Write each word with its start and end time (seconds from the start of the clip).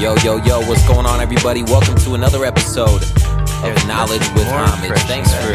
Yo, 0.00 0.16
yo, 0.24 0.38
yo, 0.38 0.66
what's 0.66 0.88
going 0.88 1.04
on, 1.04 1.20
everybody? 1.20 1.62
Welcome 1.62 1.94
to 1.96 2.14
another 2.14 2.46
episode 2.46 3.02
of 3.02 3.86
Knowledge 3.86 4.26
with 4.32 4.48
Homage. 4.48 4.98
Thanks 5.00 5.30
for 5.34 5.52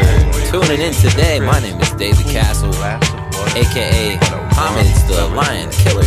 tuning 0.52 0.80
in 0.80 0.92
today. 0.92 1.40
My 1.40 1.58
name 1.58 1.80
is 1.80 1.90
David 1.94 2.24
Castle, 2.26 2.72
aka 3.56 4.16
Homage 4.52 4.94
the 5.08 5.26
Lion 5.34 5.68
Killer. 5.72 6.06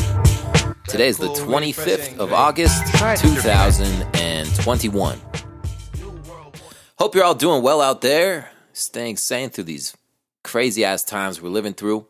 Today 0.88 1.10
is 1.10 1.18
the 1.18 1.28
25th 1.28 2.18
of 2.18 2.32
August, 2.32 2.88
2021. 2.94 5.22
Hope 6.98 7.16
you're 7.16 7.26
all 7.26 7.36
doing 7.36 7.62
well 7.62 7.82
out 7.82 8.00
there, 8.00 8.52
staying 8.72 9.18
sane 9.18 9.50
through 9.50 9.66
these 9.66 9.98
crazy 10.46 10.86
ass 10.86 11.04
times 11.04 11.42
we're 11.42 11.50
living 11.50 11.74
through. 11.74 12.08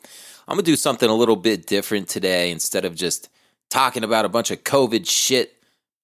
I'm 0.48 0.58
gonna 0.58 0.62
do 0.62 0.76
something 0.76 1.10
a 1.10 1.16
little 1.16 1.38
bit 1.38 1.66
different 1.66 2.08
today 2.08 2.52
instead 2.52 2.86
of 2.86 2.94
just 2.94 3.30
talking 3.72 4.04
about 4.04 4.26
a 4.26 4.30
bunch 4.30 4.52
of 4.52 4.64
COVID 4.64 5.10
shit. 5.10 5.56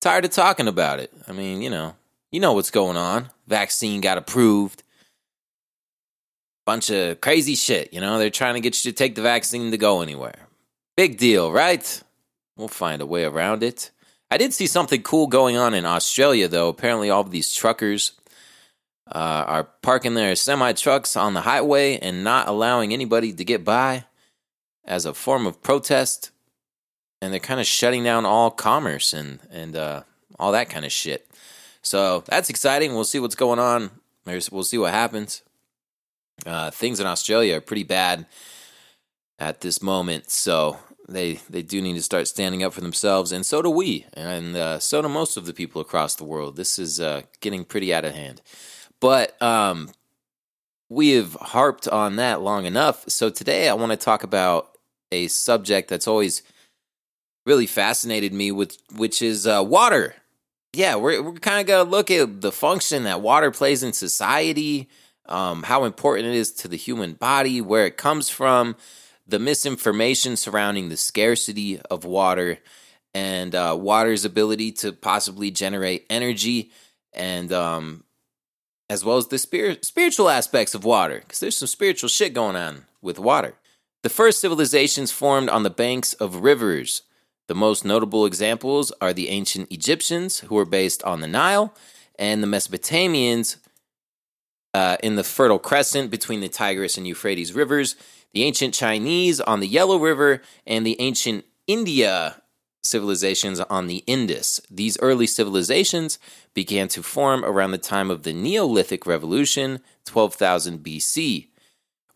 Tired 0.06 0.24
of 0.24 0.29
talking 0.29 0.68
about 0.68 1.00
it. 1.00 1.11
I 1.28 1.32
mean, 1.32 1.64
you 1.64 1.71
know, 1.71 1.96
you 2.32 2.39
know 2.39 2.54
what's 2.54 2.70
going 2.70 2.96
on. 2.96 3.32
Vaccine 3.48 4.02
got 4.02 4.20
approved. 4.20 4.84
Bunch 6.64 6.92
of 6.92 7.20
crazy 7.21 7.56
shit, 7.56 7.92
you 7.92 8.00
know, 8.00 8.20
they're 8.20 8.29
trying 8.29 8.54
to 8.54 8.60
get 8.60 8.86
you 8.86 8.92
to 8.92 8.96
take 8.96 9.15
the 9.15 9.24
vaccine 9.24 9.71
to 9.71 9.79
go 9.79 10.04
anywhere. 10.04 10.48
Big 10.96 11.18
deal, 11.18 11.52
right? 11.52 12.04
We'll 12.56 12.68
find 12.68 13.02
a 13.02 13.06
way 13.07 13.24
around 13.24 13.64
it. 13.64 13.89
I 14.29 14.38
did 14.38 14.54
see 14.54 14.68
something 14.68 15.02
cool 15.02 15.26
going 15.26 15.57
on 15.57 15.74
in 15.74 15.88
Australia, 15.88 16.48
though. 16.48 16.70
Apparently, 16.70 17.10
all 17.10 17.21
of 17.21 17.32
these 17.32 17.56
truckers 17.56 18.12
uh, 19.12 19.43
are 19.48 19.64
parking 19.82 20.14
their 20.14 20.36
semi 20.36 20.74
trucks 20.74 21.18
on 21.18 21.34
the 21.34 21.42
highway 21.42 21.98
and 21.98 22.24
not 22.24 22.48
allowing 22.48 22.93
anybody 22.93 23.34
to 23.34 23.43
get 23.43 23.65
by 23.65 24.06
as 24.86 25.07
a 25.07 25.15
form 25.15 25.48
of 25.48 25.64
protest 25.64 26.29
and 27.21 27.32
they're 27.32 27.39
kind 27.39 27.60
of 27.60 27.65
shutting 27.65 28.04
down 28.04 28.25
all 28.25 28.51
commerce 28.51 29.14
and 29.14 29.39
and 29.51 29.75
uh, 29.75 30.04
all 30.39 30.51
that 30.51 30.69
kind 30.69 30.86
of 30.86 30.92
shit. 30.92 31.28
So 31.82 32.23
that's 32.28 32.50
exciting. 32.50 32.94
We'll 32.94 33.03
see 33.03 33.20
what's 33.20 33.36
going 33.36 33.59
on. 33.59 33.92
There's, 34.26 34.52
we'll 34.52 34.64
see 34.64 34.80
what 34.80 34.92
happens. 34.92 35.44
Uh, 36.45 36.72
things 36.72 37.00
in 37.00 37.06
Australia 37.06 37.58
are 37.58 37.62
pretty 37.62 37.84
bad 37.84 38.25
at 39.38 39.62
this 39.62 39.81
moment, 39.81 40.30
so 40.30 40.80
they 41.08 41.34
they 41.50 41.62
do 41.62 41.81
need 41.81 41.94
to 41.94 42.02
start 42.02 42.28
standing 42.28 42.64
up 42.64 42.73
for 42.73 42.81
themselves, 42.81 43.31
and 43.31 43.45
so 43.45 43.62
do 43.62 43.70
we, 43.70 44.06
and 44.14 44.56
uh, 44.56 44.80
so 44.80 45.02
do 45.02 45.09
most 45.09 45.38
of 45.38 45.45
the 45.45 45.53
people 45.53 45.81
across 45.81 46.16
the 46.16 46.23
world. 46.23 46.56
This 46.56 46.80
is 46.80 47.00
uh, 47.00 47.22
getting 47.40 47.64
pretty 47.64 47.94
out 47.94 48.06
of 48.06 48.14
hand, 48.14 48.42
but 49.00 49.42
um, 49.42 49.92
we 50.90 51.12
have 51.12 51.34
harped 51.36 51.88
on 51.88 52.16
that 52.18 52.42
long 52.42 52.66
enough. 52.66 53.06
So 53.08 53.30
today 53.30 53.70
I 53.70 53.73
want 53.73 53.92
to 53.92 53.97
talk 53.97 54.23
about 54.23 54.78
a 55.12 55.28
subject 55.28 55.90
that's 55.90 56.08
always 56.08 56.42
really 57.46 57.68
fascinated 57.68 58.34
me 58.34 58.52
with 58.52 58.78
which 58.96 59.22
is 59.22 59.48
uh, 59.48 59.64
water. 59.66 60.16
Yeah, 60.74 60.96
we're 60.96 61.22
we're 61.22 61.34
kind 61.34 61.62
of 61.62 61.68
gonna 61.68 61.90
look 61.90 62.12
at 62.12 62.42
the 62.42 62.52
function 62.52 63.04
that 63.04 63.22
water 63.22 63.52
plays 63.52 63.84
in 63.84 63.94
society, 63.94 64.90
um, 65.28 65.64
how 65.64 65.86
important 65.86 66.28
it 66.28 66.36
is 66.36 66.52
to 66.54 66.68
the 66.68 66.78
human 66.78 67.14
body, 67.14 67.62
where 67.62 67.86
it 67.86 67.98
comes 67.98 68.30
from, 68.30 68.76
the 69.26 69.40
misinformation 69.40 70.36
surrounding 70.36 70.90
the 70.90 70.98
scarcity 70.98 71.80
of 71.90 72.04
water, 72.04 72.60
and 73.14 73.56
uh, 73.56 73.76
water's 73.80 74.26
ability 74.26 74.72
to 74.74 74.92
possibly 74.92 75.50
generate 75.50 76.06
energy, 76.09 76.72
and 77.14 77.54
um, 77.54 78.04
as 78.90 79.06
well 79.06 79.18
as 79.18 79.28
the 79.28 79.38
spirit, 79.38 79.86
spiritual 79.86 80.30
aspects 80.30 80.76
of 80.76 80.84
water, 80.84 81.20
because 81.20 81.40
there's 81.40 81.58
some 81.58 81.68
spiritual 81.68 82.09
shit 82.09 82.34
going 82.34 82.58
on 82.58 82.86
with 83.02 83.18
water. 83.18 83.54
The 84.04 84.09
first 84.09 84.42
civilizations 84.42 85.12
formed 85.12 85.50
on 85.50 85.64
the 85.64 85.70
banks 85.70 86.14
of 86.14 86.44
rivers 86.44 87.04
the 87.48 87.56
most 87.56 87.86
notable 87.86 88.26
examples 88.26 88.92
are 89.02 89.14
the 89.14 89.30
ancient 89.30 89.72
Egyptians, 89.72 90.40
who 90.40 90.56
were 90.56 90.66
based 90.66 91.04
on 91.04 91.22
the 91.22 91.28
Nile, 91.28 91.74
and 92.18 92.42
the 92.42 92.48
Mesopotamians 92.48 93.58
uh, 94.74 94.98
in 95.04 95.16
the 95.16 95.24
Fertile 95.24 95.60
Crescent 95.60 96.12
between 96.12 96.42
the 96.42 96.50
Tigris 96.50 96.97
and 96.97 97.08
Euphrates 97.08 97.53
rivers, 97.53 97.96
the 98.34 98.44
ancient 98.44 98.74
Chinese 98.74 99.40
on 99.40 99.59
the 99.59 99.68
Yellow 99.68 99.97
River, 99.97 100.42
and 100.66 100.86
the 100.86 101.00
ancient 101.00 101.46
India 101.68 102.42
civilizations 102.84 103.59
on 103.62 103.88
the 103.88 104.03
Indus. 104.06 104.62
These 104.69 105.00
early 105.02 105.28
civilizations 105.28 106.19
began 106.53 106.88
to 106.90 107.03
form 107.03 107.44
around 107.44 107.72
the 107.72 107.78
time 107.78 108.12
of 108.12 108.24
the 108.24 108.34
Neolithic 108.34 109.06
Revolution, 109.06 109.80
12,000 110.06 110.80
BC. 110.84 111.48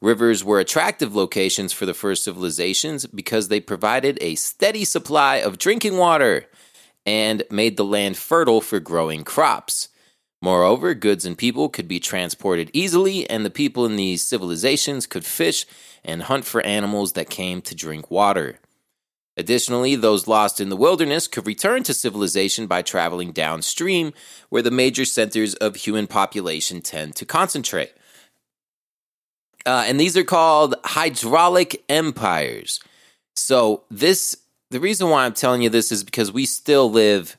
Rivers 0.02 0.46
were 0.46 0.60
attractive 0.60 1.14
locations 1.14 1.74
for 1.74 1.86
the 1.86 1.94
first 1.94 2.24
civilizations 2.24 3.06
because 3.06 3.50
they 3.50 3.60
provided 3.60 4.18
a 4.22 4.36
steady 4.36 4.86
supply 4.86 5.38
of 5.38 5.58
drinking 5.58 5.98
water 5.98 6.46
and 7.06 7.44
made 7.52 7.76
the 7.76 7.84
land 7.84 8.16
fertile 8.16 8.62
for 8.62 8.80
growing 8.80 9.26
crops. 9.26 9.90
Moreover, 10.42 10.94
goods 10.94 11.26
and 11.26 11.38
people 11.38 11.68
could 11.68 11.88
be 11.88 12.00
transported 12.00 12.72
easily, 12.72 13.30
and 13.30 13.46
the 13.46 13.50
people 13.50 13.86
in 13.86 13.98
these 13.98 14.26
civilizations 14.26 15.06
could 15.06 15.26
fish 15.26 15.66
and 16.06 16.24
hunt 16.24 16.46
for 16.46 16.62
animals 16.62 17.12
that 17.14 17.30
came 17.30 17.62
to 17.64 17.76
drink 17.76 18.10
water. 18.10 18.60
Additionally, 19.36 19.98
those 19.98 20.28
lost 20.28 20.62
in 20.62 20.70
the 20.70 20.78
wilderness 20.78 21.28
could 21.28 21.46
return 21.46 21.84
to 21.84 21.94
civilization 21.94 22.68
by 22.68 22.82
traveling 22.82 23.34
downstream, 23.34 24.14
where 24.48 24.62
the 24.62 24.72
major 24.72 25.04
centers 25.04 25.56
of 25.56 25.76
human 25.76 26.08
population 26.08 26.82
tend 26.82 27.18
to 27.18 27.26
concentrate. 27.26 27.92
Uh, 29.66 29.84
and 29.88 30.00
these 30.00 30.18
are 30.18 30.24
called 30.24 30.76
hydraulic 30.84 31.84
empires. 31.90 32.80
So 33.36 33.84
this 33.90 34.38
the 34.72 34.80
reason 34.80 35.10
why 35.10 35.26
I'm 35.26 35.34
telling 35.34 35.62
you 35.62 35.70
this 35.70 35.92
is 35.92 36.04
because 36.04 36.32
we 36.32 36.46
still 36.46 36.92
live 36.92 37.38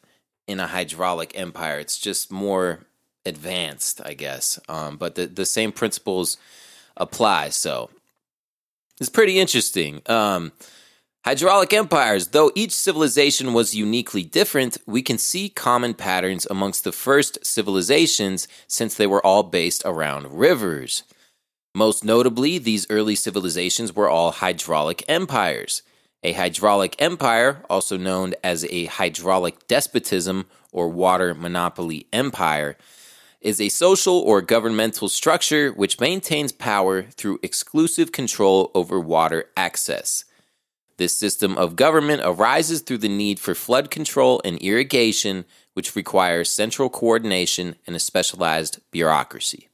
in 0.49 0.59
a 0.59 0.67
hydraulic 0.67 1.33
empire. 1.39 1.79
It's 1.79 1.99
just 1.99 2.33
more 2.33 2.81
advanced, 3.25 4.01
I 4.05 4.15
guess. 4.15 4.59
Um, 4.69 4.97
but 4.97 5.15
the, 5.15 5.27
the 5.27 5.47
same 5.47 5.71
principles 5.71 6.37
apply. 6.97 7.51
So 7.51 7.91
it's 9.01 9.11
pretty 9.11 9.39
interesting. 9.39 10.03
Um, 10.07 10.53
hydraulic 11.25 11.73
empires, 11.73 12.29
though 12.29 12.51
each 12.57 12.73
civilization 12.73 13.53
was 13.53 13.75
uniquely 13.75 14.25
different, 14.25 14.79
we 14.87 15.03
can 15.03 15.19
see 15.19 15.49
common 15.49 15.95
patterns 15.95 16.47
amongst 16.51 16.83
the 16.83 16.93
first 16.93 17.39
civilizations 17.47 18.49
since 18.67 18.95
they 18.97 19.07
were 19.07 19.25
all 19.25 19.45
based 19.45 19.83
around 19.85 20.37
rivers. 20.37 21.05
Most 21.75 22.05
notably, 22.05 22.59
these 22.59 22.87
early 22.91 23.15
civilizations 23.15 23.95
were 23.95 24.11
all 24.11 24.33
hydraulic 24.33 25.05
empires. 25.09 25.83
A 26.25 26.33
hydraulic 26.33 26.97
empire, 26.99 27.63
also 27.71 27.97
known 27.97 28.35
as 28.43 28.65
a 28.65 28.87
hydraulic 28.87 29.69
despotism 29.69 30.47
or 30.73 30.89
water 30.89 31.33
monopoly 31.33 32.09
empire, 32.13 32.77
is 33.41 33.61
a 33.61 33.69
social 33.69 34.19
or 34.19 34.43
governmental 34.43 35.09
structure 35.09 35.71
which 35.71 36.01
maintains 36.01 36.53
power 36.53 37.03
through 37.03 37.39
exclusive 37.43 38.11
control 38.13 38.73
over 38.75 38.99
water 38.99 39.45
access. 39.57 40.25
This 40.99 41.17
system 41.17 41.57
of 41.57 41.77
government 41.77 42.21
arises 42.25 42.83
through 42.83 42.99
the 42.99 43.09
need 43.09 43.41
for 43.41 43.55
flood 43.55 43.91
control 43.91 44.43
and 44.45 44.59
irrigation, 44.59 45.47
which 45.73 45.97
requires 45.97 46.51
central 46.51 46.91
coordination 46.91 47.77
and 47.87 47.97
a 47.97 48.01
specialized 48.01 48.81
bureaucracy. 48.91 49.70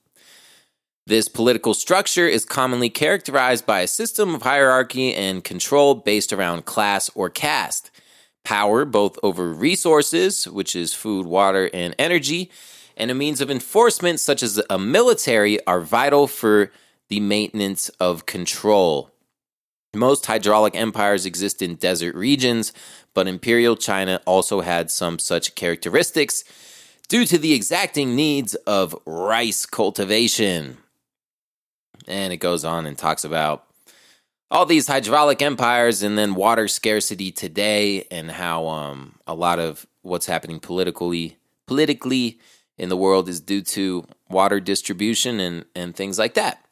This 1.09 1.29
political 1.29 1.73
structure 1.73 2.27
is 2.27 2.45
commonly 2.45 2.91
characterized 2.91 3.65
by 3.65 3.83
a 3.83 3.87
system 3.87 4.35
of 4.35 4.43
hierarchy 4.43 5.15
and 5.15 5.45
control 5.45 5.95
based 5.95 6.33
around 6.33 6.65
class 6.65 7.09
or 7.15 7.31
caste. 7.31 7.93
Power, 8.43 8.85
both 8.85 9.17
over 9.23 9.53
resources, 9.53 10.49
which 10.49 10.75
is 10.75 10.95
food, 10.95 11.25
water, 11.25 11.71
and 11.73 11.95
energy, 11.97 12.51
and 12.97 13.13
a 13.13 13.15
means 13.15 13.41
of 13.41 13.53
enforcement, 13.53 14.19
such 14.19 14.43
as 14.43 14.61
a 14.69 14.81
military, 14.81 15.65
are 15.65 15.81
vital 15.81 16.27
for 16.27 16.73
the 17.09 17.21
maintenance 17.21 17.89
of 18.01 18.27
control. 18.27 19.13
Most 19.95 20.27
hydraulic 20.27 20.75
empires 20.75 21.25
exist 21.25 21.63
in 21.63 21.77
desert 21.77 22.17
regions, 22.17 22.73
but 23.15 23.29
Imperial 23.29 23.77
China 23.77 24.21
also 24.27 24.61
had 24.61 24.91
some 24.91 25.21
such 25.21 25.55
characteristics 25.55 26.43
due 27.07 27.25
to 27.27 27.39
the 27.39 27.53
exacting 27.53 28.17
needs 28.17 28.57
of 28.67 28.97
rice 29.07 29.67
cultivation. 29.67 30.79
And 32.07 32.33
it 32.33 32.39
goes 32.39 32.65
on 32.65 32.87
and 32.87 32.97
talks 32.97 33.25
about 33.25 33.65
all 34.51 34.67
these 34.67 34.87
hydraulic 34.87 35.43
empires 35.43 36.03
and 36.03 36.17
then 36.17 36.35
water 36.35 36.69
scarcity 36.69 37.33
today 37.33 38.07
and 38.11 38.31
how 38.31 38.69
um, 38.69 39.17
a 39.27 39.35
lot 39.35 39.59
of 39.59 39.87
what's 40.03 40.27
happening 40.27 40.61
politically 40.61 41.37
politically 41.67 42.39
in 42.79 42.89
the 42.89 42.97
world 42.97 43.29
is 43.29 43.41
due 43.41 43.63
to 43.63 44.07
water 44.29 44.61
distribution 44.61 45.41
and, 45.41 45.65
and 45.75 45.97
things 45.97 46.19
like 46.19 46.35
that. 46.35 46.63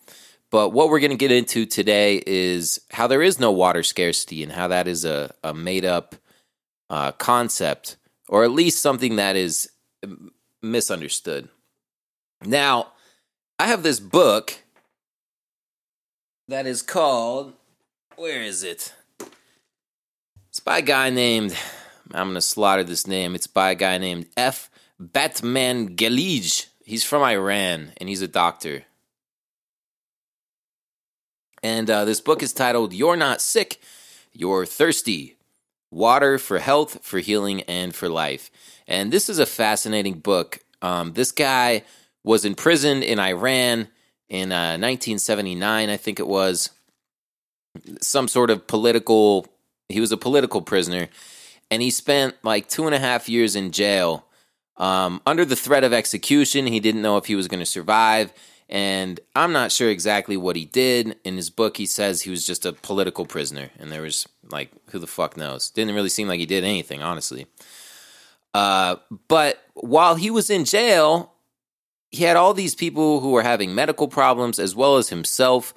But 0.50 0.68
what 0.70 0.88
we're 0.88 1.00
going 1.00 1.10
to 1.10 1.16
get 1.16 1.32
into 1.32 1.66
today 1.66 2.22
is 2.26 2.80
how 2.92 3.08
there 3.08 3.22
is 3.22 3.40
no 3.40 3.50
water 3.50 3.82
scarcity 3.82 4.42
and 4.42 4.52
how 4.52 4.68
that 4.68 4.86
is 4.86 5.04
a, 5.04 5.34
a 5.42 5.52
made 5.52 5.84
up 5.84 6.14
uh, 6.90 7.12
concept, 7.12 7.96
or 8.28 8.44
at 8.44 8.52
least 8.52 8.80
something 8.80 9.16
that 9.16 9.34
is 9.34 9.68
misunderstood. 10.62 11.48
Now, 12.44 12.92
I 13.58 13.66
have 13.66 13.82
this 13.82 13.98
book 13.98 14.63
that 16.48 16.66
is 16.66 16.82
called. 16.82 17.54
Where 18.16 18.42
is 18.42 18.62
it? 18.62 18.92
It's 20.48 20.60
by 20.60 20.78
a 20.78 20.82
guy 20.82 21.10
named 21.10 21.56
I'm 22.12 22.34
to 22.34 22.40
slaughter 22.40 22.84
this 22.84 23.06
name. 23.06 23.34
It's 23.34 23.46
by 23.46 23.72
a 23.72 23.74
guy 23.74 23.98
named 23.98 24.26
F. 24.36 24.70
Batmanghelidj. 25.02 26.66
He's 26.84 27.04
from 27.04 27.22
Iran 27.22 27.92
and 27.96 28.08
he's 28.08 28.22
a 28.22 28.28
doctor. 28.28 28.84
And 31.62 31.90
uh, 31.90 32.04
this 32.04 32.20
book 32.20 32.42
is 32.42 32.52
titled 32.52 32.92
You're 32.92 33.16
Not 33.16 33.40
Sick, 33.40 33.80
You're 34.32 34.66
Thirsty 34.66 35.36
Water 35.90 36.38
for 36.38 36.58
Health, 36.58 36.98
for 37.02 37.20
Healing, 37.20 37.62
and 37.62 37.94
for 37.94 38.08
Life. 38.08 38.50
And 38.86 39.10
this 39.10 39.30
is 39.30 39.38
a 39.38 39.46
fascinating 39.46 40.18
book. 40.18 40.58
Um, 40.82 41.14
this 41.14 41.32
guy 41.32 41.84
was 42.22 42.44
imprisoned 42.44 43.02
in 43.02 43.18
Iran 43.18 43.88
in 44.42 44.52
uh, 44.52 44.78
1979, 44.78 45.88
I 45.88 45.96
think 45.96 46.18
it 46.18 46.26
was. 46.26 46.70
Some 48.00 48.28
sort 48.28 48.50
of 48.50 48.66
political, 48.66 49.46
he 49.88 50.00
was 50.00 50.12
a 50.12 50.16
political 50.16 50.62
prisoner. 50.62 51.08
And 51.70 51.82
he 51.82 51.90
spent 51.90 52.34
like 52.42 52.68
two 52.68 52.86
and 52.86 52.94
a 52.94 52.98
half 52.98 53.28
years 53.28 53.56
in 53.56 53.72
jail 53.72 54.26
um, 54.76 55.20
under 55.26 55.44
the 55.44 55.56
threat 55.56 55.84
of 55.84 55.92
execution. 55.92 56.66
He 56.66 56.80
didn't 56.80 57.02
know 57.02 57.16
if 57.16 57.26
he 57.26 57.34
was 57.34 57.48
going 57.48 57.60
to 57.60 57.66
survive 57.66 58.32
and 58.68 59.20
I'm 59.36 59.52
not 59.52 59.72
sure 59.72 59.90
exactly 59.90 60.36
what 60.36 60.56
he 60.56 60.64
did. 60.64 61.16
In 61.24 61.36
his 61.36 61.50
book, 61.50 61.76
he 61.76 61.86
says 61.86 62.22
he 62.22 62.30
was 62.30 62.46
just 62.46 62.64
a 62.64 62.72
political 62.72 63.26
prisoner, 63.26 63.70
and 63.78 63.92
there 63.92 64.02
was 64.02 64.26
like, 64.50 64.70
who 64.90 64.98
the 64.98 65.06
fuck 65.06 65.36
knows? 65.36 65.70
Didn't 65.70 65.94
really 65.94 66.08
seem 66.08 66.28
like 66.28 66.40
he 66.40 66.46
did 66.46 66.64
anything, 66.64 67.02
honestly. 67.02 67.46
Uh, 68.54 68.96
but 69.28 69.62
while 69.74 70.14
he 70.14 70.30
was 70.30 70.48
in 70.48 70.64
jail, 70.64 71.33
he 72.14 72.24
had 72.24 72.36
all 72.36 72.54
these 72.54 72.74
people 72.74 73.20
who 73.20 73.30
were 73.30 73.42
having 73.42 73.74
medical 73.74 74.08
problems 74.08 74.58
as 74.58 74.74
well 74.74 74.96
as 74.96 75.08
himself, 75.08 75.74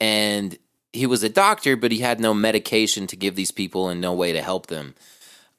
and 0.00 0.58
he 0.92 1.06
was 1.06 1.22
a 1.22 1.28
doctor, 1.28 1.76
but 1.76 1.92
he 1.92 1.98
had 1.98 2.20
no 2.20 2.34
medication 2.34 3.06
to 3.06 3.16
give 3.16 3.36
these 3.36 3.50
people 3.50 3.88
and 3.88 4.00
no 4.00 4.12
way 4.12 4.32
to 4.32 4.42
help 4.42 4.66
them. 4.66 4.94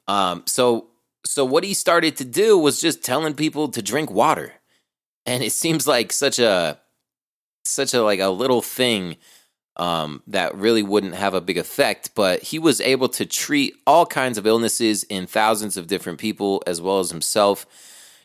Um, 0.06 0.42
so, 0.46 0.88
so 1.24 1.44
what 1.44 1.64
he 1.64 1.74
started 1.74 2.16
to 2.16 2.24
do 2.24 2.58
was 2.58 2.80
just 2.80 3.04
telling 3.04 3.34
people 3.34 3.68
to 3.68 3.82
drink 3.82 4.10
water 4.10 4.54
and 5.28 5.42
it 5.42 5.52
seems 5.52 5.86
like 5.86 6.10
such 6.10 6.38
a 6.38 6.78
such 7.64 7.92
a 7.92 8.02
like 8.02 8.18
a 8.18 8.28
little 8.28 8.62
thing 8.62 9.16
um, 9.76 10.22
that 10.26 10.56
really 10.56 10.82
wouldn't 10.82 11.14
have 11.14 11.34
a 11.34 11.40
big 11.40 11.58
effect, 11.58 12.10
but 12.14 12.42
he 12.42 12.58
was 12.58 12.80
able 12.80 13.08
to 13.10 13.26
treat 13.26 13.74
all 13.86 14.06
kinds 14.06 14.38
of 14.38 14.46
illnesses 14.46 15.04
in 15.04 15.26
thousands 15.26 15.76
of 15.76 15.86
different 15.86 16.18
people 16.18 16.62
as 16.66 16.80
well 16.80 16.98
as 16.98 17.10
himself 17.10 17.66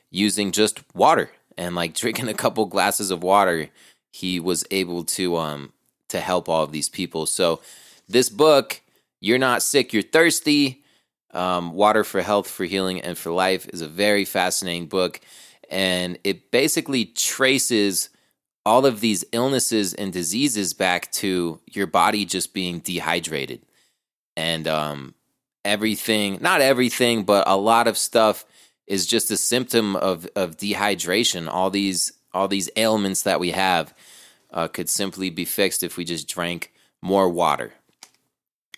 using 0.10 0.52
just 0.52 0.82
water 0.96 1.30
and 1.58 1.76
like 1.76 1.94
drinking 1.96 2.28
a 2.28 2.34
couple 2.34 2.66
glasses 2.66 3.12
of 3.12 3.24
water. 3.24 3.70
He 4.12 4.40
was 4.40 4.64
able 4.72 5.04
to 5.06 5.38
um 5.38 5.74
to 6.10 6.20
help 6.20 6.48
all 6.48 6.64
of 6.64 6.72
these 6.72 6.90
people. 6.90 7.26
So 7.26 7.62
this 8.08 8.30
book, 8.30 8.82
you're 9.22 9.40
not 9.40 9.64
sick, 9.64 9.94
you're 9.94 10.04
thirsty. 10.04 10.80
Um, 11.32 11.74
Water 11.74 12.04
for 12.04 12.22
Health, 12.22 12.48
for 12.48 12.64
Healing, 12.64 13.02
and 13.02 13.18
for 13.18 13.32
Life 13.32 13.68
is 13.70 13.82
a 13.82 13.88
very 13.88 14.24
fascinating 14.24 14.86
book 14.86 15.20
and 15.74 16.20
it 16.24 16.52
basically 16.52 17.06
traces 17.06 18.10
all 18.66 18.86
of 18.86 19.02
these 19.02 19.26
illnesses 19.32 19.94
and 19.94 20.14
diseases 20.14 20.74
back 20.74 21.12
to 21.12 21.60
your 21.72 21.88
body 21.88 22.26
just 22.26 22.54
being 22.54 22.80
dehydrated 22.80 23.62
and 24.38 24.68
um, 24.68 25.16
everything 25.66 26.38
not 26.42 26.62
everything 26.62 27.24
but 27.24 27.44
a 27.48 27.58
lot 27.58 27.88
of 27.88 27.98
stuff 27.98 28.46
is 28.88 29.06
just 29.06 29.32
a 29.32 29.38
symptom 29.38 29.96
of 29.96 30.28
of 30.36 30.58
dehydration. 30.58 31.48
All 31.48 31.70
these 31.70 32.14
all 32.34 32.48
these 32.48 32.70
ailments 32.76 33.24
that 33.24 33.40
we 33.40 33.52
have 33.52 33.94
uh, 34.52 34.68
could 34.68 34.90
simply 34.90 35.30
be 35.30 35.46
fixed 35.46 35.84
if 35.84 35.98
we 35.98 36.06
just 36.06 36.28
drank 36.28 36.72
more 37.02 37.30
water. 37.30 37.74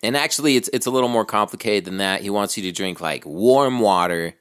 And 0.04 0.16
actually 0.16 0.56
it's 0.56 0.70
it's 0.74 0.86
a 0.86 0.92
little 0.92 1.10
more 1.10 1.26
complicated 1.26 1.86
than 1.86 1.98
that. 1.98 2.22
He 2.22 2.30
wants 2.30 2.58
you 2.58 2.64
to 2.64 2.72
drink 2.72 3.02
like 3.02 3.26
warm 3.26 3.80
water 3.80 4.36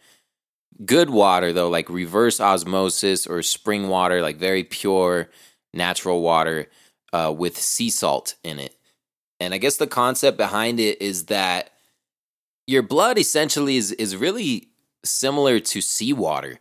good 0.85 1.11
water 1.11 1.53
though, 1.53 1.69
like 1.69 1.89
reverse 1.89 2.41
osmosis 2.41 3.27
or 3.27 3.43
spring 3.43 3.89
water, 3.89 4.23
like 4.23 4.37
very 4.37 4.65
pure 4.65 5.29
natural 5.73 6.21
water 6.21 6.69
uh, 7.13 7.33
with 7.37 7.59
sea 7.59 7.91
salt 7.91 8.35
in 8.43 8.59
it. 8.59 8.75
And 9.41 9.53
I 9.55 9.59
guess 9.59 9.77
the 9.77 9.87
concept 9.87 10.37
behind 10.37 10.81
it 10.81 11.01
is 11.01 11.27
that 11.27 11.71
your 12.67 12.83
blood 12.83 13.19
essentially 13.19 13.77
is 13.77 13.93
is 13.93 14.17
really 14.17 14.69
similar 15.05 15.61
to 15.61 15.81
seawater, 15.81 16.59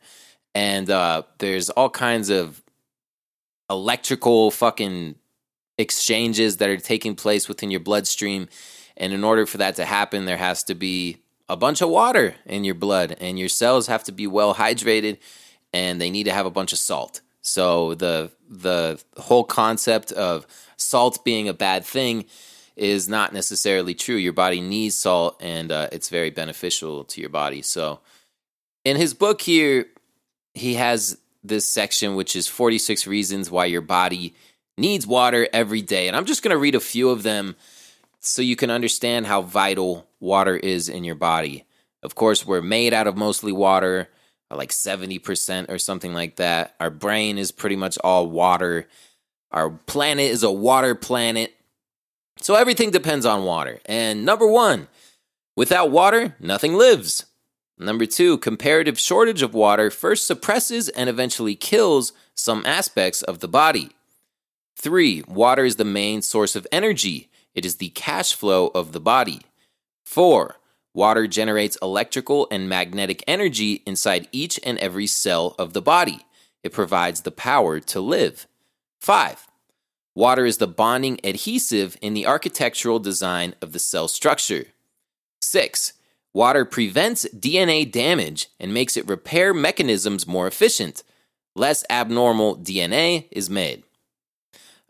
and 0.53 0.89
uh, 0.89 1.23
there's 1.39 1.69
all 1.71 1.89
kinds 1.89 2.29
of 2.29 2.61
electrical 3.69 4.51
fucking 4.51 5.15
exchanges 5.77 6.57
that 6.57 6.69
are 6.69 6.77
taking 6.77 7.15
place 7.15 7.47
within 7.47 7.71
your 7.71 7.79
bloodstream. 7.79 8.47
And 8.95 9.11
in 9.11 9.23
order 9.23 9.45
for 9.45 9.57
that 9.57 9.75
to 9.77 9.85
happen, 9.85 10.25
there 10.25 10.37
has 10.37 10.63
to 10.65 10.75
be 10.75 11.17
a 11.49 11.57
bunch 11.57 11.81
of 11.81 11.89
water 11.89 12.35
in 12.45 12.63
your 12.63 12.75
blood, 12.75 13.17
and 13.19 13.39
your 13.39 13.49
cells 13.49 13.87
have 13.87 14.03
to 14.05 14.11
be 14.11 14.27
well 14.27 14.55
hydrated, 14.55 15.17
and 15.73 15.99
they 15.99 16.09
need 16.09 16.25
to 16.25 16.33
have 16.33 16.45
a 16.45 16.51
bunch 16.51 16.73
of 16.73 16.79
salt. 16.79 17.21
So 17.41 17.95
the 17.95 18.31
the 18.49 19.01
whole 19.17 19.43
concept 19.43 20.11
of 20.11 20.45
salt 20.77 21.25
being 21.25 21.49
a 21.49 21.53
bad 21.53 21.83
thing 21.83 22.25
is 22.75 23.07
not 23.07 23.33
necessarily 23.33 23.93
true. 23.93 24.15
Your 24.15 24.33
body 24.33 24.61
needs 24.61 24.97
salt, 24.97 25.41
and 25.41 25.71
uh, 25.71 25.89
it's 25.91 26.09
very 26.09 26.29
beneficial 26.29 27.03
to 27.05 27.21
your 27.21 27.29
body. 27.29 27.61
So, 27.61 27.99
in 28.85 28.97
his 28.97 29.13
book 29.13 29.41
here, 29.41 29.87
he 30.53 30.75
has 30.75 31.17
this 31.43 31.67
section 31.67 32.15
which 32.15 32.35
is 32.35 32.47
46 32.47 33.07
reasons 33.07 33.51
why 33.51 33.65
your 33.65 33.81
body 33.81 34.33
needs 34.77 35.05
water 35.05 35.47
every 35.53 35.81
day, 35.81 36.07
and 36.07 36.17
I'm 36.17 36.25
just 36.25 36.43
going 36.43 36.53
to 36.53 36.57
read 36.57 36.75
a 36.75 36.79
few 36.79 37.09
of 37.09 37.23
them 37.23 37.55
so 38.19 38.41
you 38.41 38.55
can 38.55 38.71
understand 38.71 39.27
how 39.27 39.41
vital 39.41 40.07
water 40.19 40.55
is 40.55 40.89
in 40.89 41.03
your 41.03 41.15
body. 41.15 41.65
Of 42.01 42.15
course, 42.15 42.45
we're 42.45 42.61
made 42.61 42.93
out 42.93 43.07
of 43.07 43.17
mostly 43.17 43.51
water, 43.51 44.09
like 44.49 44.71
70% 44.71 45.69
or 45.69 45.77
something 45.77 46.13
like 46.13 46.37
that. 46.37 46.75
Our 46.79 46.89
brain 46.89 47.37
is 47.37 47.51
pretty 47.51 47.75
much 47.75 47.97
all 48.03 48.27
water. 48.27 48.87
Our 49.51 49.69
planet 49.69 50.31
is 50.31 50.43
a 50.43 50.51
water 50.51 50.95
planet. 50.95 51.53
So 52.39 52.55
everything 52.55 52.91
depends 52.91 53.25
on 53.25 53.45
water. 53.45 53.79
And 53.85 54.25
number 54.25 54.47
one, 54.47 54.87
without 55.55 55.91
water, 55.91 56.35
nothing 56.39 56.73
lives. 56.73 57.25
Number 57.83 58.05
two, 58.05 58.37
comparative 58.37 58.97
shortage 58.97 59.41
of 59.41 59.53
water 59.53 59.91
first 59.91 60.25
suppresses 60.25 60.87
and 60.87 61.09
eventually 61.09 61.53
kills 61.53 62.13
some 62.33 62.65
aspects 62.65 63.21
of 63.21 63.39
the 63.39 63.47
body. 63.47 63.89
Three, 64.77 65.21
water 65.27 65.65
is 65.65 65.75
the 65.75 65.83
main 65.83 66.21
source 66.21 66.55
of 66.55 66.65
energy. 66.71 67.29
It 67.53 67.65
is 67.65 67.75
the 67.75 67.89
cash 67.89 68.33
flow 68.33 68.67
of 68.73 68.93
the 68.93 69.01
body. 69.01 69.41
4. 70.05 70.55
Water 70.93 71.27
generates 71.27 71.77
electrical 71.81 72.47
and 72.49 72.69
magnetic 72.69 73.21
energy 73.27 73.83
inside 73.85 74.29
each 74.31 74.59
and 74.63 74.77
every 74.77 75.07
cell 75.07 75.53
of 75.59 75.73
the 75.73 75.81
body. 75.81 76.25
It 76.63 76.71
provides 76.71 77.21
the 77.21 77.31
power 77.31 77.81
to 77.81 77.99
live. 77.99 78.47
5. 79.01 79.47
Water 80.15 80.45
is 80.45 80.57
the 80.57 80.67
bonding 80.67 81.19
adhesive 81.23 81.97
in 82.01 82.13
the 82.13 82.27
architectural 82.27 82.99
design 82.99 83.55
of 83.61 83.73
the 83.73 83.79
cell 83.79 84.07
structure. 84.07 84.67
6. 85.41 85.93
Water 86.33 86.65
prevents 86.65 87.27
DNA 87.27 87.89
damage 87.89 88.47
and 88.59 88.73
makes 88.73 88.97
it 88.97 89.07
repair 89.07 89.53
mechanisms 89.53 90.25
more 90.25 90.47
efficient. 90.47 91.03
Less 91.55 91.83
abnormal 91.89 92.57
DNA 92.57 93.25
is 93.31 93.49
made. 93.49 93.83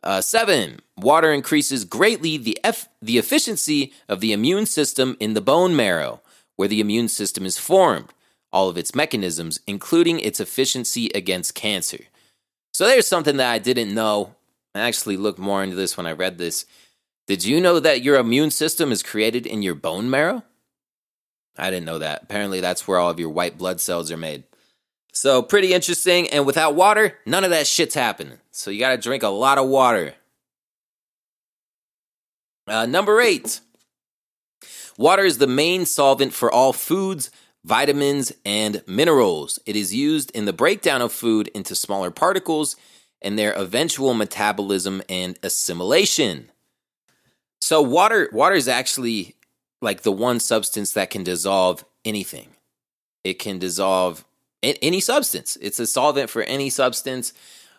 Uh, 0.01 0.21
seven, 0.21 0.79
water 0.97 1.31
increases 1.31 1.85
greatly 1.85 2.37
the, 2.37 2.57
the 3.01 3.17
efficiency 3.17 3.93
of 4.07 4.19
the 4.19 4.33
immune 4.33 4.65
system 4.65 5.17
in 5.19 5.33
the 5.33 5.41
bone 5.41 5.75
marrow, 5.75 6.21
where 6.55 6.67
the 6.67 6.81
immune 6.81 7.07
system 7.07 7.45
is 7.45 7.57
formed, 7.57 8.13
all 8.51 8.69
of 8.69 8.77
its 8.77 8.95
mechanisms, 8.95 9.59
including 9.67 10.19
its 10.19 10.39
efficiency 10.39 11.09
against 11.15 11.55
cancer. 11.55 12.05
So 12.73 12.85
there's 12.85 13.07
something 13.07 13.37
that 13.37 13.51
I 13.51 13.59
didn't 13.59 13.93
know. 13.93 14.35
I 14.75 14.81
actually 14.81 15.17
looked 15.17 15.39
more 15.39 15.63
into 15.63 15.75
this 15.75 15.95
when 15.95 16.07
I 16.07 16.11
read 16.11 16.37
this. 16.37 16.65
Did 17.27 17.45
you 17.45 17.61
know 17.61 17.79
that 17.79 18.01
your 18.01 18.17
immune 18.17 18.51
system 18.51 18.91
is 18.91 19.03
created 19.03 19.45
in 19.45 19.61
your 19.61 19.75
bone 19.75 20.09
marrow? 20.09 20.43
I 21.57 21.69
didn't 21.69 21.85
know 21.85 21.99
that. 21.99 22.23
Apparently, 22.23 22.59
that's 22.59 22.87
where 22.87 22.97
all 22.97 23.09
of 23.09 23.19
your 23.19 23.29
white 23.29 23.57
blood 23.57 23.79
cells 23.79 24.11
are 24.11 24.17
made. 24.17 24.43
So 25.11 25.43
pretty 25.43 25.73
interesting. 25.73 26.27
And 26.29 26.45
without 26.45 26.75
water, 26.75 27.19
none 27.25 27.43
of 27.43 27.51
that 27.51 27.67
shit's 27.67 27.95
happening. 27.95 28.39
So 28.51 28.71
you 28.71 28.79
got 28.79 28.95
to 28.95 28.97
drink 28.97 29.23
a 29.23 29.29
lot 29.29 29.57
of 29.59 29.67
water. 29.67 30.15
Uh, 32.67 32.85
number 32.85 33.21
eight. 33.21 33.59
Water 34.97 35.23
is 35.23 35.37
the 35.37 35.47
main 35.47 35.85
solvent 35.85 36.33
for 36.33 36.51
all 36.51 36.73
foods, 36.73 37.29
vitamins, 37.63 38.31
and 38.45 38.83
minerals. 38.87 39.59
It 39.65 39.75
is 39.75 39.93
used 39.93 40.31
in 40.31 40.45
the 40.45 40.53
breakdown 40.53 41.01
of 41.01 41.11
food 41.11 41.49
into 41.49 41.75
smaller 41.75 42.11
particles 42.11 42.75
and 43.21 43.37
their 43.37 43.53
eventual 43.53 44.13
metabolism 44.13 45.01
and 45.09 45.37
assimilation. 45.41 46.51
So 47.59 47.81
water 47.81 48.29
water 48.33 48.55
is 48.55 48.67
actually 48.67 49.35
like 49.83 50.01
the 50.01 50.11
one 50.11 50.39
substance 50.39 50.93
that 50.93 51.09
can 51.09 51.23
dissolve 51.23 51.85
anything. 52.05 52.47
It 53.23 53.35
can 53.39 53.59
dissolve 53.59 54.25
any 54.63 54.99
substance. 54.99 55.57
It's 55.61 55.79
a 55.79 55.85
solvent 55.85 56.29
for 56.29 56.41
any 56.43 56.69
substance, 56.69 57.33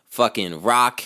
fucking 0.06 0.62
rock, 0.62 1.02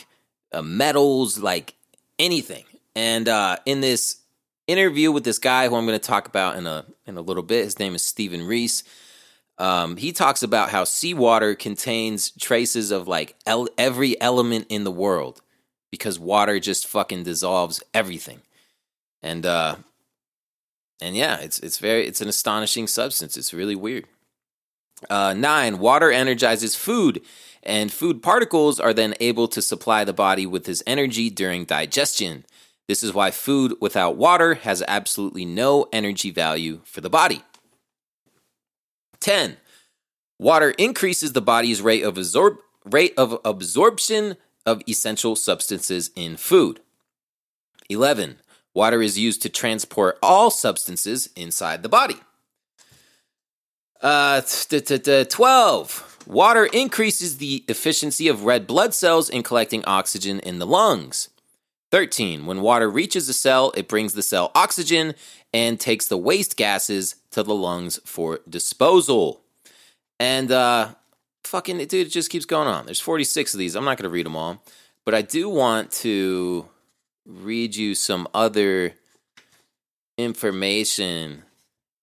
uh, 0.53 0.63
metals, 0.63 1.39
like 1.39 1.75
anything. 2.19 2.65
And 2.95 3.29
uh, 3.29 3.59
in 3.65 3.81
this 3.81 4.19
interview 4.67 5.11
with 5.11 5.25
this 5.25 5.39
guy 5.39 5.69
who 5.69 5.77
I'm 5.77 5.87
going 5.87 5.99
to 5.99 6.07
talk 6.07 6.29
about 6.29 6.57
in 6.57 6.67
a 6.67 6.85
in 7.07 7.17
a 7.17 7.23
little 7.23 7.43
bit. 7.43 7.65
His 7.65 7.79
name 7.79 7.95
is 7.95 8.03
Stephen 8.03 8.47
Reese. 8.47 8.85
Um, 9.57 9.97
he 9.97 10.13
talks 10.13 10.45
about 10.45 10.71
how 10.71 10.85
seawater 10.85 11.57
contains 11.57 12.31
traces 12.31 12.93
of 12.93 13.09
like 13.09 13.35
el- 13.47 13.69
every 13.77 14.21
element 14.21 14.67
in 14.69 14.85
the 14.85 14.93
world 14.93 15.41
because 15.91 16.19
water 16.19 16.61
just 16.61 16.87
fucking 16.87 17.25
dissolves 17.25 17.83
everything. 17.95 18.43
And 19.23 19.45
uh 19.45 19.77
and 21.01 21.17
yeah, 21.17 21.39
it's 21.39 21.59
it's 21.61 21.79
very 21.79 22.07
it's 22.07 22.21
an 22.21 22.29
astonishing 22.29 22.87
substance. 22.87 23.37
It's 23.37 23.55
really 23.55 23.77
weird. 23.77 24.07
Uh, 25.09 25.33
nine, 25.33 25.79
water 25.79 26.11
energizes 26.11 26.75
food, 26.75 27.23
and 27.63 27.93
food 27.93 28.23
particles 28.23 28.81
are 28.81 28.93
then 28.93 29.15
able 29.21 29.47
to 29.49 29.63
supply 29.63 30.05
the 30.05 30.13
body 30.13 30.45
with 30.45 30.65
this 30.65 30.83
energy 30.87 31.31
during 31.31 31.65
digestion. 31.65 32.45
This 32.89 33.03
is 33.03 33.13
why 33.13 33.31
food 33.31 33.75
without 33.81 34.17
water 34.17 34.55
has 34.55 34.83
absolutely 34.89 35.45
no 35.45 35.87
energy 35.93 36.31
value 36.31 36.81
for 36.85 37.01
the 37.01 37.11
body. 37.11 37.43
10. 39.21 39.59
Water 40.39 40.71
increases 40.79 41.33
the 41.33 41.43
body's 41.43 41.83
rate 41.83 42.03
of, 42.03 42.17
absorb- 42.17 42.59
rate 42.85 43.13
of 43.17 43.39
absorption 43.45 44.37
of 44.65 44.81
essential 44.89 45.37
substances 45.37 46.11
in 46.17 46.37
food. 46.37 46.81
11. 47.91 48.39
Water 48.79 49.03
is 49.03 49.19
used 49.19 49.43
to 49.43 49.49
transport 49.49 50.21
all 50.23 50.53
substances 50.53 51.31
inside 51.35 51.83
the 51.83 51.89
body. 51.89 52.15
Uh, 54.01 54.41
12. 54.41 56.19
Water 56.29 56.67
increases 56.67 57.39
the 57.39 57.65
efficiency 57.67 58.29
of 58.29 58.45
red 58.45 58.69
blood 58.69 58.95
cells 58.95 59.29
in 59.29 59.43
collecting 59.43 59.85
oxygen 59.85 60.39
in 60.39 60.61
the 60.61 60.67
lungs. 60.67 61.29
13. 61.91 62.47
When 62.47 62.61
water 62.61 62.89
reaches 62.89 63.29
a 63.29 63.33
cell, 63.33 63.73
it 63.77 63.89
brings 63.89 64.15
the 64.15 64.23
cell 64.23 64.53
oxygen 64.55 65.17
and 65.53 65.81
takes 65.81 66.07
the 66.07 66.17
waste 66.17 66.57
gases 66.57 67.17
to 67.33 67.43
the 67.43 67.57
lungs 67.57 67.99
for 68.05 68.39
disposal. 68.49 69.41
And 70.21 70.53
uh 70.53 70.91
fucking 71.43 71.79
dude, 71.79 72.07
it 72.07 72.11
just 72.11 72.31
keeps 72.31 72.47
going 72.47 72.69
on. 72.69 72.85
There's 72.85 73.01
46 73.01 73.55
of 73.55 73.59
these. 73.59 73.75
I'm 73.75 73.85
not 73.85 73.97
going 73.97 74.09
to 74.09 74.15
read 74.15 74.27
them 74.27 74.37
all, 74.37 74.63
but 75.05 75.17
I 75.17 75.23
do 75.23 75.49
want 75.49 75.91
to 76.05 76.69
read 77.29 77.77
you 77.77 77.95
some 77.95 78.27
other 78.35 78.95
information 80.17 81.45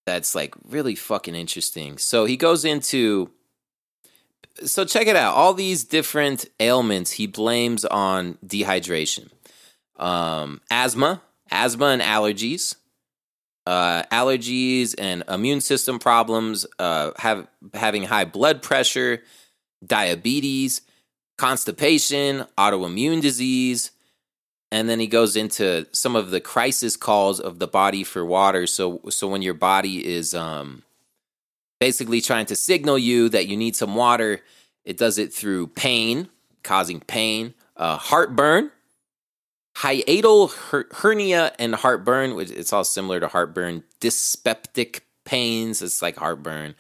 that's 0.06 0.36
like 0.36 0.54
really 0.70 0.96
fucking 0.96 1.36
interesting. 1.36 1.98
So 1.98 2.26
he 2.26 2.38
goes 2.38 2.64
into 2.64 3.32
so 4.64 4.86
check 4.86 5.08
it 5.08 5.18
out. 5.18 5.36
All 5.36 5.54
these 5.54 5.84
different 5.84 6.46
ailments 6.60 7.12
he 7.12 7.28
blames 7.28 7.84
on 7.84 8.38
dehydration. 8.46 9.30
Um, 9.98 10.62
asthma, 10.72 11.22
asthma 11.52 11.88
and 11.88 12.02
allergies, 12.02 12.76
uh, 13.66 14.04
allergies 14.04 14.96
and 14.98 15.24
immune 15.28 15.62
system 15.62 16.00
problems, 16.00 16.66
uh, 16.80 17.12
have 17.18 17.48
having 17.74 18.04
high 18.04 18.26
blood 18.26 18.62
pressure, 18.62 19.24
diabetes, 19.86 20.82
constipation, 21.38 22.46
autoimmune 22.58 23.22
disease, 23.22 23.92
and 24.72 24.90
then 24.90 25.00
he 25.00 25.08
goes 25.08 25.36
into 25.36 25.88
some 25.92 26.16
of 26.16 26.32
the 26.32 26.42
crisis 26.42 26.98
calls 26.98 27.40
of 27.40 27.60
the 27.60 27.68
body 27.68 28.04
for 28.04 28.26
water. 28.26 28.68
So, 28.68 29.02
so 29.10 29.28
when 29.28 29.42
your 29.42 29.54
body 29.54 30.06
is 30.06 30.34
um, 30.34 30.84
basically 31.80 32.22
trying 32.22 32.48
to 32.48 32.56
signal 32.56 32.98
you 32.98 33.30
that 33.30 33.48
you 33.48 33.58
need 33.58 33.76
some 33.76 33.96
water, 33.96 34.42
it 34.84 34.98
does 34.98 35.18
it 35.18 35.34
through 35.34 35.68
pain, 35.68 36.30
causing 36.64 37.00
pain, 37.00 37.54
uh, 37.78 37.98
heartburn, 37.98 38.72
hiatal 39.78 40.54
her- 40.70 40.88
hernia, 40.92 41.54
and 41.60 41.76
heartburn. 41.76 42.36
Which 42.36 42.52
it's 42.52 42.74
all 42.74 42.84
similar 42.84 43.20
to 43.20 43.28
heartburn. 43.28 43.84
Dyspeptic 44.00 45.02
pains, 45.26 45.82
it's 45.82 46.02
like 46.02 46.18
heartburn. 46.18 46.76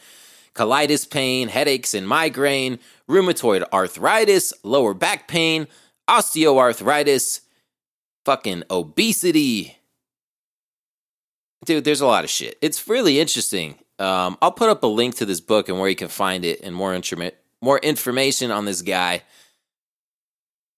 Colitis 0.53 1.09
pain, 1.09 1.49
headaches 1.49 1.93
and 1.93 2.07
migraine, 2.07 2.79
rheumatoid 3.09 3.63
arthritis, 3.73 4.53
lower 4.63 4.93
back 4.93 5.27
pain, 5.27 5.67
osteoarthritis, 6.09 7.41
fucking 8.25 8.63
obesity. 8.69 9.77
Dude, 11.63 11.83
there's 11.83 12.01
a 12.01 12.07
lot 12.07 12.23
of 12.23 12.29
shit. 12.29 12.57
It's 12.61 12.87
really 12.87 13.19
interesting. 13.19 13.75
Um, 13.97 14.37
I'll 14.41 14.51
put 14.51 14.69
up 14.69 14.83
a 14.83 14.87
link 14.87 15.15
to 15.15 15.25
this 15.25 15.39
book 15.39 15.69
and 15.69 15.79
where 15.79 15.89
you 15.89 15.95
can 15.95 16.09
find 16.09 16.43
it 16.43 16.61
and 16.61 16.75
more 16.75 16.93
intrami- 16.93 17.31
more 17.61 17.79
information 17.79 18.51
on 18.51 18.65
this 18.65 18.81
guy. 18.81 19.23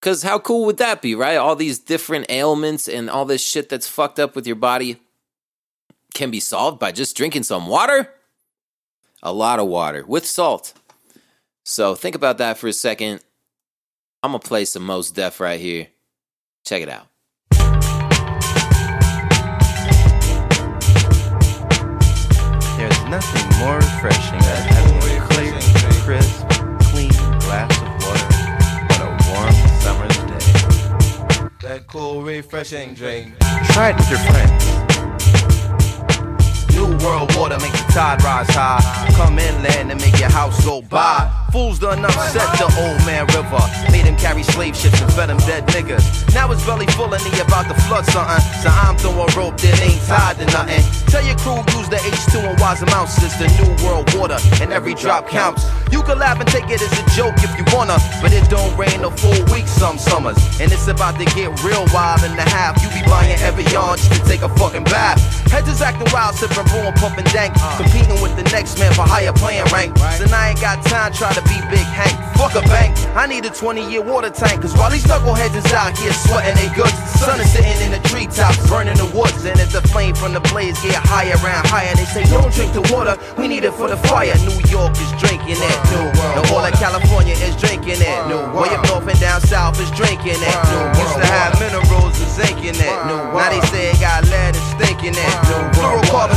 Cause 0.01 0.21
how 0.21 0.37
cool 0.37 0.65
would 0.65 0.77
that 0.77 1.01
be, 1.01 1.15
right? 1.15 1.37
All 1.37 1.55
these 1.55 1.79
different 1.79 2.27
ailments 2.29 2.87
and 2.87 3.09
all 3.09 3.25
this 3.25 3.41
shit 3.41 3.67
that's 3.67 3.87
fucked 3.87 4.19
up 4.19 4.35
with 4.35 4.45
your 4.45 4.55
body 4.55 4.97
can 6.13 6.29
be 6.29 6.39
solved 6.39 6.79
by 6.79 6.91
just 6.91 7.17
drinking 7.17 7.43
some 7.43 7.67
water. 7.67 8.13
A 9.23 9.33
lot 9.33 9.59
of 9.59 9.67
water 9.67 10.05
with 10.05 10.25
salt. 10.25 10.73
So 11.65 11.95
think 11.95 12.15
about 12.15 12.37
that 12.37 12.59
for 12.59 12.67
a 12.67 12.73
second. 12.73 13.21
I'm 14.21 14.31
gonna 14.31 14.39
play 14.39 14.65
some 14.65 14.85
Mos 14.85 15.09
Def 15.09 15.39
right 15.39 15.59
here. 15.59 15.87
Check 16.63 16.83
it 16.83 16.89
out. 16.89 17.07
Nothing 23.09 23.59
more 23.59 23.77
refreshing 23.77 24.39
than 24.39 24.67
having 24.67 25.17
a 25.17 25.21
clear, 25.27 25.53
crisp, 26.03 26.47
clean 26.91 27.11
glass 27.39 27.71
of 27.81 27.87
water 28.03 28.29
on 28.93 29.01
a 29.01 29.09
warm 29.29 29.55
summer's 29.81 30.17
day. 30.27 31.49
That 31.61 31.87
cool, 31.87 32.23
refreshing 32.23 32.93
drink. 32.95 33.39
Try 33.71 33.91
it 33.91 33.95
with 33.95 34.09
your 34.09 34.19
friends. 34.19 34.77
New 36.77 36.93
world 37.01 37.33
water 37.35 37.57
make 37.57 37.73
the 37.73 37.85
tide 37.89 38.21
rise 38.23 38.49
high. 38.53 38.77
Come 39.17 39.39
inland 39.39 39.89
and 39.89 39.99
make 39.99 40.19
your 40.19 40.29
house 40.29 40.63
go 40.63 40.83
by. 40.83 41.25
Fools 41.51 41.79
done 41.79 42.05
upset 42.05 42.45
the 42.59 42.69
old 42.77 43.01
man 43.01 43.25
river. 43.33 43.57
Made 43.89 44.05
him 44.05 44.15
carry 44.15 44.43
slave 44.43 44.75
ships 44.77 45.01
and 45.01 45.11
fed 45.13 45.31
him 45.31 45.37
dead 45.49 45.65
niggas. 45.73 46.05
Now 46.35 46.49
his 46.49 46.63
belly 46.65 46.85
full 46.93 47.11
and 47.11 47.23
he 47.23 47.33
about 47.41 47.65
to 47.65 47.73
flood 47.89 48.05
something. 48.05 48.43
So 48.61 48.69
I'm 48.69 48.95
throwing 48.97 49.33
rope 49.33 49.57
that 49.57 49.81
ain't 49.81 50.01
tied 50.05 50.37
to 50.37 50.45
nothing. 50.53 50.85
Tell 51.09 51.25
your 51.25 51.37
crew 51.41 51.65
use 51.73 51.89
the 51.89 51.97
H2 51.97 52.45
and 52.45 52.59
wise 52.59 52.83
amounts. 52.83 53.17
It's 53.25 53.41
the 53.41 53.49
new 53.57 53.73
world 53.81 54.13
water 54.13 54.37
and 54.61 54.71
every 54.71 54.93
drop 54.93 55.27
counts. 55.27 55.65
You 55.91 56.03
can 56.03 56.19
laugh 56.19 56.39
and 56.39 56.47
take 56.47 56.69
it 56.69 56.81
as 56.81 56.93
a 56.93 57.05
joke 57.17 57.41
if 57.41 57.57
you 57.57 57.65
wanna, 57.73 57.97
but 58.21 58.31
it 58.33 58.47
don't 58.51 58.77
rain 58.77 59.01
a 59.03 59.09
full 59.09 59.41
week 59.49 59.65
some 59.67 59.97
summers. 59.97 60.37
And 60.61 60.71
it's 60.71 60.87
about 60.87 61.17
to 61.17 61.25
get 61.25 61.49
real 61.63 61.85
wild 61.89 62.21
in 62.21 62.35
the 62.35 62.45
half. 62.45 62.77
You 62.83 62.89
be 62.93 63.01
buying 63.09 63.39
every 63.41 63.63
just 63.63 64.11
to 64.13 64.19
take 64.29 64.41
a 64.41 64.49
fucking 64.57 64.83
bath. 64.85 65.17
Heads 65.49 65.69
is 65.69 65.81
acting 65.81 66.11
wild, 66.11 66.35
sipping 66.35 66.66
and 66.75 66.95
pumping 66.95 67.25
dank. 67.31 67.53
Uh. 67.57 67.77
Competing 67.77 68.19
with 68.21 68.35
the 68.35 68.43
next 68.51 68.79
man 68.79 68.93
for 68.93 69.03
higher 69.03 69.33
playing 69.33 69.65
rank. 69.71 69.97
So 70.17 70.25
I 70.29 70.51
ain't 70.51 70.61
got 70.61 70.83
time 70.85 71.13
try 71.13 71.33
to 71.33 71.41
be 71.43 71.57
Big 71.69 71.87
Hank. 71.95 72.15
Fuck 72.37 72.55
a 72.55 72.61
bank. 72.67 72.95
I 73.15 73.25
need 73.25 73.45
a 73.45 73.49
20 73.49 73.89
year 73.89 74.01
water 74.01 74.29
tank. 74.29 74.61
Cause 74.61 74.75
while 74.75 74.91
these 74.91 75.05
knuckleheads 75.05 75.55
is 75.55 75.65
out 75.73 75.97
here 75.97 76.13
sweating 76.13 76.55
they 76.55 76.69
goods, 76.75 76.93
the 76.93 77.17
sun 77.17 77.39
is 77.39 77.51
sitting 77.51 77.77
in 77.81 77.91
the 77.91 78.01
treetops, 78.07 78.61
burning 78.69 78.97
the 78.97 79.09
woods. 79.15 79.43
And 79.45 79.59
as 79.59 79.73
the 79.73 79.81
flame 79.81 80.13
from 80.15 80.33
the 80.33 80.41
blaze 80.51 80.79
get 80.81 80.95
higher 80.95 81.33
and 81.33 81.67
higher, 81.67 81.93
they 81.95 82.05
say, 82.05 82.23
Don't 82.29 82.53
drink 82.53 82.73
the 82.73 82.85
water, 82.93 83.17
we 83.37 83.47
need 83.47 83.63
it 83.63 83.73
for 83.73 83.87
the 83.87 83.97
fire. 83.97 84.35
New 84.45 84.59
York 84.69 84.93
is 84.93 85.11
drinking 85.17 85.57
it. 85.57 85.77
New 85.89 86.05
world. 86.13 86.35
The 86.37 86.43
whole 86.53 86.63
of 86.63 86.73
California 86.77 87.33
is 87.33 87.55
drinking 87.57 88.01
it. 88.01 88.17
New 88.29 88.37
Way 88.53 88.69
up 88.73 88.85
north 88.87 89.07
and 89.07 89.19
down 89.19 89.41
south 89.41 89.79
is 89.81 89.89
drinking 89.91 90.37
it. 90.37 90.57
New 90.69 90.85
Used 91.01 91.17
to 91.17 91.25
have 91.25 91.57
minerals 91.59 92.17
and 92.21 92.31
zinc 92.37 92.59
in 92.61 92.77
it. 92.77 92.95
New 93.09 93.21
Now 93.33 93.49
they 93.49 93.61
say 93.73 93.89
it 93.89 93.99
got 93.99 94.25
lead 94.29 94.53
and 94.53 94.65
stink 94.77 95.01
in 95.01 95.17
it. 95.17 95.33
New 95.49 95.61
Fluorocarbons 95.73 95.97
and 95.97 96.05
monoxide. 96.13 96.36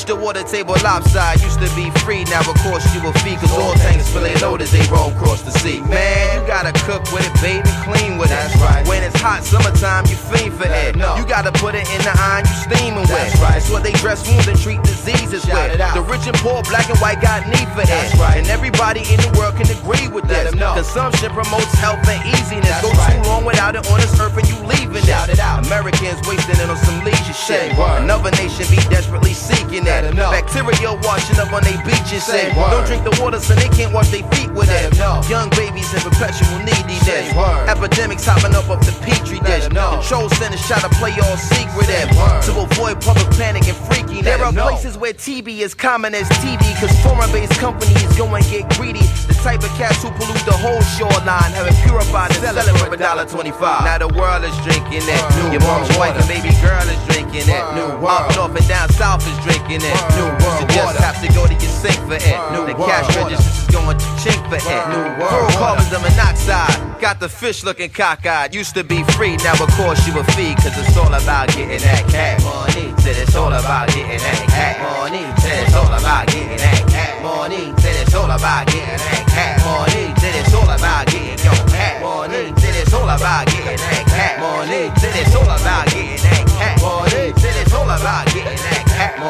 Push 0.00 0.08
the 0.08 0.16
water 0.16 0.42
table 0.44 0.72
lopside. 0.82 1.42
Used 1.42 1.60
to 1.60 1.68
be 1.76 1.90
free, 2.00 2.24
now 2.32 2.40
of 2.40 2.56
course 2.64 2.80
you 2.94 3.02
will 3.02 3.12
fee. 3.20 3.36
Cause 3.36 3.52
all 3.52 3.74
tankers 3.74 4.08
fill 4.08 4.22
they 4.22 4.34
load 4.40 4.62
as 4.62 4.70
they 4.72 4.80
roll 4.88 5.12
across 5.12 5.42
the 5.42 5.50
sea. 5.60 5.82
Man, 5.82 6.40
you 6.40 6.46
gotta 6.48 6.72
cook 6.88 7.04
with 7.12 7.20
it, 7.28 7.34
bathe 7.42 7.68
and 7.68 7.84
clean 7.84 8.16
with 8.16 8.30
That's 8.30 8.54
it. 8.54 8.60
right. 8.64 8.88
When 8.88 9.02
it's 9.02 9.20
hot 9.20 9.44
summertime, 9.44 10.06
you 10.08 10.16
fiend 10.16 10.54
for 10.56 10.64
Let 10.64 10.94
it. 10.94 10.96
know. 10.96 11.16
You 11.16 11.26
gotta 11.26 11.52
put 11.52 11.74
it 11.74 11.84
in 11.92 12.00
the 12.00 12.16
iron, 12.16 12.46
you 12.48 12.56
steaming 12.64 13.00
with. 13.04 13.10
That's 13.12 13.36
right. 13.44 13.56
It's 13.60 13.68
what 13.68 13.82
they 13.84 13.92
dress 14.00 14.24
wounds 14.26 14.48
and 14.48 14.58
treat 14.58 14.80
diseases 15.04 15.42
Shout 15.44 15.70
with. 15.70 15.80
The 15.94 16.02
rich 16.04 16.26
and 16.28 16.36
poor, 16.44 16.62
black 16.68 16.88
and 16.88 16.98
white 17.00 17.20
got 17.20 17.46
need 17.48 17.68
for 17.72 17.84
That's 17.84 18.12
it. 18.14 18.20
right. 18.20 18.36
And 18.36 18.46
everybody 18.48 19.00
in 19.08 19.18
the 19.24 19.32
world 19.36 19.56
can 19.56 19.68
agree 19.72 20.08
with 20.08 20.28
Let 20.28 20.52
this. 20.52 20.60
Consumption 20.60 21.30
promotes 21.32 21.72
health 21.80 22.04
and 22.08 22.20
easiness. 22.28 22.68
That's 22.68 22.84
Go 22.84 22.92
right. 22.92 23.16
too 23.16 23.28
long 23.28 23.44
without 23.44 23.74
it 23.76 23.88
on 23.90 24.00
this 24.00 24.12
earth 24.20 24.36
and 24.36 24.46
you 24.48 24.56
leaving 24.68 25.02
Shout 25.04 25.28
it 25.28 25.40
out. 25.40 25.64
Americans 25.66 26.20
wasting 26.28 26.60
it 26.60 26.68
on 26.68 26.76
some 26.84 27.00
leisure 27.04 27.32
shit. 27.32 27.72
Another 27.78 28.30
nation 28.36 28.66
be 28.68 28.76
desperately 28.92 29.32
seeking 29.32 29.84
Let 29.84 30.04
it. 30.04 30.14
Bacteria 30.16 30.92
washing 31.02 31.38
up 31.40 31.52
on 31.52 31.62
their 31.64 31.80
beaches. 31.84 32.24
Say 32.24 32.52
word. 32.52 32.70
don't 32.70 32.86
drink 32.86 33.02
the 33.04 33.16
water 33.22 33.40
so 33.40 33.54
they 33.54 33.68
can't 33.72 33.92
wash 33.94 34.08
their 34.10 34.26
feet 34.36 34.50
with 34.52 34.68
Let 34.68 34.92
it. 34.92 35.28
Young 35.30 35.48
babies 35.50 35.88
in 35.94 36.00
perpetual 36.04 36.58
neediness. 36.60 37.32
Epidemics 37.68 38.24
hopping 38.26 38.54
up 38.54 38.68
off 38.68 38.84
the 38.84 38.92
petri 39.00 39.40
dish. 39.40 39.66
Control 39.68 40.28
centers 40.36 40.62
try 40.66 40.78
to 40.80 40.90
play 41.00 41.14
all 41.24 41.36
secret 41.36 41.88
word. 42.14 42.42
to 42.44 42.52
avoid 42.60 43.00
public 43.00 43.30
panic 43.38 43.66
and 43.68 43.76
freakiness. 43.88 44.24
There 44.24 44.42
are 44.44 44.52
places 44.52 44.89
is 44.90 44.98
where 44.98 45.12
TB 45.12 45.62
is 45.62 45.72
common 45.74 46.14
as 46.14 46.28
TV, 46.42 46.58
cause 46.80 46.90
foreign 47.02 47.30
based 47.30 47.54
companies 47.60 48.10
go 48.18 48.26
and 48.34 48.44
get 48.50 48.66
greedy. 48.74 49.06
The 49.30 49.38
type 49.38 49.62
of 49.62 49.70
cats 49.78 50.02
who 50.02 50.10
pollute 50.10 50.42
the 50.42 50.56
whole 50.58 50.82
shoreline, 50.98 51.54
have 51.54 51.70
it 51.70 51.78
purified 51.86 52.34
and 52.34 52.42
sell 52.42 52.58
it 52.58 52.66
for 52.78 52.92
a 52.92 52.96
dollar 52.98 53.24
twenty-five. 53.26 53.86
Now 53.86 53.98
the 53.98 54.10
world 54.10 54.42
is 54.42 54.56
drinking 54.66 55.06
that. 55.06 55.22
New 55.38 55.54
Your 55.54 55.62
mom's 55.62 55.90
wife 55.94 56.18
and 56.18 56.26
baby 56.26 56.50
girl 56.58 56.82
is 56.82 56.98
drinking 57.06 57.46
that. 57.46 57.62
New 57.78 58.02
Up 58.06 58.34
north 58.34 58.58
and 58.58 58.66
down 58.66 58.90
south 58.90 59.22
is 59.22 59.38
drinking 59.46 59.86
that. 59.86 59.98
New 60.18 60.26
You 60.58 60.66
world 60.74 60.98
just 60.98 60.98
have 60.98 61.18
to 61.22 61.28
go 61.30 61.46
to 61.46 61.54
your 61.54 61.74
sink 61.78 61.98
for 62.10 62.18
it. 62.18 62.38
New 62.50 62.66
The 62.66 62.74
cash 62.74 63.06
register 63.14 63.30
registers 63.30 63.62
is 63.62 63.70
going 63.70 63.94
to 63.94 64.06
chink 64.18 64.42
for 64.50 64.58
it. 64.58 64.82
New 64.90 65.06
world 65.22 65.54
Fluorocarbons 65.54 65.94
and 65.94 66.02
monoxide. 66.02 67.00
Got 67.00 67.20
the 67.20 67.28
fish 67.28 67.62
looking 67.62 67.90
cockeyed. 67.90 68.54
Used 68.54 68.74
to 68.74 68.82
be 68.82 69.04
free, 69.14 69.36
now 69.46 69.54
of 69.54 69.70
course 69.78 70.02
you 70.06 70.18
a 70.18 70.24
fee. 70.34 70.54
Cause 70.58 70.74
it's 70.76 70.96
all 70.98 71.14
about 71.14 71.48
getting 71.54 71.80
that 71.86 72.02
cash 72.10 72.42
money. 72.42 72.92
Said 73.00 73.16
it's 73.16 73.36
all 73.36 73.52
about 73.52 73.88
getting 73.88 74.18
that 74.18 74.44
cash 74.50 74.79
money. 74.82 75.24
Said 75.40 75.66
it's 75.66 75.74
all 75.74 75.86
about 75.86 76.26
getting 76.26 76.56
that 76.56 76.84
cash 76.88 77.22
money. 77.22 77.74
It's 77.78 78.14
all 78.14 78.30
about 78.30 78.66
getting 78.66 78.96
that 78.96 79.24
cash 79.28 79.64
money. 79.64 80.14
It's 80.16 80.54
all 80.54 80.64
about 80.64 81.06
getting 81.06 81.38
your 81.38 81.54
cash 81.68 82.00
money. 82.02 82.52
It's 82.56 82.92
all 82.94 83.08
about 83.08 83.46
getting 83.46 83.76
that 83.76 84.04
cash 84.08 84.40
money. 84.40 84.90
It's 84.96 85.34
all 85.34 85.44
about 85.44 85.86
getting 85.86 86.16
that 86.16 86.44
cash 86.48 86.80
money. 86.80 87.30
It's 87.36 87.72
all 87.72 87.82
about 87.84 88.24
getting 88.26 88.56
that 88.56 88.86
cash 88.88 89.20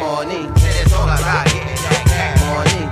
money. 0.00 0.48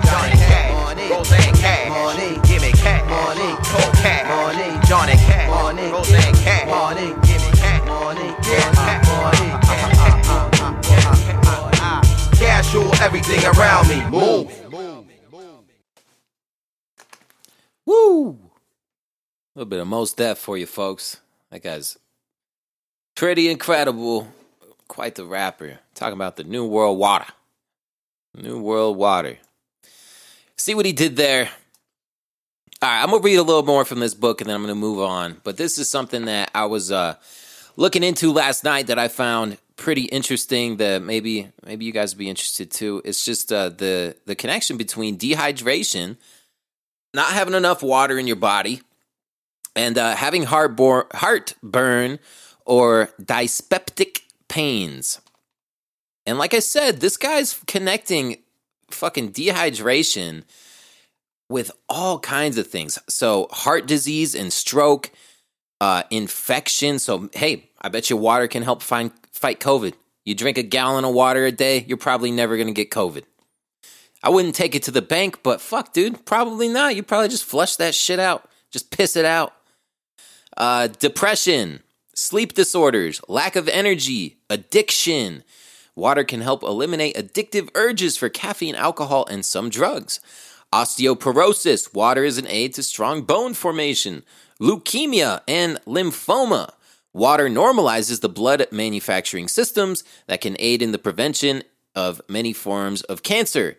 Johnny 0.04 0.36
Cash 0.36 0.72
money. 0.72 1.08
Roseanne 1.10 1.54
Cash 1.56 1.88
money. 1.88 2.38
Give 2.46 2.62
me 2.62 2.72
cash 2.72 3.04
money. 3.08 3.56
Cash 4.02 4.28
money. 4.28 4.78
Johnny 4.86 5.16
Cash 5.16 5.48
money. 5.50 5.90
Roseanne 5.90 6.34
Cash 6.44 6.66
money. 6.68 7.14
Give 7.26 7.40
me 7.42 7.50
cash 7.56 7.84
money. 7.86 8.34
Yeah, 8.48 8.77
Cash 12.68 12.74
rule 12.74 12.94
everything 12.96 13.42
around 13.46 13.88
me. 13.88 14.04
Move. 14.10 14.72
Woo! 17.86 18.30
A 18.30 19.58
little 19.58 19.70
bit 19.70 19.80
of 19.80 19.86
Mos 19.86 20.12
Def 20.12 20.36
for 20.36 20.58
you 20.58 20.66
folks. 20.66 21.18
That 21.50 21.62
guy's 21.62 21.96
pretty 23.16 23.48
incredible. 23.48 24.28
Quite 24.86 25.14
the 25.14 25.24
rapper. 25.24 25.78
Talking 25.94 26.12
about 26.12 26.36
the 26.36 26.44
New 26.44 26.66
World 26.66 26.98
Water. 26.98 27.32
New 28.36 28.60
World 28.60 28.98
Water. 28.98 29.38
See 30.58 30.74
what 30.74 30.84
he 30.84 30.92
did 30.92 31.16
there? 31.16 31.48
All 32.82 32.88
right, 32.90 33.02
I'm 33.02 33.10
gonna 33.10 33.22
read 33.22 33.36
a 33.36 33.42
little 33.42 33.64
more 33.64 33.86
from 33.86 34.00
this 34.00 34.14
book 34.14 34.42
and 34.42 34.50
then 34.50 34.56
I'm 34.56 34.62
gonna 34.62 34.74
move 34.74 35.00
on. 35.00 35.40
But 35.42 35.56
this 35.56 35.78
is 35.78 35.90
something 35.90 36.26
that 36.26 36.50
I 36.54 36.66
was 36.66 36.92
uh, 36.92 37.14
looking 37.76 38.02
into 38.02 38.30
last 38.30 38.62
night 38.62 38.88
that 38.88 38.98
I 38.98 39.08
found 39.08 39.56
pretty 39.78 40.04
interesting. 40.04 40.76
That 40.76 41.00
maybe 41.02 41.48
maybe 41.64 41.86
you 41.86 41.92
guys 41.92 42.14
would 42.14 42.18
be 42.18 42.28
interested 42.28 42.70
too. 42.70 43.00
It's 43.06 43.24
just 43.24 43.50
uh, 43.50 43.70
the 43.70 44.16
the 44.26 44.34
connection 44.34 44.76
between 44.76 45.16
dehydration 45.16 46.18
not 47.14 47.32
having 47.32 47.54
enough 47.54 47.82
water 47.82 48.18
in 48.18 48.26
your 48.26 48.36
body 48.36 48.82
and 49.74 49.96
uh, 49.96 50.14
having 50.14 50.44
heartburn, 50.44 51.04
heartburn 51.12 52.18
or 52.64 53.10
dyspeptic 53.22 54.22
pains. 54.48 55.20
And 56.26 56.38
like 56.38 56.52
I 56.52 56.58
said, 56.58 57.00
this 57.00 57.16
guy's 57.16 57.60
connecting 57.66 58.36
fucking 58.90 59.32
dehydration 59.32 60.44
with 61.48 61.70
all 61.88 62.18
kinds 62.18 62.58
of 62.58 62.66
things. 62.66 62.98
So, 63.08 63.48
heart 63.50 63.86
disease 63.86 64.34
and 64.34 64.52
stroke, 64.52 65.10
uh, 65.80 66.02
infection. 66.10 66.98
So, 66.98 67.30
hey, 67.32 67.70
I 67.80 67.88
bet 67.88 68.10
you 68.10 68.18
water 68.18 68.46
can 68.48 68.62
help 68.62 68.82
find, 68.82 69.10
fight 69.38 69.60
COVID. 69.60 69.94
You 70.24 70.34
drink 70.34 70.58
a 70.58 70.62
gallon 70.62 71.04
of 71.04 71.14
water 71.14 71.46
a 71.46 71.52
day, 71.52 71.84
you're 71.88 71.96
probably 71.96 72.30
never 72.30 72.56
going 72.56 72.66
to 72.68 72.74
get 72.74 72.90
COVID. 72.90 73.24
I 74.22 74.30
wouldn't 74.30 74.54
take 74.54 74.74
it 74.74 74.82
to 74.84 74.90
the 74.90 75.00
bank, 75.00 75.42
but 75.42 75.60
fuck, 75.60 75.92
dude, 75.92 76.26
probably 76.26 76.68
not. 76.68 76.96
You 76.96 77.02
probably 77.02 77.28
just 77.28 77.44
flush 77.44 77.76
that 77.76 77.94
shit 77.94 78.18
out, 78.18 78.48
just 78.70 78.90
piss 78.90 79.16
it 79.16 79.24
out. 79.24 79.54
Uh, 80.56 80.88
depression, 80.88 81.82
sleep 82.14 82.52
disorders, 82.52 83.20
lack 83.28 83.54
of 83.54 83.68
energy, 83.68 84.38
addiction. 84.50 85.44
Water 85.94 86.24
can 86.24 86.40
help 86.40 86.62
eliminate 86.62 87.16
addictive 87.16 87.70
urges 87.74 88.16
for 88.16 88.28
caffeine, 88.28 88.74
alcohol, 88.74 89.24
and 89.30 89.44
some 89.44 89.70
drugs. 89.70 90.20
Osteoporosis, 90.72 91.94
water 91.94 92.24
is 92.24 92.38
an 92.38 92.46
aid 92.48 92.74
to 92.74 92.82
strong 92.82 93.22
bone 93.22 93.54
formation. 93.54 94.24
Leukemia 94.60 95.40
and 95.48 95.78
lymphoma. 95.86 96.70
Water 97.14 97.48
normalizes 97.48 98.20
the 98.20 98.28
blood 98.28 98.66
manufacturing 98.70 99.48
systems 99.48 100.04
that 100.26 100.40
can 100.40 100.56
aid 100.58 100.82
in 100.82 100.92
the 100.92 100.98
prevention 100.98 101.62
of 101.94 102.20
many 102.28 102.52
forms 102.52 103.02
of 103.02 103.22
cancer 103.22 103.76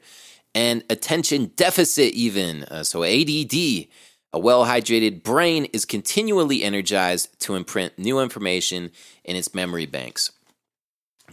and 0.56 0.84
attention 0.90 1.52
deficit, 1.56 2.14
even. 2.14 2.64
Uh, 2.64 2.84
so, 2.84 3.04
ADD. 3.04 3.88
A 4.32 4.38
well 4.38 4.66
hydrated 4.66 5.24
brain 5.24 5.66
is 5.66 5.86
continually 5.86 6.64
energized 6.64 7.40
to 7.42 7.56
imprint 7.56 7.98
new 7.98 8.20
information 8.20 8.92
in 9.24 9.36
its 9.36 9.56
memory 9.56 9.88
banks. 9.88 10.32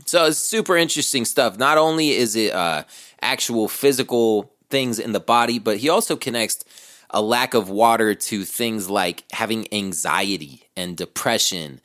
So, 0.04 0.26
it's 0.26 0.38
super 0.38 0.76
interesting 0.76 1.24
stuff. 1.24 1.58
Not 1.58 1.78
only 1.78 2.10
is 2.10 2.36
it 2.36 2.52
uh, 2.54 2.84
actual 3.20 3.68
physical 3.68 4.52
things 4.70 4.98
in 4.98 5.12
the 5.12 5.20
body, 5.20 5.58
but 5.58 5.78
he 5.78 5.88
also 5.88 6.16
connects 6.16 6.64
a 7.10 7.22
lack 7.22 7.54
of 7.54 7.70
water 7.70 8.14
to 8.14 8.44
things 8.44 8.90
like 8.90 9.24
having 9.32 9.72
anxiety 9.72 10.64
and 10.76 10.96
depression 10.96 11.80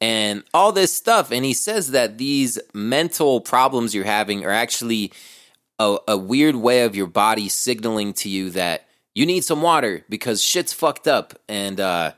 and 0.00 0.42
all 0.54 0.72
this 0.72 0.92
stuff. 0.92 1.30
And 1.30 1.44
he 1.44 1.52
says 1.52 1.90
that 1.90 2.18
these 2.18 2.58
mental 2.72 3.40
problems 3.40 3.94
you're 3.94 4.04
having 4.04 4.44
are 4.44 4.50
actually 4.50 5.12
a, 5.78 5.98
a 6.08 6.16
weird 6.16 6.56
way 6.56 6.82
of 6.82 6.96
your 6.96 7.06
body 7.06 7.48
signaling 7.48 8.12
to 8.14 8.28
you 8.28 8.50
that 8.50 8.86
you 9.14 9.26
need 9.26 9.44
some 9.44 9.62
water 9.62 10.04
because 10.08 10.42
shit's 10.42 10.72
fucked 10.72 11.06
up 11.06 11.38
and 11.48 11.80
uh, 11.80 12.12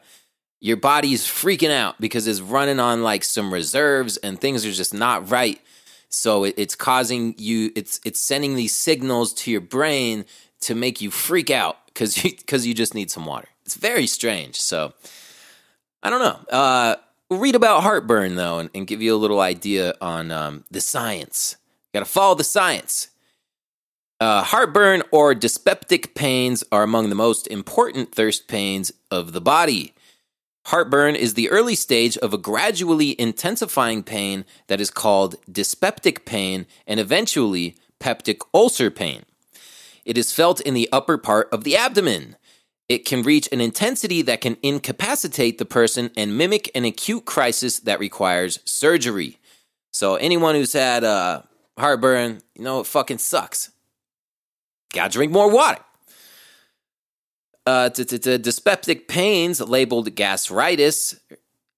your 0.61 0.77
body's 0.77 1.25
freaking 1.25 1.71
out 1.71 2.01
because 2.01 2.27
it's 2.27 2.41
running 2.41 2.79
on 2.79 3.03
like 3.03 3.25
some 3.25 3.53
reserves 3.53 4.17
and 4.19 4.41
things 4.41 4.65
are 4.65 4.73
just 4.73 4.95
not 4.95 5.31
right. 5.31 5.61
So 6.09 6.45
it, 6.45 6.55
it's 6.59 6.75
causing 6.75 7.35
you, 7.39 7.73
it's 7.75 8.01
it's 8.05 8.21
sending 8.21 8.55
these 8.55 8.77
signals 8.77 9.33
to 9.35 9.51
your 9.51 9.63
brain 9.63 10.27
to 10.61 10.75
make 10.75 11.01
you 11.01 11.11
freak 11.11 11.51
out 11.51 11.79
because 11.93 12.25
you 12.25 12.31
because 12.31 12.67
you 12.67 12.75
just 12.75 12.95
need 12.95 13.11
some 13.11 13.27
water. 13.27 13.49
It's 13.65 13.77
very 13.77 14.07
strange. 14.07 14.61
So 14.61 14.93
I 16.03 16.11
don't 16.11 16.21
know. 16.21 16.57
Uh, 16.57 16.97
we'll 17.29 17.41
read 17.41 17.55
about 17.55 17.83
heartburn 17.83 18.35
though, 18.35 18.59
and, 18.59 18.71
and 18.75 18.87
give 18.87 19.03
you 19.03 19.15
a 19.15 19.17
little 19.17 19.41
idea 19.41 19.95
on 20.01 20.31
um, 20.31 20.65
the 20.71 20.81
science. 20.81 21.57
Got 21.93 22.01
to 22.01 22.07
follow 22.07 22.35
the 22.35 22.45
science. 22.45 23.09
Uh, 24.21 24.43
heartburn 24.43 25.03
or 25.11 25.35
dyspeptic 25.35 26.15
pains 26.15 26.63
are 26.71 26.85
among 26.85 27.09
the 27.09 27.15
most 27.15 27.49
important 27.49 28.15
thirst 28.15 28.47
pains 28.47 28.93
of 29.11 29.33
the 29.33 29.41
body. 29.41 29.95
Heartburn 30.67 31.17
is 31.17 31.35
the 31.35 31.51
early 31.51 31.75
stage 31.75 32.17
of 32.19 32.33
a 32.33 32.39
gradually 32.39 33.21
intensifying 33.21 34.05
pain 34.05 34.45
that 34.69 34.81
is 34.81 34.91
called 34.91 35.35
dyspeptic 35.51 36.25
pain 36.25 36.67
and 36.87 37.01
eventually 37.01 37.75
peptic 37.99 38.43
ulcer 38.55 38.91
pain. 38.91 39.25
It 40.05 40.19
is 40.19 40.33
felt 40.33 40.61
in 40.61 40.75
the 40.75 40.89
upper 40.93 41.19
part 41.19 41.49
of 41.53 41.65
the 41.65 41.77
abdomen. 41.77 42.37
It 42.89 43.07
can 43.07 43.23
reach 43.23 43.49
an 43.53 43.61
intensity 43.61 44.23
that 44.23 44.41
can 44.41 44.57
incapacitate 44.63 45.59
the 45.59 45.65
person 45.65 46.11
and 46.17 46.37
mimic 46.37 46.71
an 46.75 46.85
acute 46.85 47.25
crisis 47.25 47.79
that 47.81 48.01
requires 48.01 48.59
surgery. 48.65 49.39
So, 49.93 50.17
anyone 50.17 50.55
who's 50.55 50.73
had 50.73 51.05
uh, 51.05 51.43
heartburn, 51.79 52.43
you 52.55 52.65
know, 52.65 52.81
it 52.81 52.87
fucking 52.87 53.19
sucks. 53.19 53.71
Gotta 54.93 55.11
drink 55.11 55.33
more 55.33 55.51
water. 55.51 55.83
Uh, 57.65 57.89
dyspeptic 57.89 59.07
pains 59.07 59.61
labeled 59.61 60.15
gastritis, 60.17 61.15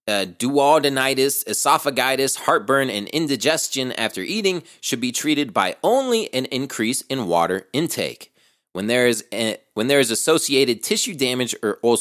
uh, 0.07 0.25
duodenitis, 0.37 1.43
esophagitis, 1.45 2.37
heartburn, 2.37 2.89
and 2.89 3.07
indigestion 3.09 3.91
after 3.93 4.21
eating 4.21 4.63
should 4.81 5.01
be 5.01 5.11
treated 5.11 5.53
by 5.53 5.75
only 5.83 6.33
an 6.33 6.45
increase 6.45 7.01
in 7.03 7.27
water 7.27 7.67
intake. 7.73 8.31
When 8.73 8.87
there 8.87 9.07
is 9.07 9.23
a, 9.33 9.57
when 9.73 9.87
there 9.87 9.99
is 9.99 10.11
associated 10.11 10.83
tissue 10.83 11.15
damage 11.15 11.55
or, 11.63 11.79
or, 11.81 11.97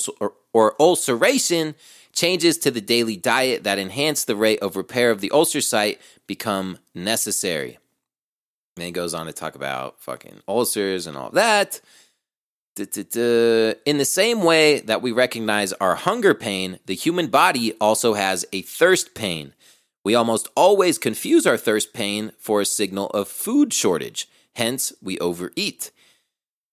or 0.52 0.74
ulceration, 0.80 1.74
changes 2.12 2.58
to 2.58 2.70
the 2.70 2.80
daily 2.80 3.16
diet 3.16 3.64
that 3.64 3.78
enhance 3.78 4.24
the 4.24 4.36
rate 4.36 4.60
of 4.60 4.76
repair 4.76 5.10
of 5.10 5.20
the 5.20 5.30
ulcer 5.30 5.60
site 5.60 6.00
become 6.26 6.78
necessary. 6.94 7.78
And 8.76 8.84
he 8.84 8.92
goes 8.92 9.14
on 9.14 9.26
to 9.26 9.32
talk 9.32 9.54
about 9.54 10.00
fucking 10.00 10.40
ulcers 10.48 11.06
and 11.06 11.16
all 11.16 11.30
that. 11.30 11.80
In 12.76 13.98
the 13.98 14.04
same 14.04 14.42
way 14.42 14.80
that 14.80 15.00
we 15.00 15.12
recognize 15.12 15.72
our 15.74 15.94
hunger 15.94 16.34
pain, 16.34 16.80
the 16.86 16.94
human 16.94 17.28
body 17.28 17.72
also 17.74 18.14
has 18.14 18.44
a 18.52 18.62
thirst 18.62 19.14
pain. 19.14 19.54
We 20.02 20.16
almost 20.16 20.48
always 20.56 20.98
confuse 20.98 21.46
our 21.46 21.56
thirst 21.56 21.92
pain 21.92 22.32
for 22.36 22.60
a 22.60 22.66
signal 22.66 23.06
of 23.10 23.28
food 23.28 23.72
shortage, 23.72 24.28
hence, 24.56 24.92
we 25.00 25.18
overeat. 25.20 25.92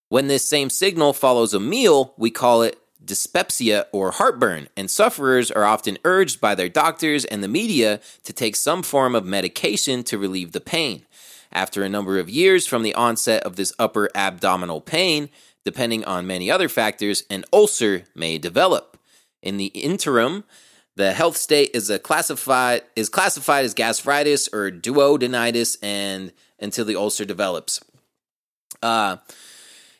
When 0.09 0.27
this 0.27 0.47
same 0.47 0.71
signal 0.71 1.13
follows 1.13 1.53
a 1.53 1.59
meal, 1.59 2.15
we 2.17 2.31
call 2.31 2.63
it 2.63 2.79
dyspepsia 3.03 3.85
or 3.91 4.11
heartburn, 4.11 4.69
and 4.75 4.89
sufferers 4.89 5.51
are 5.51 5.65
often 5.65 5.99
urged 6.03 6.41
by 6.41 6.55
their 6.55 6.69
doctors 6.69 7.25
and 7.25 7.43
the 7.43 7.47
media 7.47 7.99
to 8.23 8.33
take 8.33 8.55
some 8.55 8.81
form 8.81 9.13
of 9.13 9.23
medication 9.23 10.03
to 10.05 10.17
relieve 10.17 10.51
the 10.51 10.59
pain. 10.61 11.05
After 11.53 11.83
a 11.83 11.89
number 11.89 12.17
of 12.17 12.29
years 12.29 12.65
from 12.65 12.81
the 12.81 12.95
onset 12.95 13.43
of 13.43 13.55
this 13.55 13.73
upper 13.77 14.09
abdominal 14.15 14.81
pain, 14.81 15.29
depending 15.63 16.03
on 16.05 16.27
many 16.27 16.49
other 16.49 16.69
factors, 16.69 17.23
an 17.29 17.45
ulcer 17.53 18.03
may 18.15 18.37
develop. 18.37 18.97
In 19.41 19.57
the 19.57 19.67
interim, 19.67 20.43
the 20.95 21.13
health 21.13 21.37
state 21.37 21.71
is 21.73 21.91
classified 22.03 22.83
is 22.95 23.09
classified 23.09 23.65
as 23.65 23.73
gastritis 23.73 24.49
or 24.53 24.69
duodenitis, 24.69 25.77
and 25.81 26.31
until 26.59 26.85
the 26.85 26.95
ulcer 26.95 27.25
develops. 27.25 27.81
Uh, 28.81 29.17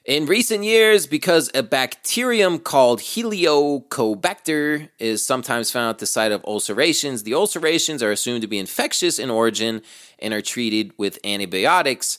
in 0.04 0.26
recent 0.26 0.64
years, 0.64 1.06
because 1.06 1.52
a 1.54 1.62
bacterium 1.62 2.58
called 2.58 3.02
Helicobacter 3.02 4.90
is 4.98 5.24
sometimes 5.24 5.70
found 5.70 5.92
at 5.92 6.00
the 6.00 6.08
site 6.08 6.32
of 6.32 6.44
ulcerations, 6.46 7.22
the 7.22 7.36
ulcerations 7.36 8.02
are 8.02 8.12
assumed 8.12 8.42
to 8.42 8.48
be 8.48 8.58
infectious 8.58 9.20
in 9.20 9.30
origin 9.30 9.84
and 10.18 10.34
are 10.34 10.42
treated 10.42 10.92
with 10.98 11.20
antibiotics. 11.24 12.18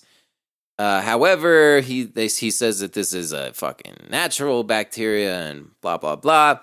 Uh, 0.82 1.00
however, 1.00 1.80
he 1.80 2.02
they, 2.02 2.26
he 2.26 2.50
says 2.50 2.80
that 2.80 2.92
this 2.92 3.14
is 3.14 3.30
a 3.32 3.52
fucking 3.52 4.08
natural 4.10 4.64
bacteria 4.64 5.48
and 5.48 5.70
blah 5.80 5.96
blah 5.96 6.16
blah. 6.16 6.58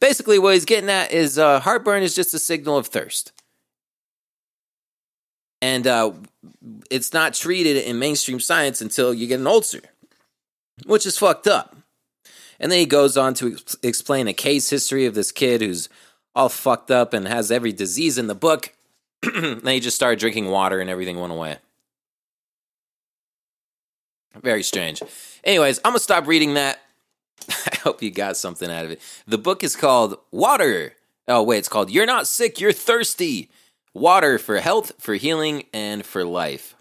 Basically, 0.00 0.38
what 0.38 0.54
he's 0.54 0.64
getting 0.64 0.90
at 0.90 1.10
is 1.10 1.36
uh, 1.36 1.58
heartburn 1.58 2.02
is 2.02 2.14
just 2.14 2.34
a 2.34 2.38
signal 2.38 2.76
of 2.76 2.86
thirst, 2.86 3.32
and 5.60 5.86
uh, 5.86 6.12
it's 6.90 7.12
not 7.12 7.34
treated 7.34 7.76
in 7.76 7.98
mainstream 7.98 8.38
science 8.38 8.80
until 8.80 9.12
you 9.12 9.26
get 9.26 9.40
an 9.40 9.46
ulcer 9.48 9.80
which 10.84 11.06
is 11.06 11.18
fucked 11.18 11.46
up. 11.46 11.74
And 12.60 12.70
then 12.70 12.78
he 12.78 12.86
goes 12.86 13.16
on 13.16 13.34
to 13.34 13.52
ex- 13.52 13.76
explain 13.82 14.28
a 14.28 14.32
case 14.32 14.70
history 14.70 15.06
of 15.06 15.14
this 15.14 15.32
kid 15.32 15.60
who's 15.60 15.88
all 16.34 16.48
fucked 16.48 16.90
up 16.90 17.14
and 17.14 17.26
has 17.26 17.50
every 17.50 17.72
disease 17.72 18.18
in 18.18 18.26
the 18.26 18.34
book. 18.34 18.74
then 19.22 19.60
he 19.64 19.80
just 19.80 19.96
started 19.96 20.18
drinking 20.18 20.46
water 20.46 20.80
and 20.80 20.90
everything 20.90 21.18
went 21.18 21.32
away. 21.32 21.56
Very 24.42 24.62
strange. 24.62 25.02
Anyways, 25.44 25.78
I'm 25.84 25.92
going 25.92 25.98
to 25.98 26.02
stop 26.02 26.26
reading 26.26 26.54
that. 26.54 26.80
I 27.48 27.76
hope 27.76 28.02
you 28.02 28.10
got 28.10 28.36
something 28.36 28.70
out 28.70 28.84
of 28.84 28.90
it. 28.90 29.00
The 29.26 29.38
book 29.38 29.62
is 29.62 29.76
called 29.76 30.18
Water. 30.30 30.94
Oh, 31.28 31.42
wait, 31.42 31.58
it's 31.58 31.68
called 31.68 31.90
You're 31.90 32.06
Not 32.06 32.26
Sick, 32.26 32.60
You're 32.60 32.72
Thirsty. 32.72 33.48
Water 33.94 34.38
for 34.38 34.58
Health, 34.58 34.92
for 34.98 35.14
Healing, 35.14 35.64
and 35.72 36.04
for 36.04 36.24
Life 36.24 36.74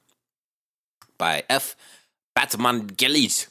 by 1.17 1.43
F. 1.49 1.75
Batmanghelidj 2.37 3.47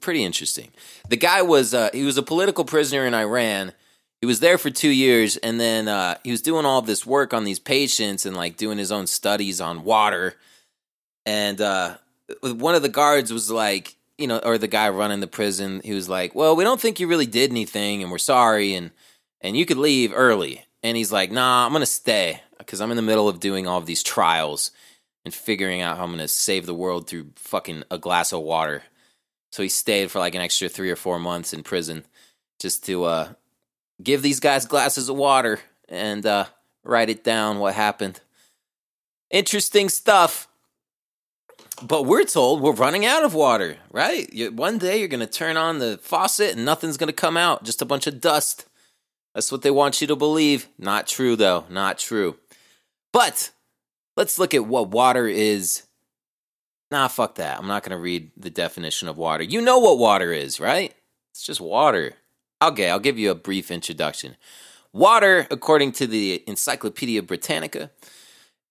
pretty 0.00 0.24
interesting. 0.24 0.70
The 1.08 1.16
guy 1.16 1.42
was 1.42 1.72
uh, 1.74 1.90
he 1.92 2.02
was 2.02 2.18
a 2.18 2.22
political 2.22 2.64
prisoner 2.64 3.06
in 3.06 3.14
Iran. 3.14 3.72
He 4.20 4.26
was 4.26 4.40
there 4.40 4.58
for 4.58 4.70
two 4.70 4.90
years, 4.90 5.36
and 5.38 5.58
then 5.58 5.88
uh, 5.88 6.16
he 6.24 6.30
was 6.30 6.42
doing 6.42 6.66
all 6.66 6.82
this 6.82 7.06
work 7.06 7.32
on 7.32 7.44
these 7.44 7.58
patients 7.58 8.26
and 8.26 8.36
like 8.36 8.56
doing 8.56 8.76
his 8.76 8.92
own 8.92 9.06
studies 9.06 9.60
on 9.60 9.84
water. 9.84 10.34
And 11.24 11.60
uh, 11.60 11.96
one 12.42 12.74
of 12.74 12.82
the 12.82 12.88
guards 12.88 13.32
was 13.32 13.50
like, 13.50 13.96
you 14.18 14.26
know, 14.26 14.38
or 14.38 14.58
the 14.58 14.68
guy 14.68 14.88
running 14.88 15.20
the 15.20 15.26
prison, 15.26 15.80
he 15.84 15.94
was 15.94 16.08
like, 16.08 16.34
"Well, 16.34 16.56
we 16.56 16.64
don't 16.64 16.80
think 16.80 17.00
you 17.00 17.06
really 17.06 17.26
did 17.26 17.50
anything, 17.50 18.02
and 18.02 18.10
we're 18.10 18.18
sorry, 18.18 18.74
and 18.74 18.90
and 19.40 19.56
you 19.56 19.66
could 19.66 19.78
leave 19.78 20.12
early." 20.14 20.64
And 20.82 20.96
he's 20.96 21.12
like, 21.12 21.30
"Nah, 21.32 21.66
I'm 21.66 21.72
gonna 21.72 21.86
stay 21.86 22.42
because 22.58 22.80
I'm 22.80 22.90
in 22.90 22.96
the 22.96 23.02
middle 23.02 23.28
of 23.28 23.40
doing 23.40 23.66
all 23.66 23.78
of 23.78 23.86
these 23.86 24.02
trials." 24.02 24.70
and 25.24 25.34
figuring 25.34 25.80
out 25.80 25.96
how 25.96 26.04
I'm 26.04 26.16
to 26.18 26.28
save 26.28 26.66
the 26.66 26.74
world 26.74 27.06
through 27.06 27.32
fucking 27.36 27.84
a 27.90 27.98
glass 27.98 28.32
of 28.32 28.40
water. 28.40 28.82
So 29.52 29.62
he 29.62 29.68
stayed 29.68 30.10
for 30.10 30.18
like 30.18 30.34
an 30.34 30.40
extra 30.40 30.68
three 30.68 30.90
or 30.90 30.96
four 30.96 31.18
months 31.18 31.52
in 31.52 31.62
prison 31.62 32.04
just 32.58 32.84
to 32.86 33.04
uh, 33.04 33.28
give 34.02 34.22
these 34.22 34.40
guys 34.40 34.66
glasses 34.66 35.08
of 35.08 35.16
water 35.16 35.60
and 35.88 36.24
uh, 36.24 36.46
write 36.84 37.10
it 37.10 37.24
down 37.24 37.58
what 37.58 37.74
happened. 37.74 38.20
Interesting 39.30 39.88
stuff. 39.88 40.48
But 41.82 42.04
we're 42.04 42.24
told 42.24 42.60
we're 42.60 42.72
running 42.72 43.06
out 43.06 43.24
of 43.24 43.34
water, 43.34 43.78
right? 43.90 44.30
You, 44.32 44.52
one 44.52 44.78
day 44.78 44.98
you're 44.98 45.08
going 45.08 45.20
to 45.20 45.26
turn 45.26 45.56
on 45.56 45.78
the 45.78 45.98
faucet 46.02 46.56
and 46.56 46.64
nothing's 46.64 46.96
going 46.96 47.08
to 47.08 47.12
come 47.12 47.36
out, 47.36 47.64
just 47.64 47.82
a 47.82 47.86
bunch 47.86 48.06
of 48.06 48.20
dust. 48.20 48.66
That's 49.34 49.50
what 49.50 49.62
they 49.62 49.70
want 49.70 50.00
you 50.00 50.06
to 50.08 50.16
believe. 50.16 50.68
Not 50.78 51.06
true, 51.06 51.36
though. 51.36 51.64
Not 51.70 51.98
true. 51.98 52.36
But 53.12 53.50
let's 54.16 54.38
look 54.38 54.54
at 54.54 54.66
what 54.66 54.88
water 54.88 55.26
is 55.26 55.84
Nah, 56.90 57.06
fuck 57.06 57.36
that. 57.36 57.58
I'm 57.58 57.68
not 57.68 57.84
going 57.84 57.96
to 57.96 58.02
read 58.02 58.32
the 58.36 58.50
definition 58.50 59.08
of 59.08 59.16
water. 59.16 59.44
You 59.44 59.60
know 59.60 59.78
what 59.78 59.98
water 59.98 60.32
is, 60.32 60.58
right? 60.58 60.92
It's 61.30 61.44
just 61.44 61.60
water. 61.60 62.14
Okay, 62.60 62.90
I'll 62.90 62.98
give 62.98 63.18
you 63.18 63.30
a 63.30 63.36
brief 63.36 63.70
introduction. 63.70 64.36
Water, 64.92 65.46
according 65.50 65.92
to 65.92 66.06
the 66.06 66.42
Encyclopedia 66.48 67.22
Britannica, 67.22 67.90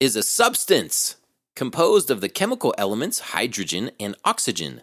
is 0.01 0.17
a 0.17 0.23
substance 0.23 1.15
composed 1.55 2.09
of 2.09 2.21
the 2.21 2.29
chemical 2.29 2.73
elements 2.77 3.19
hydrogen 3.19 3.91
and 3.99 4.15
oxygen 4.25 4.81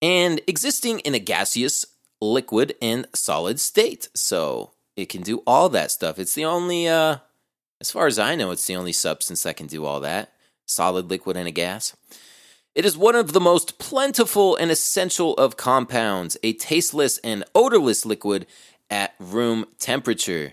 and 0.00 0.40
existing 0.46 1.00
in 1.00 1.14
a 1.14 1.18
gaseous, 1.18 1.84
liquid, 2.20 2.74
and 2.80 3.06
solid 3.14 3.60
state. 3.60 4.08
So 4.14 4.72
it 4.96 5.08
can 5.08 5.22
do 5.22 5.42
all 5.46 5.68
that 5.70 5.90
stuff. 5.90 6.18
It's 6.18 6.34
the 6.34 6.44
only, 6.44 6.88
uh, 6.88 7.18
as 7.80 7.90
far 7.90 8.06
as 8.06 8.18
I 8.18 8.34
know, 8.34 8.50
it's 8.50 8.66
the 8.66 8.76
only 8.76 8.92
substance 8.92 9.42
that 9.42 9.56
can 9.56 9.66
do 9.66 9.84
all 9.84 10.00
that 10.00 10.32
solid, 10.66 11.08
liquid, 11.10 11.36
and 11.36 11.48
a 11.48 11.50
gas. 11.50 11.96
It 12.74 12.84
is 12.84 12.96
one 12.96 13.16
of 13.16 13.32
the 13.32 13.40
most 13.40 13.78
plentiful 13.78 14.54
and 14.54 14.70
essential 14.70 15.34
of 15.34 15.56
compounds, 15.56 16.36
a 16.42 16.52
tasteless 16.52 17.18
and 17.24 17.42
odorless 17.54 18.04
liquid 18.04 18.46
at 18.90 19.14
room 19.18 19.66
temperature. 19.78 20.52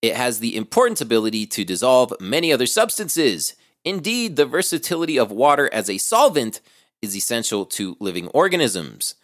It 0.00 0.16
has 0.16 0.38
the 0.38 0.56
important 0.56 1.00
ability 1.00 1.46
to 1.46 1.64
dissolve 1.64 2.14
many 2.20 2.52
other 2.52 2.66
substances. 2.66 3.54
Indeed, 3.84 4.36
the 4.36 4.46
versatility 4.46 5.18
of 5.18 5.32
water 5.32 5.68
as 5.72 5.88
a 5.88 5.98
solvent 5.98 6.60
is 7.00 7.16
essential 7.16 7.64
to 7.64 7.96
living 7.98 8.28
organisms. 8.28 9.14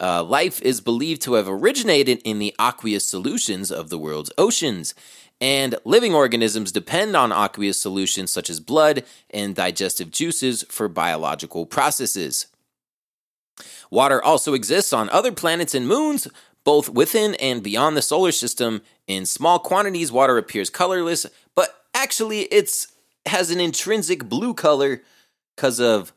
Uh, 0.00 0.22
life 0.22 0.60
is 0.62 0.80
believed 0.80 1.22
to 1.22 1.34
have 1.34 1.48
originated 1.48 2.20
in 2.24 2.38
the 2.38 2.54
aqueous 2.58 3.06
solutions 3.06 3.70
of 3.70 3.88
the 3.88 3.98
world's 3.98 4.32
oceans, 4.36 4.94
and 5.40 5.74
living 5.84 6.14
organisms 6.14 6.72
depend 6.72 7.16
on 7.16 7.32
aqueous 7.32 7.80
solutions 7.80 8.30
such 8.30 8.48
as 8.48 8.60
blood 8.60 9.04
and 9.30 9.54
digestive 9.54 10.10
juices 10.10 10.64
for 10.68 10.88
biological 10.88 11.66
processes. 11.66 12.46
Water 13.90 14.22
also 14.22 14.54
exists 14.54 14.92
on 14.92 15.08
other 15.10 15.32
planets 15.32 15.74
and 15.74 15.86
moons, 15.86 16.28
both 16.64 16.88
within 16.88 17.34
and 17.36 17.62
beyond 17.62 17.96
the 17.96 18.02
solar 18.02 18.32
system. 18.32 18.82
In 19.06 19.24
small 19.24 19.58
quantities, 19.58 20.10
water 20.10 20.36
appears 20.36 20.68
colorless, 20.68 21.26
but 21.54 21.84
actually 21.94 22.42
it's 22.42 22.88
has 23.26 23.50
an 23.50 23.60
intrinsic 23.60 24.28
blue 24.28 24.54
color 24.54 25.02
because 25.54 25.80
of 25.80 26.12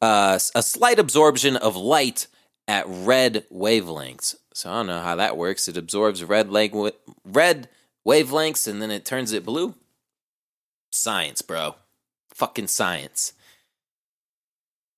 uh, 0.00 0.38
a 0.54 0.62
slight 0.62 0.98
absorption 0.98 1.56
of 1.56 1.76
light 1.76 2.26
at 2.66 2.84
red 2.86 3.44
wavelengths. 3.52 4.36
So 4.54 4.70
I 4.70 4.74
don't 4.74 4.86
know 4.88 5.00
how 5.00 5.16
that 5.16 5.36
works. 5.36 5.68
It 5.68 5.76
absorbs 5.76 6.22
red 6.24 6.52
red 7.24 7.68
wavelengths 8.06 8.68
and 8.68 8.82
then 8.82 8.90
it 8.90 9.04
turns 9.04 9.32
it 9.32 9.44
blue. 9.44 9.74
Science, 10.90 11.40
bro. 11.42 11.76
Fucking 12.34 12.66
science. 12.66 13.32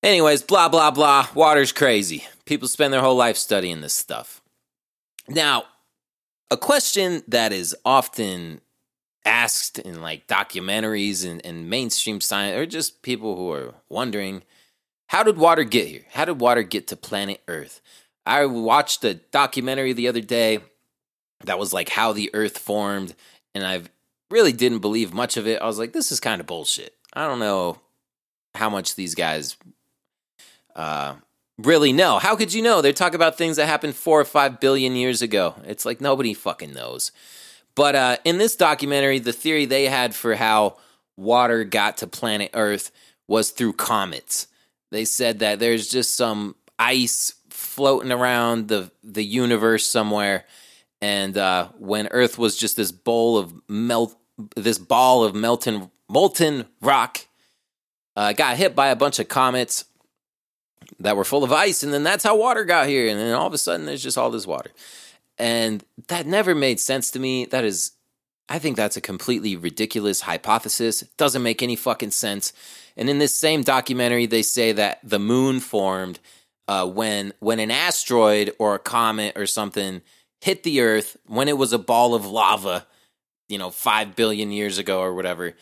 Anyways, 0.03 0.43
blah, 0.43 0.69
blah, 0.69 0.91
blah. 0.91 1.27
Water's 1.33 1.71
crazy. 1.71 2.25
People 2.45 2.67
spend 2.67 2.93
their 2.93 3.01
whole 3.01 3.15
life 3.15 3.37
studying 3.37 3.81
this 3.81 3.93
stuff. 3.93 4.41
Now, 5.27 5.63
a 6.51 6.57
question 6.57 7.23
that 7.27 7.51
is 7.51 7.75
often 7.83 8.61
asked 9.25 9.79
in 9.79 10.01
like 10.01 10.27
documentaries 10.27 11.29
and, 11.29 11.45
and 11.45 11.69
mainstream 11.69 12.21
science, 12.21 12.57
or 12.57 12.65
just 12.65 13.01
people 13.01 13.35
who 13.35 13.51
are 13.51 13.73
wondering 13.89 14.43
how 15.07 15.23
did 15.23 15.37
water 15.37 15.63
get 15.63 15.87
here? 15.87 16.05
How 16.13 16.25
did 16.25 16.39
water 16.39 16.63
get 16.63 16.87
to 16.87 16.95
planet 16.95 17.41
Earth? 17.47 17.81
I 18.25 18.45
watched 18.45 19.03
a 19.03 19.15
documentary 19.15 19.93
the 19.93 20.07
other 20.07 20.21
day 20.21 20.59
that 21.43 21.59
was 21.59 21.73
like 21.73 21.89
how 21.89 22.11
the 22.11 22.31
earth 22.33 22.57
formed 22.57 23.13
and 23.53 23.63
i 23.63 23.83
really 24.29 24.51
didn't 24.51 24.79
believe 24.79 25.13
much 25.13 25.37
of 25.37 25.47
it. 25.47 25.61
I 25.61 25.65
was 25.65 25.79
like 25.79 25.93
this 25.93 26.11
is 26.11 26.19
kind 26.19 26.41
of 26.41 26.47
bullshit. 26.47 26.93
I 27.13 27.27
don't 27.27 27.39
know 27.39 27.79
how 28.53 28.69
much 28.69 28.95
these 28.95 29.15
guys 29.15 29.57
uh, 30.75 31.15
really 31.57 31.93
know. 31.93 32.19
How 32.19 32.35
could 32.35 32.53
you 32.53 32.61
know? 32.61 32.81
They 32.81 32.93
talk 32.93 33.13
about 33.13 33.37
things 33.37 33.57
that 33.57 33.67
happened 33.67 33.95
four 33.95 34.19
or 34.19 34.25
five 34.25 34.59
billion 34.59 34.95
years 34.95 35.21
ago. 35.21 35.55
It's 35.65 35.85
like 35.85 36.01
nobody 36.01 36.33
fucking 36.33 36.73
knows 36.73 37.11
but 37.75 37.95
uh, 37.95 38.17
in 38.23 38.37
this 38.37 38.55
documentary 38.55 39.19
the 39.19 39.33
theory 39.33 39.65
they 39.65 39.85
had 39.85 40.15
for 40.15 40.35
how 40.35 40.77
water 41.17 41.63
got 41.63 41.97
to 41.97 42.07
planet 42.07 42.51
earth 42.53 42.91
was 43.27 43.51
through 43.51 43.73
comets 43.73 44.47
they 44.91 45.05
said 45.05 45.39
that 45.39 45.59
there's 45.59 45.87
just 45.87 46.15
some 46.15 46.55
ice 46.79 47.33
floating 47.49 48.11
around 48.11 48.67
the 48.67 48.91
the 49.03 49.23
universe 49.23 49.87
somewhere 49.87 50.45
and 51.05 51.37
uh, 51.37 51.67
when 51.77 52.07
Earth 52.07 52.39
was 52.39 52.57
just 52.57 52.77
this 52.77 52.91
bowl 52.91 53.37
of 53.37 53.53
melt, 53.67 54.17
this 54.55 54.79
ball 54.79 55.23
of 55.23 55.35
melting 55.35 55.91
molten 56.09 56.65
rock, 56.81 57.19
uh, 58.15 58.33
got 58.33 58.57
hit 58.57 58.75
by 58.75 58.87
a 58.87 58.95
bunch 58.95 59.19
of 59.19 59.27
comets, 59.27 59.85
that 60.99 61.17
were 61.17 61.23
full 61.23 61.43
of 61.43 61.51
ice, 61.51 61.83
and 61.83 61.93
then 61.93 62.03
that's 62.03 62.23
how 62.23 62.35
water 62.35 62.63
got 62.63 62.87
here. 62.87 63.07
And 63.07 63.19
then 63.19 63.33
all 63.33 63.47
of 63.47 63.53
a 63.53 63.57
sudden, 63.57 63.85
there's 63.85 64.03
just 64.03 64.17
all 64.17 64.29
this 64.29 64.47
water. 64.47 64.71
And 65.37 65.83
that 66.07 66.25
never 66.25 66.55
made 66.55 66.79
sense 66.79 67.11
to 67.11 67.19
me. 67.19 67.45
That 67.45 67.65
is, 67.65 67.91
I 68.47 68.59
think 68.59 68.77
that's 68.77 68.97
a 68.97 69.01
completely 69.01 69.55
ridiculous 69.55 70.21
hypothesis. 70.21 71.01
It 71.01 71.09
doesn't 71.17 71.43
make 71.43 71.61
any 71.61 71.75
fucking 71.75 72.11
sense. 72.11 72.53
And 72.95 73.09
in 73.09 73.19
this 73.19 73.37
same 73.37 73.63
documentary, 73.63 74.25
they 74.25 74.41
say 74.41 74.71
that 74.71 74.99
the 75.03 75.19
moon 75.19 75.59
formed 75.59 76.19
uh, 76.67 76.87
when 76.87 77.33
when 77.39 77.59
an 77.59 77.71
asteroid 77.71 78.51
or 78.57 78.75
a 78.75 78.79
comet 78.79 79.37
or 79.37 79.45
something 79.45 80.01
hit 80.41 80.63
the 80.63 80.81
Earth 80.81 81.17
when 81.25 81.47
it 81.47 81.57
was 81.57 81.73
a 81.73 81.79
ball 81.79 82.15
of 82.15 82.25
lava, 82.25 82.87
you 83.47 83.57
know, 83.57 83.69
five 83.69 84.15
billion 84.15 84.51
years 84.51 84.77
ago 84.77 84.99
or 85.01 85.13
whatever, 85.13 85.53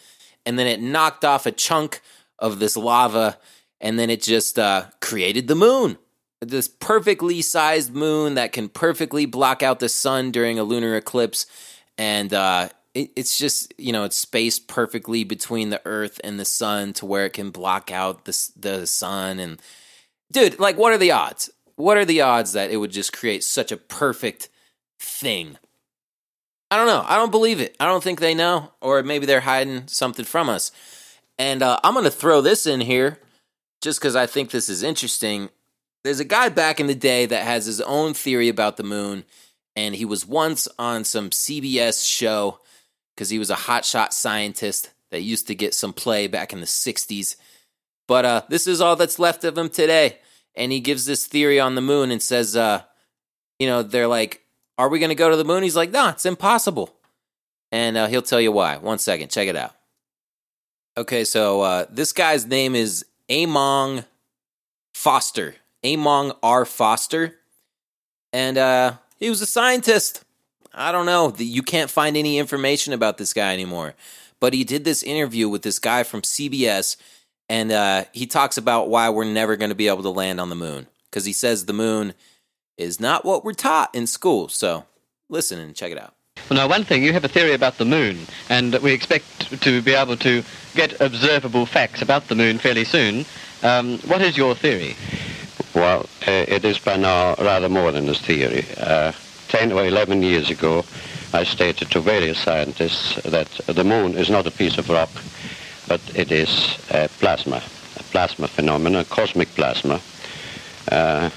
and 0.46 0.58
then 0.58 0.68
it 0.68 0.82
knocked 0.82 1.26
off 1.26 1.46
a 1.46 1.52
chunk 1.52 2.02
of 2.40 2.60
this 2.60 2.78
lava, 2.78 3.38
and 3.82 3.98
then 3.98 4.10
it 4.10 4.22
just 4.22 4.58
uh, 4.58 4.86
created 5.02 5.48
the 5.48 5.56
moon. 5.56 5.98
This 6.46 6.68
perfectly 6.68 7.42
sized 7.42 7.94
moon 7.94 8.36
that 8.36 8.52
can 8.52 8.70
perfectly 8.70 9.26
block 9.26 9.64
out 9.64 9.80
the 9.80 9.90
sun 9.90 10.32
during 10.32 10.60
a 10.60 10.64
lunar 10.64 10.96
eclipse, 10.96 11.46
and 11.98 12.34
uh, 12.34 12.70
it, 12.94 13.12
it's 13.16 13.38
just 13.38 13.74
you 13.78 13.92
know 13.92 14.04
it's 14.04 14.16
spaced 14.16 14.68
perfectly 14.68 15.24
between 15.24 15.70
the 15.70 15.82
Earth 15.86 16.20
and 16.24 16.40
the 16.40 16.46
sun 16.46 16.94
to 16.94 17.06
where 17.06 17.26
it 17.26 17.34
can 17.34 17.52
block 17.52 17.92
out 17.92 18.26
the 18.26 18.50
the 18.56 18.88
sun. 18.88 19.40
And 19.40 19.62
dude, 20.32 20.60
like, 20.60 20.78
what 20.78 20.94
are 20.94 20.98
the 20.98 21.12
odds? 21.12 21.50
What 21.76 21.98
are 21.98 22.06
the 22.06 22.22
odds 22.22 22.54
that 22.54 22.72
it 22.72 22.78
would 22.78 22.92
just 22.92 23.14
create 23.14 23.44
such 23.44 23.72
a 23.72 23.78
perfect 23.78 24.50
thing? 25.00 25.58
I 26.70 26.78
don't 26.78 26.88
know. 26.88 27.06
I 27.08 27.18
don't 27.18 27.32
believe 27.32 27.60
it. 27.60 27.76
I 27.80 27.86
don't 27.86 28.04
think 28.04 28.20
they 28.20 28.34
know, 28.34 28.72
or 28.82 29.04
maybe 29.04 29.26
they're 29.28 29.42
hiding 29.42 29.88
something 29.88 30.26
from 30.26 30.50
us. 30.50 30.72
And 31.38 31.62
uh, 31.62 31.80
I'm 31.84 31.94
going 31.94 32.06
to 32.06 32.12
throw 32.12 32.42
this 32.42 32.66
in 32.66 32.82
here 32.82 33.20
just 33.82 34.00
because 34.00 34.16
I 34.16 34.26
think 34.26 34.50
this 34.50 34.70
is 34.70 34.82
interesting. 34.82 35.50
There's 36.04 36.20
a 36.20 36.26
guy 36.26 36.50
back 36.50 36.80
in 36.80 36.88
the 36.88 36.96
day 36.96 37.26
that 37.26 37.44
has 37.44 37.66
his 37.66 37.80
own 37.82 38.14
theory 38.14 38.50
about 38.50 38.78
the 38.78 38.84
moon, 38.84 39.24
and 39.76 39.96
he 39.96 40.06
was 40.06 40.28
once 40.28 40.68
on 40.78 41.06
some 41.06 41.30
CBS 41.30 42.08
show 42.08 42.60
because 43.16 43.30
he 43.30 43.40
was 43.40 43.50
a 43.50 43.56
hotshot 43.56 44.12
scientist 44.12 44.92
that 45.12 45.22
used 45.22 45.48
to 45.48 45.56
get 45.56 45.74
some 45.74 45.94
play 45.94 46.28
back 46.28 46.52
in 46.52 46.60
the 46.60 46.66
60s. 46.66 47.36
But 48.08 48.26
uh, 48.26 48.42
this 48.50 48.68
is 48.68 48.82
all 48.82 48.96
that's 48.96 49.20
left 49.20 49.44
of 49.44 49.58
him 49.58 49.70
today. 49.70 50.18
And 50.56 50.72
he 50.72 50.80
gives 50.80 51.06
this 51.06 51.26
theory 51.26 51.60
on 51.60 51.76
the 51.76 51.82
moon 51.82 52.12
and 52.12 52.22
says, 52.22 52.56
uh, 52.56 52.82
you 53.60 53.68
know, 53.68 53.82
they're 53.82 54.08
like, 54.08 54.42
are 54.78 54.90
we 54.90 55.00
going 55.00 55.10
to 55.10 55.16
go 55.16 55.30
to 55.30 55.36
the 55.36 55.46
moon? 55.46 55.64
He's 55.64 55.76
like, 55.76 55.92
no, 55.92 56.10
it's 56.10 56.26
impossible. 56.26 56.94
And 57.72 57.98
uh, 57.98 58.08
he'll 58.08 58.22
tell 58.22 58.42
you 58.42 58.52
why. 58.52 58.78
One 58.78 59.00
second, 59.00 59.32
check 59.32 59.48
it 59.48 59.56
out. 59.56 59.76
Okay, 60.98 61.24
so 61.24 61.62
uh, 61.62 61.86
this 61.90 62.14
guy's 62.14 62.46
name 62.46 62.76
is 62.76 63.06
Among 63.30 64.04
Foster. 64.94 65.56
Among 65.84 66.34
R. 66.42 66.66
Foster. 66.66 67.36
And 68.32 68.58
uh, 68.58 68.94
he 69.20 69.30
was 69.30 69.42
a 69.42 69.46
scientist. 69.46 70.24
I 70.74 70.92
don't 70.92 71.06
know. 71.06 71.34
You 71.38 71.62
can't 71.62 71.90
find 71.90 72.18
any 72.18 72.40
information 72.40 72.94
about 72.94 73.18
this 73.18 73.34
guy 73.34 73.54
anymore. 73.54 73.94
But 74.40 74.54
he 74.54 74.64
did 74.64 74.84
this 74.84 75.04
interview 75.04 75.48
with 75.48 75.62
this 75.62 75.80
guy 75.80 76.04
from 76.04 76.22
CBS, 76.22 76.98
and 77.48 77.72
uh, 77.72 78.06
he 78.12 78.26
talks 78.26 78.58
about 78.58 78.90
why 78.90 79.10
we're 79.10 79.24
never 79.24 79.56
going 79.56 79.70
to 79.70 79.76
be 79.76 79.88
able 79.88 80.04
to 80.04 80.10
land 80.10 80.42
on 80.42 80.50
the 80.50 80.56
moon. 80.56 80.88
Because 81.10 81.26
he 81.26 81.34
says 81.34 81.66
the 81.66 81.74
moon 81.74 82.14
is 82.78 83.00
not 83.00 83.24
what 83.24 83.46
we're 83.46 83.54
taught 83.54 83.94
in 83.94 84.08
school. 84.08 84.50
So 84.50 84.86
listen 85.30 85.60
and 85.60 85.76
check 85.76 85.92
it 85.92 85.98
out. 85.98 86.16
Well, 86.50 86.58
now, 86.58 86.68
one 86.68 86.84
thing, 86.84 87.04
you 87.04 87.14
have 87.14 87.24
a 87.24 87.30
theory 87.30 87.54
about 87.54 87.78
the 87.78 87.86
moon, 87.86 88.18
and 88.50 88.76
we 88.80 88.92
expect 88.92 89.62
to 89.62 89.82
be 89.82 89.94
able 89.94 90.18
to 90.18 90.44
get 90.76 91.00
observable 91.00 91.66
facts 91.66 92.02
about 92.02 92.28
the 92.28 92.36
moon 92.36 92.58
fairly 92.58 92.84
soon. 92.84 93.26
Um, 93.62 94.00
what 94.00 94.22
is 94.22 94.36
your 94.36 94.56
theory? 94.56 94.96
Well, 95.74 96.08
uh, 96.28 96.46
it 96.48 96.66
is 96.66 96.80
by 96.80 96.98
now 96.98 97.36
rather 97.36 97.70
more 97.70 97.92
than 97.92 98.10
a 98.10 98.14
theory. 98.14 98.66
Uh, 98.78 99.12
10 99.50 99.72
or 99.72 99.86
11 99.86 100.24
years 100.24 100.50
ago, 100.50 100.84
I 101.34 101.44
stated 101.44 101.90
to 101.92 102.00
various 102.00 102.40
scientists 102.40 103.16
that 103.24 103.50
the 103.66 103.84
moon 103.84 104.16
is 104.16 104.30
not 104.30 104.48
a 104.48 104.52
piece 104.52 104.78
of 104.78 104.90
rock, 104.90 105.10
but 105.88 106.02
it 106.16 106.32
is 106.32 106.78
a 106.92 107.10
plasma, 107.20 107.62
a 107.98 108.04
plasma 108.04 108.48
phenomenon, 108.48 109.06
cosmic 109.06 109.54
plasma, 109.56 110.00
uh, 110.92 111.30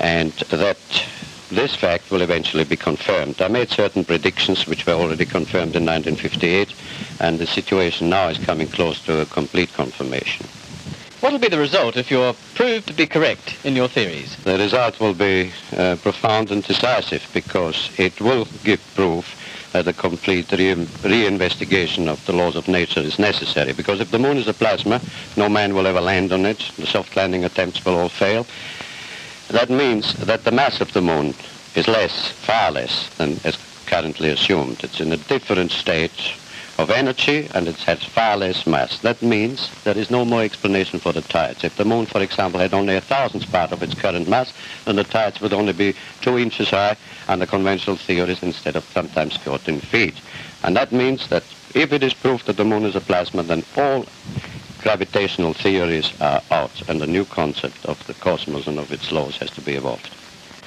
and 0.00 0.32
that 0.50 0.78
this 1.50 1.74
fact 1.74 2.10
will 2.10 2.22
eventually 2.22 2.64
be 2.64 2.76
confirmed. 2.76 3.40
I 3.40 3.48
made 3.48 3.70
certain 3.70 4.04
predictions 4.04 4.66
which 4.66 4.86
were 4.86 4.94
already 4.94 5.24
confirmed 5.24 5.76
in 5.76 5.84
1958, 5.84 6.74
and 7.20 7.38
the 7.38 7.46
situation 7.46 8.08
now 8.10 8.28
is 8.28 8.38
coming 8.38 8.68
close 8.68 9.00
to 9.04 9.20
a 9.20 9.26
complete 9.26 9.72
confirmation. 9.72 10.46
What 11.24 11.32
will 11.32 11.40
be 11.40 11.48
the 11.48 11.58
result 11.58 11.96
if 11.96 12.10
you're 12.10 12.34
proved 12.54 12.86
to 12.88 12.92
be 12.92 13.06
correct 13.06 13.56
in 13.64 13.74
your 13.74 13.88
theories? 13.88 14.36
The 14.44 14.58
result 14.58 15.00
will 15.00 15.14
be 15.14 15.54
uh, 15.74 15.96
profound 16.02 16.50
and 16.50 16.62
decisive 16.62 17.26
because 17.32 17.88
it 17.96 18.20
will 18.20 18.46
give 18.62 18.82
proof 18.94 19.24
that 19.72 19.88
a 19.88 19.94
complete 19.94 20.52
re- 20.52 20.74
reinvestigation 20.74 22.08
of 22.08 22.22
the 22.26 22.34
laws 22.34 22.56
of 22.56 22.68
nature 22.68 23.00
is 23.00 23.18
necessary. 23.18 23.72
Because 23.72 24.00
if 24.00 24.10
the 24.10 24.18
moon 24.18 24.36
is 24.36 24.48
a 24.48 24.52
plasma, 24.52 25.00
no 25.34 25.48
man 25.48 25.74
will 25.74 25.86
ever 25.86 26.02
land 26.02 26.30
on 26.30 26.44
it. 26.44 26.58
The 26.76 26.86
soft 26.86 27.16
landing 27.16 27.42
attempts 27.42 27.82
will 27.86 27.96
all 27.96 28.10
fail. 28.10 28.46
That 29.48 29.70
means 29.70 30.12
that 30.26 30.44
the 30.44 30.52
mass 30.52 30.82
of 30.82 30.92
the 30.92 31.00
moon 31.00 31.34
is 31.74 31.88
less, 31.88 32.32
far 32.32 32.70
less 32.70 33.08
than 33.16 33.40
is 33.46 33.56
currently 33.86 34.28
assumed. 34.28 34.84
It's 34.84 35.00
in 35.00 35.10
a 35.10 35.16
different 35.16 35.72
state 35.72 36.34
of 36.78 36.90
energy 36.90 37.48
and 37.54 37.68
it 37.68 37.76
has 37.76 38.02
far 38.02 38.36
less 38.36 38.66
mass. 38.66 38.98
That 39.00 39.22
means 39.22 39.70
there 39.84 39.96
is 39.96 40.10
no 40.10 40.24
more 40.24 40.42
explanation 40.42 40.98
for 40.98 41.12
the 41.12 41.20
tides. 41.22 41.62
If 41.62 41.76
the 41.76 41.84
moon, 41.84 42.06
for 42.06 42.20
example, 42.20 42.60
had 42.60 42.74
only 42.74 42.96
a 42.96 43.00
thousandth 43.00 43.50
part 43.50 43.72
of 43.72 43.82
its 43.82 43.94
current 43.94 44.28
mass, 44.28 44.52
then 44.84 44.96
the 44.96 45.04
tides 45.04 45.40
would 45.40 45.52
only 45.52 45.72
be 45.72 45.94
two 46.20 46.38
inches 46.38 46.70
high 46.70 46.96
under 47.28 47.46
conventional 47.46 47.96
theories 47.96 48.42
instead 48.42 48.76
of 48.76 48.84
sometimes 48.92 49.36
14 49.36 49.80
feet. 49.80 50.14
And 50.62 50.76
that 50.76 50.92
means 50.92 51.28
that 51.28 51.44
if 51.74 51.92
it 51.92 52.02
is 52.02 52.14
proved 52.14 52.46
that 52.46 52.56
the 52.56 52.64
moon 52.64 52.84
is 52.84 52.96
a 52.96 53.00
plasma, 53.00 53.42
then 53.42 53.64
all 53.76 54.06
gravitational 54.82 55.54
theories 55.54 56.12
are 56.20 56.42
out 56.50 56.88
and 56.88 57.00
a 57.02 57.06
new 57.06 57.24
concept 57.24 57.84
of 57.86 58.04
the 58.06 58.14
cosmos 58.14 58.66
and 58.66 58.78
of 58.78 58.92
its 58.92 59.10
laws 59.12 59.36
has 59.38 59.50
to 59.50 59.60
be 59.60 59.74
evolved. 59.74 60.10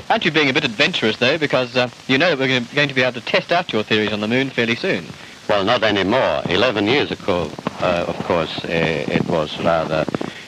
Aren't 0.10 0.26
you 0.26 0.32
being 0.32 0.50
a 0.50 0.54
bit 0.54 0.64
adventurous, 0.64 1.18
though, 1.18 1.38
because 1.38 1.76
uh, 1.76 1.90
you 2.08 2.18
know 2.18 2.30
that 2.30 2.40
we're 2.40 2.62
going 2.74 2.88
to 2.88 2.96
be 2.96 3.02
able 3.02 3.20
to 3.20 3.22
test 3.22 3.52
out 3.52 3.74
your 3.74 3.84
theories 3.84 4.14
on 4.14 4.22
the 4.22 4.28
moon 4.28 4.50
fairly 4.50 4.76
soon? 4.76 5.06
Well, 5.50 5.64
not 5.64 5.84
anymore. 5.84 6.44
Eleven 6.50 6.88
years 6.88 7.10
ago, 7.10 7.50
uh, 7.80 8.04
of 8.06 8.18
course, 8.26 8.66
uh, 8.66 8.68
it 8.68 9.26
was 9.30 9.58
rather 9.64 10.06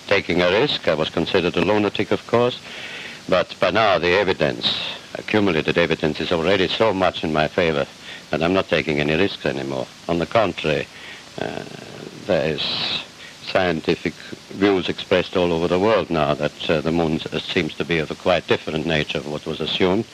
taking 0.08 0.42
a 0.42 0.52
risk. 0.52 0.90
I 0.90 0.94
was 0.94 1.10
considered 1.10 1.56
a 1.56 1.62
lunatic, 1.62 2.12
of 2.12 2.26
course. 2.28 2.60
But 3.30 3.56
by 3.62 3.72
now, 3.72 3.98
the 3.98 4.10
evidence, 4.10 4.78
accumulated 5.16 5.78
evidence, 5.78 6.20
is 6.20 6.34
already 6.34 6.68
so 6.68 6.94
much 6.94 7.24
in 7.24 7.32
my 7.32 7.48
favor 7.48 7.88
that 8.30 8.44
I'm 8.44 8.54
not 8.54 8.68
taking 8.68 9.00
any 9.00 9.16
risks 9.16 9.46
anymore. 9.46 9.88
On 10.10 10.20
the 10.20 10.26
contrary, 10.26 10.86
uh, 11.40 11.64
there 12.26 12.56
is 12.56 12.62
scientific 13.44 14.14
views 14.50 14.90
expressed 14.90 15.38
all 15.38 15.54
over 15.54 15.68
the 15.68 15.80
world 15.80 16.10
now 16.10 16.34
that 16.34 16.70
uh, 16.70 16.82
the 16.82 16.92
moon 16.92 17.20
seems 17.40 17.74
to 17.76 17.86
be 17.86 18.00
of 18.00 18.12
a 18.12 18.16
quite 18.16 18.46
different 18.48 18.86
nature 18.86 19.22
from 19.22 19.32
what 19.32 19.46
was 19.46 19.62
assumed. 19.62 20.06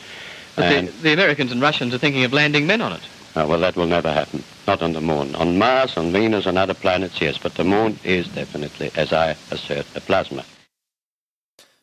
The, 0.56 0.90
the, 1.02 1.12
Americans 1.12 1.52
and 1.52 1.62
Russians 1.62 1.94
are 1.94 1.98
thinking 1.98 2.24
of 2.24 2.32
landing 2.32 2.66
men 2.68 2.82
on 2.82 2.94
it. 2.94 3.02
Uh, 3.36 3.46
well, 3.48 3.60
that 3.60 3.76
will 3.76 3.88
never 3.88 4.12
happen. 4.12 4.44
Not 4.66 4.82
on 4.82 4.94
the 4.94 5.02
moon. 5.02 5.36
On 5.36 5.58
Mars, 5.58 5.98
on 5.98 6.12
Venus, 6.12 6.48
on 6.48 6.58
other 6.58 6.74
planets, 6.74 7.20
yes. 7.20 7.38
But 7.38 7.56
the 7.56 7.66
moon 7.66 8.00
is 8.04 8.28
definitely, 8.30 8.92
as 8.96 9.12
I 9.12 9.36
assert, 9.52 9.86
a 9.96 10.02
plasma. 10.02 10.46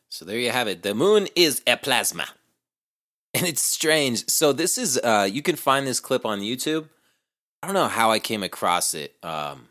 So 0.09 0.25
there 0.25 0.39
you 0.39 0.51
have 0.51 0.69
it. 0.69 0.83
The 0.83 0.95
moon 0.95 1.29
is 1.37 1.63
a 1.67 1.77
plasma. 1.77 2.27
And 3.35 3.47
it's 3.47 3.63
strange. 3.63 4.29
So 4.29 4.53
this 4.53 4.77
is, 4.77 4.99
uh, 4.99 5.27
you 5.31 5.41
can 5.41 5.57
find 5.57 5.87
this 5.87 6.01
clip 6.01 6.27
on 6.27 6.41
YouTube. 6.41 6.91
I 7.63 7.67
don't 7.67 7.75
know 7.75 7.89
how 7.89 8.11
I 8.11 8.19
came 8.19 8.43
across 8.43 8.93
it. 8.93 9.15
Um, 9.23 9.69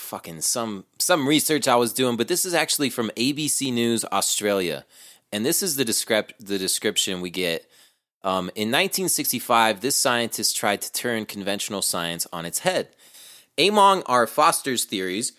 fucking 0.00 0.40
some 0.40 0.84
some 0.98 1.28
research 1.28 1.68
I 1.68 1.76
was 1.76 1.92
doing, 1.92 2.16
but 2.16 2.26
this 2.26 2.44
is 2.44 2.52
actually 2.52 2.90
from 2.90 3.10
ABC 3.16 3.72
News 3.72 4.04
Australia, 4.10 4.84
and 5.32 5.46
this 5.46 5.62
is 5.62 5.76
the 5.76 5.84
descript 5.84 6.44
the 6.44 6.58
description 6.58 7.20
we 7.20 7.30
get. 7.30 7.69
Um, 8.22 8.50
in 8.54 8.68
1965, 8.68 9.80
this 9.80 9.96
scientist 9.96 10.56
tried 10.56 10.82
to 10.82 10.92
turn 10.92 11.24
conventional 11.24 11.82
science 11.82 12.26
on 12.32 12.44
its 12.44 12.60
head. 12.60 12.88
Among 13.58 14.02
R. 14.06 14.26
Foster's 14.26 14.84
theories 14.84 15.32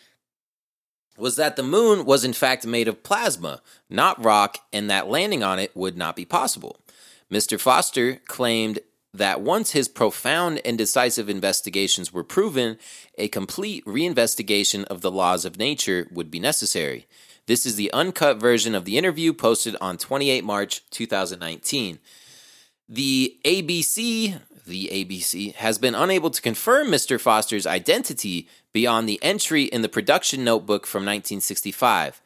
was 1.18 1.36
that 1.36 1.56
the 1.56 1.64
moon 1.64 2.06
was 2.06 2.24
in 2.24 2.34
fact 2.34 2.66
made 2.66 2.88
of 2.88 3.04
plasma, 3.04 3.62
not 3.90 4.24
rock, 4.24 4.58
and 4.74 4.90
that 4.90 5.08
landing 5.08 5.44
on 5.44 5.60
it 5.60 5.76
would 5.76 5.98
not 5.98 6.16
be 6.16 6.26
possible. 6.26 6.80
Mr. 7.32 7.60
Foster 7.60 8.16
claimed 8.28 8.80
that 9.14 9.42
once 9.42 9.72
his 9.72 9.88
profound 9.88 10.62
and 10.64 10.78
decisive 10.78 11.30
investigations 11.30 12.14
were 12.14 12.24
proven, 12.24 12.78
a 13.18 13.28
complete 13.28 13.86
reinvestigation 13.86 14.84
of 14.86 15.02
the 15.02 15.12
laws 15.12 15.46
of 15.46 15.58
nature 15.58 16.08
would 16.12 16.32
be 16.32 16.40
necessary. 16.40 17.08
This 17.46 17.66
is 17.66 17.76
the 17.76 17.92
uncut 17.92 18.40
version 18.40 18.74
of 18.74 18.86
the 18.86 18.98
interview 18.98 19.34
posted 19.34 19.76
on 19.82 19.98
28 19.98 20.44
March 20.44 20.90
2019. 20.92 22.00
The 22.94 23.38
ABC, 23.46 24.38
the 24.68 24.90
ABC, 24.92 25.56
has 25.56 25.78
been 25.78 25.96
unable 25.96 26.30
to 26.30 26.42
confirm 26.42 26.88
Mr. 26.88 27.18
Foster's 27.18 27.66
identity 27.66 28.50
beyond 28.74 29.08
the 29.08 29.18
entry 29.24 29.64
in 29.64 29.82
the 29.82 29.88
production 29.88 30.44
notebook 30.44 30.86
from 30.86 31.04
1965. 31.04 32.22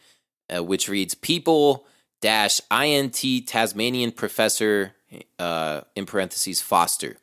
uh, 0.54 0.63
which 0.63 0.89
reads 0.89 1.15
people 1.15 1.86
dash 2.21 2.62
int 2.71 3.47
Tasmanian 3.47 4.12
professor 4.12 4.93
uh, 5.39 5.82
in 5.95 6.06
parentheses 6.06 6.62
Foster. 6.62 7.17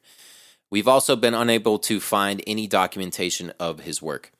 We've 0.71 0.89
also 0.89 1.17
been 1.17 1.35
unable 1.35 1.79
to 1.81 2.01
find 2.01 2.43
any 2.47 2.67
documentation 2.67 3.53
of 3.61 3.81
his 3.81 4.01
work. 4.01 4.33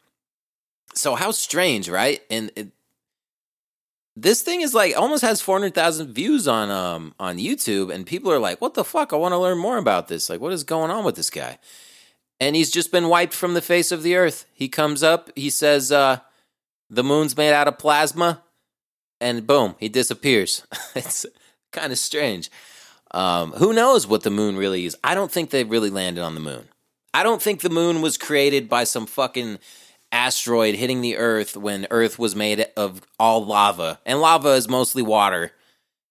So 0.95 1.15
how 1.15 1.31
strange, 1.31 1.89
right? 1.89 2.23
And 2.31 2.51
it, 2.57 2.69
this 4.17 4.43
thing 4.43 4.61
is 4.61 4.75
like 4.75 4.97
almost 4.97 5.23
has 5.23 5.41
400,000 5.41 6.13
views 6.13 6.47
on 6.47 6.71
um 6.71 7.15
on 7.19 7.39
YouTube 7.39 7.93
and 7.93 8.07
people 8.07 8.31
are 8.31 8.39
like, 8.39 8.61
"What 8.61 8.75
the 8.75 8.85
fuck? 8.85 9.13
I 9.13 9.17
want 9.17 9.33
to 9.33 9.39
learn 9.39 9.59
more 9.59 9.79
about 9.79 10.09
this. 10.09 10.29
Like 10.29 10.41
what 10.41 10.53
is 10.53 10.65
going 10.65 10.91
on 10.91 11.05
with 11.05 11.17
this 11.17 11.31
guy?" 11.31 11.59
And 12.41 12.57
he's 12.57 12.71
just 12.71 12.91
been 12.91 13.09
wiped 13.09 13.35
from 13.35 13.55
the 13.55 13.63
face 13.63 13.93
of 13.93 14.03
the 14.03 14.17
earth. 14.17 14.47
He 14.53 14.69
comes 14.69 15.03
up, 15.03 15.31
he 15.35 15.51
says 15.51 15.91
uh 15.93 16.19
the 16.91 17.05
moon's 17.05 17.37
made 17.37 17.53
out 17.55 17.69
of 17.69 17.79
plasma 17.79 18.43
and 19.21 19.47
boom, 19.47 19.77
he 19.79 19.89
disappears. 19.89 20.67
it's 20.95 21.25
kind 21.71 21.93
of 21.93 21.99
strange. 21.99 22.51
Um, 23.13 23.53
who 23.53 23.73
knows 23.73 24.07
what 24.07 24.23
the 24.23 24.31
moon 24.31 24.57
really 24.57 24.85
is? 24.85 24.97
I 25.05 25.15
don't 25.15 25.31
think 25.31 25.51
they 25.51 25.65
really 25.65 25.91
landed 25.91 26.23
on 26.23 26.35
the 26.35 26.41
moon. 26.41 26.69
I 27.15 27.23
don't 27.23 27.43
think 27.43 27.61
the 27.61 27.71
moon 27.71 28.01
was 28.01 28.17
created 28.17 28.69
by 28.69 28.85
some 28.85 29.07
fucking 29.07 29.59
asteroid 30.13 30.75
hitting 30.75 31.01
the 31.01 31.17
earth 31.17 31.57
when 31.57 31.87
earth 31.91 32.19
was 32.19 32.37
made 32.37 32.67
of 32.77 33.01
all 33.19 33.45
lava 33.45 33.99
and 34.05 34.21
lava 34.21 34.51
is 34.51 34.69
mostly 34.69 35.03
water. 35.03 35.53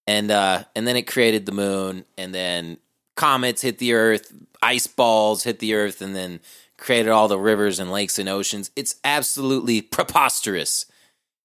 And 0.06 0.30
uh 0.30 0.64
and 0.74 0.86
then 0.86 0.96
it 0.96 1.06
created 1.06 1.46
the 1.46 1.52
moon 1.52 2.04
and 2.18 2.34
then 2.34 2.78
comets 3.16 3.62
hit 3.62 3.78
the 3.78 3.94
earth 3.94 4.32
ice 4.60 4.86
balls 4.86 5.44
hit 5.44 5.60
the 5.60 5.74
earth 5.74 6.02
and 6.02 6.14
then 6.14 6.40
created 6.76 7.10
all 7.10 7.28
the 7.28 7.38
rivers 7.38 7.78
and 7.78 7.92
lakes 7.92 8.18
and 8.18 8.28
oceans. 8.28 8.70
It's 8.74 8.96
absolutely 9.04 9.80
preposterous. 9.80 10.86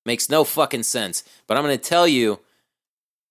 Makes 0.05 0.29
no 0.29 0.43
fucking 0.43 0.83
sense. 0.83 1.23
But 1.45 1.57
i'm 1.57 1.63
going 1.63 1.77
to 1.77 1.83
tell 1.83 2.07
you 2.07 2.39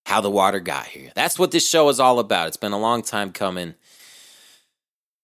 how 0.06 0.20
the 0.20 0.30
water 0.30 0.60
got 0.60 0.86
here. 0.86 1.10
That's 1.16 1.36
what 1.36 1.50
this 1.50 1.68
show 1.68 1.88
is 1.88 1.98
all 1.98 2.20
about. 2.20 2.46
It's 2.46 2.56
been 2.56 2.70
a 2.70 2.78
long 2.78 3.02
time 3.02 3.32
coming. 3.32 3.74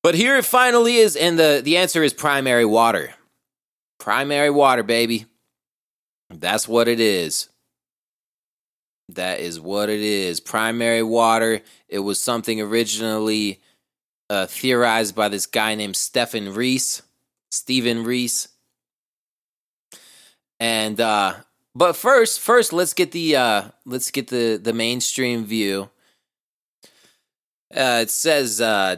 But 0.03 0.17
here 0.17 0.37
it 0.37 0.45
finally 0.45 0.97
is 0.97 1.15
and 1.15 1.39
the 1.39 1.61
the 1.63 1.77
answer 1.77 2.03
is 2.03 2.13
primary 2.13 2.65
water 2.65 3.15
Primary 4.03 4.51
water, 4.51 4.83
baby. 4.83 5.27
That's 6.29 6.67
what 6.67 6.89
it 6.89 6.99
is. 6.99 7.49
That 9.11 9.39
is 9.39 9.61
what 9.61 9.89
it 9.89 10.01
is. 10.01 10.41
Primary 10.41 11.05
water. 11.05 11.61
It 11.89 12.01
was 12.01 12.21
something 12.21 12.61
originally 12.61 13.61
uh, 14.29 14.47
theorized 14.47 15.15
by 15.15 15.29
this 15.29 15.47
guy 15.47 15.77
named 15.77 15.95
Stephen 15.95 16.53
Riess. 16.53 17.03
Stephen 17.53 18.03
Riess. 18.03 18.49
And 20.59 21.01
uh 21.01 21.35
but 21.73 21.95
first, 21.95 22.41
first 22.41 22.73
let's 22.73 22.95
get 22.95 23.13
the 23.13 23.37
uh 23.37 23.63
let's 23.87 24.11
get 24.11 24.27
the 24.27 24.59
the 24.61 24.73
mainstream 24.73 25.45
view. 25.45 25.91
Uh 27.73 28.01
it 28.03 28.11
says 28.11 28.61
uh 28.61 28.97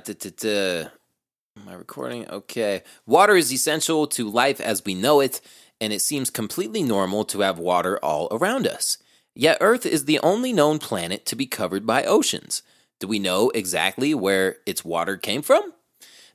I 1.69 1.75
recording? 1.75 2.29
Okay. 2.29 2.83
Water 3.07 3.37
is 3.37 3.53
essential 3.53 4.09
to 4.09 4.29
life 4.29 4.61
as 4.61 4.85
we 4.85 4.95
know 4.95 5.21
it, 5.21 5.41
and 5.81 5.93
it 5.93 6.01
seems 6.01 6.29
completely 6.29 6.83
normal 6.83 7.25
to 7.27 7.41
have 7.41 7.59
water 7.59 7.97
all 7.99 8.27
around 8.33 8.67
us. 8.67 8.99
Yet 9.37 9.59
Earth 9.61 9.87
is 9.87 10.05
the 10.05 10.19
only 10.19 10.53
known 10.53 10.81
planet 10.81 11.25
to 11.27 11.37
be 11.37 11.47
covered 11.47 11.87
by 11.87 12.05
oceans. 12.05 12.63
Do 12.99 13.07
we 13.07 13.21
know 13.21 13.51
exactly 13.51 14.15
where 14.15 14.57
its 14.67 14.85
water 14.85 15.17
came 15.17 15.43
from? 15.43 15.73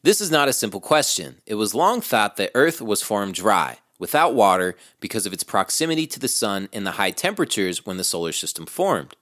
This 0.03 0.21
is 0.21 0.31
not 0.31 0.47
a 0.47 0.53
simple 0.53 0.79
question. 0.79 1.41
It 1.45 1.55
was 1.55 1.75
long 1.75 1.99
thought 1.99 2.37
that 2.37 2.51
Earth 2.55 2.81
was 2.81 3.01
formed 3.01 3.35
dry, 3.35 3.79
without 3.99 4.33
water, 4.33 4.75
because 5.01 5.25
of 5.25 5.33
its 5.33 5.43
proximity 5.43 6.07
to 6.07 6.19
the 6.19 6.29
sun 6.29 6.69
and 6.71 6.87
the 6.87 6.91
high 6.91 7.11
temperatures 7.11 7.85
when 7.85 7.97
the 7.97 8.05
solar 8.05 8.31
system 8.31 8.65
formed. 8.65 9.15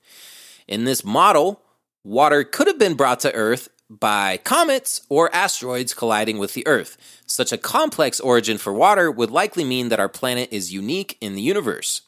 In 0.68 0.86
this 0.86 1.04
model, 1.04 1.62
water 2.04 2.44
could 2.44 2.68
have 2.68 2.78
been 2.78 2.94
brought 2.94 3.20
to 3.22 3.34
Earth 3.34 3.70
by 3.90 4.38
comets 4.38 5.02
or 5.10 5.34
asteroids 5.34 5.94
colliding 5.94 6.38
with 6.38 6.54
the 6.54 6.66
Earth. 6.68 6.98
Such 7.26 7.52
a 7.52 7.58
complex 7.58 8.20
origin 8.20 8.58
for 8.58 8.74
water 8.74 9.10
would 9.10 9.32
likely 9.32 9.64
mean 9.64 9.90
that 9.90 10.00
our 10.00 10.10
planet 10.10 10.50
is 10.52 10.74
unique 10.74 11.18
in 11.22 11.36
the 11.36 11.42
universe. 11.42 12.02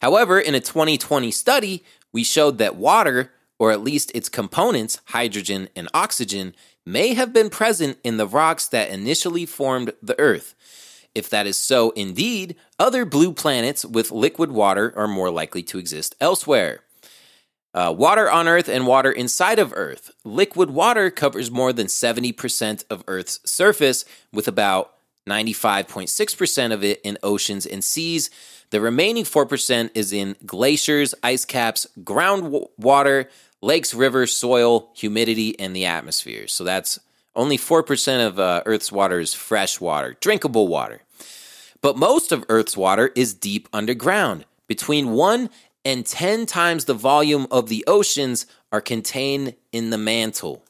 However, 0.00 0.38
in 0.38 0.54
a 0.54 0.60
2020 0.60 1.30
study, 1.30 1.84
we 2.12 2.24
showed 2.24 2.58
that 2.58 2.76
water, 2.76 3.32
or 3.58 3.72
at 3.72 3.80
least 3.80 4.12
its 4.14 4.28
components, 4.28 5.00
hydrogen 5.06 5.68
and 5.74 5.88
oxygen, 5.94 6.54
may 6.84 7.14
have 7.14 7.32
been 7.32 7.48
present 7.48 7.98
in 8.04 8.18
the 8.18 8.26
rocks 8.26 8.68
that 8.68 8.90
initially 8.90 9.46
formed 9.46 9.92
the 10.02 10.18
Earth. 10.20 10.54
If 11.14 11.30
that 11.30 11.46
is 11.46 11.56
so 11.56 11.90
indeed, 11.90 12.56
other 12.78 13.04
blue 13.04 13.32
planets 13.32 13.84
with 13.84 14.10
liquid 14.10 14.50
water 14.50 14.92
are 14.96 15.08
more 15.08 15.30
likely 15.30 15.62
to 15.64 15.78
exist 15.78 16.14
elsewhere. 16.20 16.80
Uh, 17.74 17.92
water 17.96 18.30
on 18.30 18.46
Earth 18.46 18.68
and 18.68 18.86
water 18.86 19.10
inside 19.10 19.58
of 19.58 19.72
Earth. 19.74 20.12
Liquid 20.24 20.70
water 20.70 21.10
covers 21.10 21.50
more 21.50 21.72
than 21.72 21.88
70% 21.88 22.84
of 22.88 23.02
Earth's 23.08 23.40
surface, 23.44 24.04
with 24.32 24.46
about 24.46 24.94
95.6% 25.28 26.72
of 26.72 26.84
it 26.84 27.00
in 27.02 27.18
oceans 27.22 27.66
and 27.66 27.82
seas. 27.82 28.30
The 28.70 28.80
remaining 28.80 29.24
4% 29.24 29.90
is 29.94 30.12
in 30.12 30.36
glaciers, 30.46 31.14
ice 31.22 31.44
caps, 31.44 31.86
groundwater, 32.00 33.26
lakes, 33.60 33.92
rivers, 33.92 34.34
soil, 34.34 34.90
humidity, 34.94 35.58
and 35.58 35.74
the 35.74 35.86
atmosphere. 35.86 36.46
So 36.46 36.62
that's 36.62 37.00
only 37.34 37.58
4% 37.58 38.26
of 38.26 38.38
uh, 38.38 38.62
Earth's 38.66 38.92
water 38.92 39.18
is 39.18 39.34
fresh 39.34 39.80
water, 39.80 40.16
drinkable 40.20 40.68
water. 40.68 41.00
But 41.80 41.96
most 41.96 42.30
of 42.30 42.44
Earth's 42.48 42.76
water 42.76 43.10
is 43.16 43.34
deep 43.34 43.68
underground. 43.72 44.44
Between 44.68 45.12
1 45.12 45.50
and 45.84 46.06
10 46.06 46.46
times 46.46 46.84
the 46.84 46.94
volume 46.94 47.46
of 47.50 47.68
the 47.68 47.84
oceans 47.86 48.46
are 48.72 48.80
contained 48.80 49.54
in 49.72 49.90
the 49.90 49.98
mantle. 49.98 50.64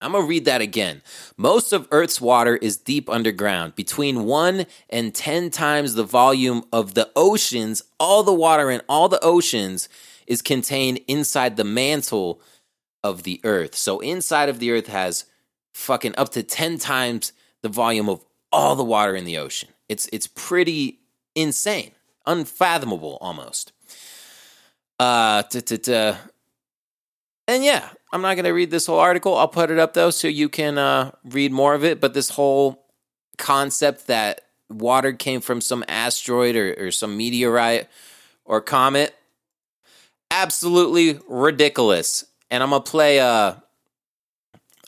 I'm 0.00 0.12
going 0.12 0.24
to 0.24 0.28
read 0.28 0.46
that 0.46 0.60
again. 0.60 1.00
Most 1.36 1.72
of 1.72 1.86
Earth's 1.92 2.20
water 2.20 2.56
is 2.56 2.76
deep 2.76 3.08
underground. 3.08 3.76
Between 3.76 4.24
1 4.24 4.66
and 4.90 5.14
10 5.14 5.50
times 5.50 5.94
the 5.94 6.04
volume 6.04 6.64
of 6.72 6.94
the 6.94 7.10
oceans, 7.14 7.84
all 8.00 8.24
the 8.24 8.34
water 8.34 8.70
in 8.70 8.82
all 8.88 9.08
the 9.08 9.22
oceans 9.24 9.88
is 10.26 10.42
contained 10.42 11.00
inside 11.06 11.56
the 11.56 11.64
mantle 11.64 12.40
of 13.04 13.22
the 13.22 13.40
Earth. 13.44 13.76
So 13.76 14.00
inside 14.00 14.48
of 14.48 14.58
the 14.58 14.72
Earth 14.72 14.88
has 14.88 15.26
fucking 15.72 16.14
up 16.18 16.30
to 16.30 16.42
10 16.42 16.78
times 16.78 17.32
the 17.62 17.68
volume 17.68 18.08
of 18.08 18.24
all 18.50 18.74
the 18.74 18.84
water 18.84 19.14
in 19.14 19.24
the 19.24 19.38
ocean. 19.38 19.68
It's 19.88 20.08
it's 20.12 20.26
pretty 20.26 21.00
insane, 21.34 21.92
unfathomable 22.26 23.18
almost. 23.20 23.72
Uh, 25.02 26.16
and 27.48 27.64
yeah, 27.64 27.88
I'm 28.12 28.22
not 28.22 28.34
going 28.34 28.44
to 28.44 28.52
read 28.52 28.70
this 28.70 28.86
whole 28.86 29.00
article. 29.00 29.36
I'll 29.36 29.48
put 29.48 29.70
it 29.70 29.78
up 29.78 29.94
though 29.94 30.10
so 30.10 30.28
you 30.28 30.48
can 30.48 30.78
uh, 30.78 31.10
read 31.24 31.50
more 31.50 31.74
of 31.74 31.84
it. 31.84 32.00
But 32.00 32.14
this 32.14 32.30
whole 32.30 32.86
concept 33.36 34.06
that 34.06 34.42
water 34.70 35.12
came 35.12 35.40
from 35.40 35.60
some 35.60 35.84
asteroid 35.88 36.56
or, 36.56 36.74
or 36.78 36.90
some 36.90 37.16
meteorite 37.16 37.88
or 38.44 38.60
comet, 38.60 39.14
absolutely 40.30 41.18
ridiculous. 41.28 42.24
And 42.50 42.62
I'm 42.62 42.70
gonna 42.70 42.82
play 42.82 43.18
uh 43.18 43.54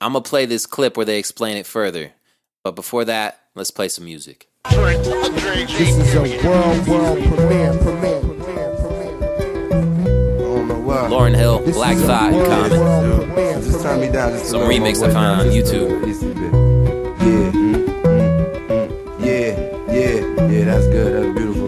I'm 0.01 0.13
gonna 0.13 0.23
play 0.23 0.47
this 0.47 0.67
clip 0.67 0.97
where 0.97 1.07
they 1.07 1.19
explain 1.19 1.57
it 1.57 1.67
further. 1.67 2.13
But 2.63 2.77
before 2.77 3.05
that, 3.07 3.41
let's 3.55 3.71
play 3.71 3.89
some 3.89 4.05
music. 4.05 4.49
This 4.65 5.97
is 5.97 6.15
a 6.15 6.21
world, 6.47 6.89
world 6.89 7.19
premiere, 7.19 7.73
premiere, 7.75 7.79
premiere, 7.79 8.21
premiere. 8.21 8.34
Lauryn 11.03 11.35
Hill, 11.35 11.59
This 11.61 11.75
Black 11.77 11.97
Thought, 11.99 12.33
and 12.33 12.73
Common. 12.73 13.63
Just 13.63 13.83
turn 13.83 14.01
me 14.01 14.09
down. 14.11 14.31
Just 14.33 14.51
Some 14.51 14.63
remix 14.63 15.03
I 15.07 15.13
found 15.13 15.41
on. 15.43 15.47
YouTube. 15.49 16.05
Just 16.05 16.23
a 16.23 16.27
bit. 16.27 16.37
Yeah. 16.37 16.51
Mm, 17.25 17.53
mm, 17.53 17.87
mm. 18.69 18.89
Yeah, 19.21 19.93
yeah, 19.93 20.49
yeah, 20.51 20.65
that's 20.65 20.87
good. 20.89 21.13
That's 21.25 21.39
beautiful 21.39 21.64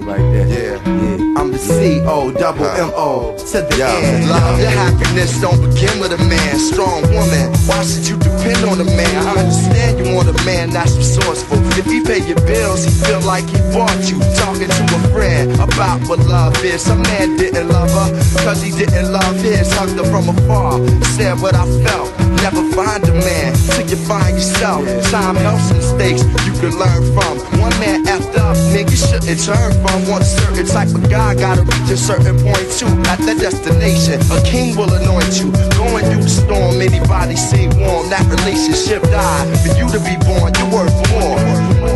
I'm 1.36 1.52
the 1.52 1.58
C 1.58 2.00
O 2.06 2.32
double 2.32 2.64
M 2.64 2.90
O 2.96 3.36
to 3.36 3.60
the 3.60 3.76
Yeah. 3.76 3.92
end. 3.92 4.30
Love 4.30 4.58
your 4.58 4.70
happiness 4.70 5.38
don't 5.38 5.60
begin 5.60 6.00
with 6.00 6.12
a 6.12 6.22
man. 6.24 6.58
Strong 6.58 7.02
woman, 7.12 7.52
why 7.68 7.84
should 7.84 8.08
you 8.08 8.16
depend 8.16 8.64
on 8.64 8.80
a 8.80 8.84
man? 8.84 9.16
I 9.26 9.44
understand 9.44 10.00
you 10.00 10.14
want 10.14 10.28
a 10.28 10.38
man 10.44 10.70
that's 10.70 10.96
resourceful. 10.96 11.58
If 11.76 11.84
he 11.84 12.00
pay 12.00 12.20
your 12.24 12.40
bills, 12.48 12.84
he 12.84 12.90
feel 13.04 13.20
like 13.20 13.44
he 13.52 13.58
bought 13.76 14.00
you. 14.08 14.16
Talking 14.40 14.68
to 14.68 14.82
a 14.96 15.00
friend 15.12 15.52
about 15.60 16.00
what 16.08 16.20
love 16.26 16.56
is. 16.64 16.80
Some 16.80 17.02
man 17.02 17.36
didn't 17.36 17.68
love 17.68 17.90
her, 17.92 18.08
cause 18.44 18.62
he 18.62 18.70
didn't 18.72 19.12
love 19.12 19.36
his. 19.36 19.70
Hugged 19.76 19.98
her 20.00 20.08
from 20.08 20.30
afar, 20.32 20.80
said 21.16 21.38
what 21.42 21.54
I 21.54 21.66
felt. 21.84 22.08
Never 22.40 22.62
find 22.72 23.04
a 23.08 23.12
man 23.12 23.52
till 23.76 23.86
you 23.86 23.96
find 24.08 24.32
yourself. 24.36 24.80
Time 25.10 25.36
helps 25.36 25.70
mistakes 25.72 26.22
you 26.46 26.52
can 26.60 26.72
learn 26.80 27.02
from. 27.12 27.34
One 27.60 27.76
man 27.80 28.04
effed 28.06 28.36
up, 28.38 28.56
nigga 28.72 28.96
shouldn't 28.96 29.40
turn 29.44 29.72
from. 29.84 30.08
One 30.08 30.24
certain 30.24 30.64
type 30.66 30.88
of 30.88 31.10
guy 31.10 31.25
gotta 31.34 31.62
reach 31.62 31.90
a 31.90 31.96
certain 31.96 32.36
point 32.38 32.68
too. 32.78 32.86
At 33.10 33.18
the 33.24 33.34
destination, 33.38 34.20
a 34.30 34.40
king 34.44 34.76
will 34.76 34.92
anoint 34.92 35.38
you. 35.40 35.50
Going 35.76 36.04
through 36.06 36.22
the 36.22 36.28
storm, 36.28 36.80
anybody 36.80 37.36
say 37.36 37.66
warm. 37.80 38.08
That 38.10 38.24
relationship 38.28 39.02
died. 39.10 39.46
For 39.62 39.72
you 39.78 39.86
to 39.90 40.00
be 40.04 40.16
born, 40.24 40.52
you're 40.54 40.70
worth 40.70 40.94
more. 41.10 41.38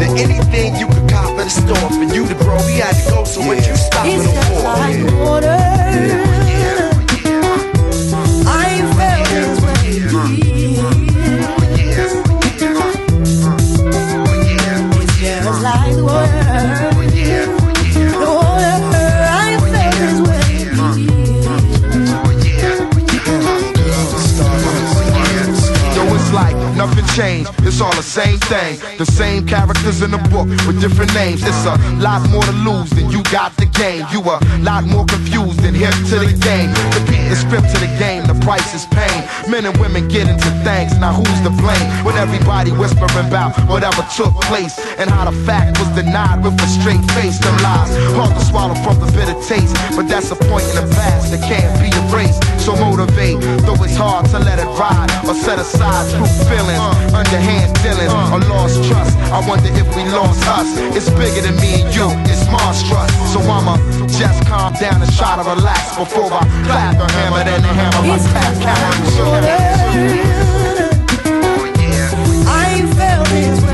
than 0.00 0.16
anything 0.18 0.76
you 0.76 0.86
could 0.86 1.08
cop 1.10 1.38
at 1.38 1.46
a 1.46 1.50
store. 1.50 1.88
For 1.92 2.08
you 2.14 2.26
to 2.26 2.34
grow, 2.42 2.56
we 2.66 2.80
had 2.80 2.94
to 2.96 3.10
go, 3.10 3.24
so 3.24 3.40
what 3.42 3.58
you 3.66 3.76
stopping 3.76 4.20
It's 4.20 4.32
just 4.32 4.48
for? 4.48 4.62
like 4.64 5.00
water. 5.20 5.48
I 5.48 6.29
like 26.40 26.69
nothing 26.80 27.04
changed. 27.12 27.52
It's 27.68 27.80
all 27.82 27.94
the 27.94 28.02
same 28.02 28.38
thing. 28.48 28.80
The 28.96 29.04
same 29.04 29.46
characters 29.46 30.00
in 30.00 30.12
the 30.12 30.22
book 30.32 30.48
with 30.64 30.80
different 30.80 31.12
names. 31.12 31.44
It's 31.44 31.64
a 31.68 31.76
lot 32.00 32.24
more 32.32 32.42
to 32.42 32.56
lose 32.64 32.88
than 32.96 33.10
you 33.12 33.20
got 33.28 33.52
the 33.60 33.66
game. 33.66 34.06
You 34.08 34.20
a 34.24 34.40
lot 34.64 34.84
more 34.84 35.04
confused 35.04 35.60
than 35.60 35.74
hip 35.74 35.92
to 36.08 36.16
the 36.24 36.32
game. 36.40 36.72
Repeat 36.96 37.28
the 37.28 37.36
script 37.36 37.68
to 37.74 37.78
the 37.84 37.92
game. 38.00 38.24
The 38.24 38.38
price 38.40 38.72
is 38.72 38.86
pain. 38.96 39.20
Men 39.52 39.68
and 39.68 39.76
women 39.76 40.08
get 40.08 40.24
into 40.24 40.48
things. 40.64 40.96
Now 40.96 41.12
who's 41.12 41.40
to 41.44 41.52
blame? 41.52 41.88
When 42.00 42.16
everybody 42.16 42.72
whispering 42.72 43.28
about 43.28 43.52
whatever 43.68 44.00
took 44.16 44.32
place 44.48 44.80
and 44.96 45.10
how 45.10 45.28
the 45.28 45.36
fact 45.44 45.76
was 45.76 45.88
denied 45.92 46.40
with 46.40 46.56
a 46.56 46.68
straight 46.80 47.04
face. 47.12 47.36
Them 47.44 47.56
lies 47.60 47.92
hard 48.16 48.32
to 48.32 48.44
swallow 48.48 48.76
from 48.80 48.96
the 49.04 49.08
bitter 49.12 49.36
taste, 49.44 49.76
but 49.96 50.08
that's 50.08 50.30
a 50.30 50.38
point 50.48 50.64
in 50.72 50.76
the 50.80 50.88
past 50.96 51.28
that 51.32 51.44
can't 51.44 51.72
be 51.76 51.92
erased. 52.08 52.40
So 52.60 52.76
motivate, 52.76 53.40
though 53.64 53.80
it's 53.84 53.96
hard 53.96 54.28
to 54.32 54.38
let 54.38 54.58
it 54.58 54.70
ride 54.76 55.08
or 55.26 55.34
set 55.34 55.58
aside 55.58 56.04
true 56.12 56.28
feelings, 56.46 56.69
Uh. 56.78 57.18
underhand 57.18 57.72
dealings, 57.82 58.12
or 58.12 58.38
uh. 58.38 58.48
lost 58.52 58.84
trust. 58.86 59.16
I 59.32 59.40
wonder 59.48 59.70
if 59.72 59.86
we 59.96 60.04
lost 60.10 60.44
us. 60.46 60.68
It's 60.94 61.08
bigger 61.10 61.42
than 61.42 61.56
me 61.56 61.82
and 61.82 61.90
you, 61.94 62.06
it's 62.30 62.46
monstrous. 62.50 63.10
So 63.32 63.40
I'ma 63.40 63.76
just 64.06 64.46
calm 64.46 64.72
down 64.74 65.02
and 65.02 65.10
try 65.16 65.36
to 65.40 65.44
relax 65.48 65.96
before 65.96 66.30
I 66.32 66.42
clap 66.66 66.96
the 66.98 67.06
hammer, 67.12 67.44
then 67.44 67.62
the 67.62 67.72
hammer 67.72 68.02
my 68.06 68.14
It's 68.16 68.26
tap 68.30 68.52
just 68.54 68.62
cat. 68.62 68.78
like 68.78 69.26
water. 69.26 70.60
I 72.46 72.74
ain't 72.78 72.94
felt 72.94 73.26
this 73.28 73.69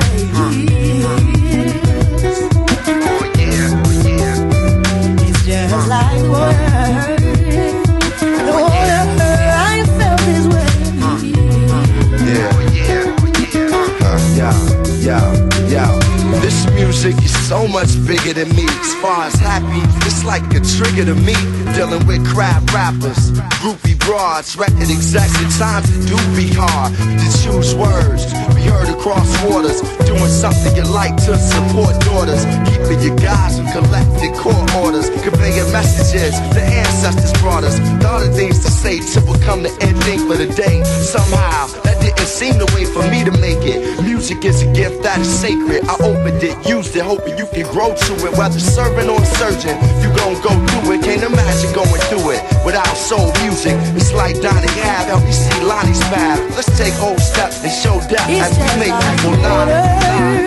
so 17.46 17.68
much 17.68 17.94
bigger 18.06 18.34
than 18.34 18.48
me. 18.56 18.66
As 18.66 18.94
far 18.98 19.22
as 19.24 19.34
happy, 19.34 19.78
it's 20.02 20.24
like 20.24 20.42
a 20.50 20.60
trigger 20.60 21.04
to 21.06 21.14
me. 21.14 21.34
Dealing 21.78 22.04
with 22.06 22.26
crap 22.26 22.62
rappers, 22.74 23.30
groupie 23.62 23.98
broads, 24.00 24.56
record 24.56 24.90
execs. 24.90 25.30
At 25.38 25.50
times 25.54 25.86
it 25.94 26.10
do 26.10 26.18
be 26.34 26.50
hard 26.50 26.90
to 26.98 27.26
choose 27.38 27.72
words. 27.74 28.26
Be 28.54 28.66
heard 28.66 28.90
across 28.90 29.30
waters, 29.46 29.80
doing 30.02 30.26
something 30.26 30.74
you 30.74 30.82
like 30.90 31.14
to 31.26 31.38
support 31.38 31.94
daughters. 32.02 32.42
Keeping 32.66 33.00
your 33.06 33.16
guys 33.16 33.58
who 33.58 33.64
collected 33.70 34.34
court 34.34 34.66
orders, 34.82 35.08
conveying 35.22 35.70
messages 35.70 36.34
the 36.50 36.62
ancestors 36.62 37.32
brought 37.40 37.62
us. 37.62 37.78
Thought 38.02 38.26
of 38.26 38.34
things 38.34 38.58
to 38.64 38.70
say 38.70 38.98
to 39.14 39.20
become 39.20 39.62
the 39.62 39.70
end 39.86 40.02
thing 40.02 40.18
for 40.26 40.34
the 40.34 40.50
day. 40.50 40.82
Somehow 40.82 41.66
that 41.84 42.00
didn't 42.02 42.26
seem 42.26 42.58
the 42.58 42.66
way 42.74 42.84
for 42.84 43.06
me 43.10 43.22
to 43.22 43.30
make 43.38 43.62
it. 43.62 44.02
Music 44.02 44.44
is 44.44 44.62
a 44.62 44.72
gift 44.72 45.02
that 45.04 45.20
is 45.20 45.28
sacred. 45.28 45.84
I 45.86 45.94
opened 46.02 46.42
it, 46.42 46.56
used 46.66 46.96
it, 46.96 47.04
hoping 47.04 47.35
you 47.38 47.46
can 47.46 47.66
grow 47.72 47.94
to 47.94 48.12
it. 48.26 48.32
Whether 48.36 48.60
serving 48.60 49.08
or 49.08 49.22
surgeon, 49.24 49.76
you 50.00 50.08
gon' 50.16 50.40
go 50.42 50.52
through 50.66 50.94
it. 50.94 51.02
Can't 51.04 51.22
imagine 51.22 51.72
going 51.72 52.00
through 52.08 52.30
it 52.32 52.42
without 52.64 52.96
soul 52.96 53.32
music. 53.42 53.76
It's 53.94 54.12
like 54.12 54.40
Donnie 54.40 54.68
Ave, 54.80 55.08
help 55.10 55.24
me 55.24 55.32
see 55.32 55.60
Lonnie's 55.64 56.00
path. 56.12 56.40
Let's 56.56 56.70
take 56.78 56.94
whole 56.94 57.18
steps 57.18 57.62
and 57.62 57.72
show 57.72 58.00
depth 58.08 58.30
as 58.30 58.56
we 58.58 58.68
make 58.80 58.94
people 59.00 59.36
water. 59.42 60.45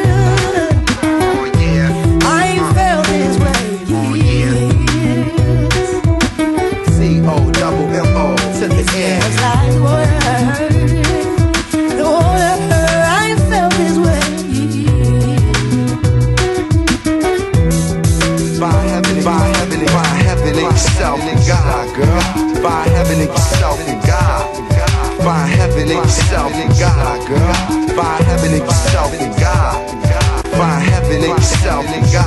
Heaven 25.89 26.03
and 26.03 26.05
yourself 26.05 26.53
and 26.53 26.79
God, 26.79 27.27
girl. 27.27 27.97
By 27.97 28.21
heaven 28.23 28.53
and 28.53 28.63
yourself 28.63 29.13
and 29.13 29.39
God. 29.39 30.51
By 30.51 30.79
heaven 30.79 31.23
and 31.23 31.37
yourself 31.37 31.85
and 31.85 32.05
God, 32.11 32.18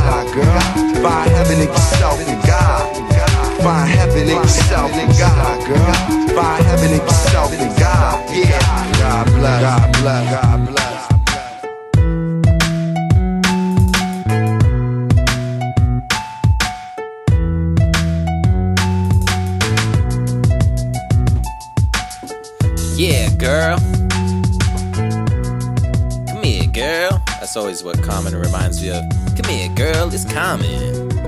Common 28.12 28.36
reminds 28.36 28.82
me 28.82 28.90
of. 28.90 29.02
Come 29.38 29.50
here, 29.50 29.74
girl. 29.74 30.12
It's 30.12 30.30
Common. 30.30 31.18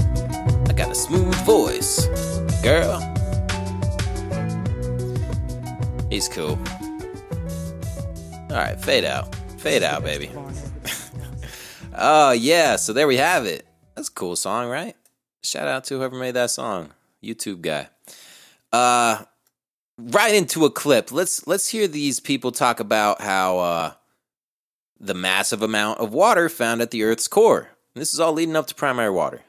I 0.69 0.73
got 0.75 0.91
a 0.91 0.95
smooth 0.95 1.35
voice. 1.47 2.07
Girl. 2.63 3.01
He's 6.11 6.29
cool. 6.29 6.59
Alright, 8.51 8.79
fade 8.83 9.07
out. 9.07 9.35
Fade 9.57 9.83
out, 9.83 10.05
baby. 10.05 10.31
oh, 11.95 12.33
yeah. 12.33 12.77
So 12.77 12.93
there 12.93 13.07
we 13.07 13.17
have 13.17 13.47
it. 13.47 13.67
That's 13.95 14.11
a 14.11 14.13
cool 14.13 14.37
song, 14.37 14.69
right? 14.69 14.95
Shout 15.43 15.67
out 15.67 15.85
to 15.85 15.97
whoever 15.97 16.17
made 16.17 16.35
that 16.35 16.51
song. 16.51 16.91
YouTube 17.23 17.63
guy. 17.63 17.89
Uh, 18.71 19.25
right 19.97 20.35
into 20.35 20.67
a 20.67 20.71
clip. 20.71 21.11
Let's 21.11 21.47
let's 21.47 21.67
hear 21.67 21.89
these 21.89 22.21
people 22.21 22.53
talk 22.53 22.79
about 22.79 23.23
how 23.23 23.59
uh, 23.59 23.93
the 24.99 25.15
massive 25.15 25.63
amount 25.63 26.01
of 26.01 26.13
water 26.13 26.49
found 26.49 26.81
at 26.81 26.91
the 26.91 27.05
Earth's 27.05 27.29
core. 27.29 27.71
This 27.95 28.13
is 28.13 28.21
all 28.21 28.33
leading 28.33 28.57
up 28.57 28.67
to 28.67 28.75
primary 28.75 29.11
water. 29.11 29.43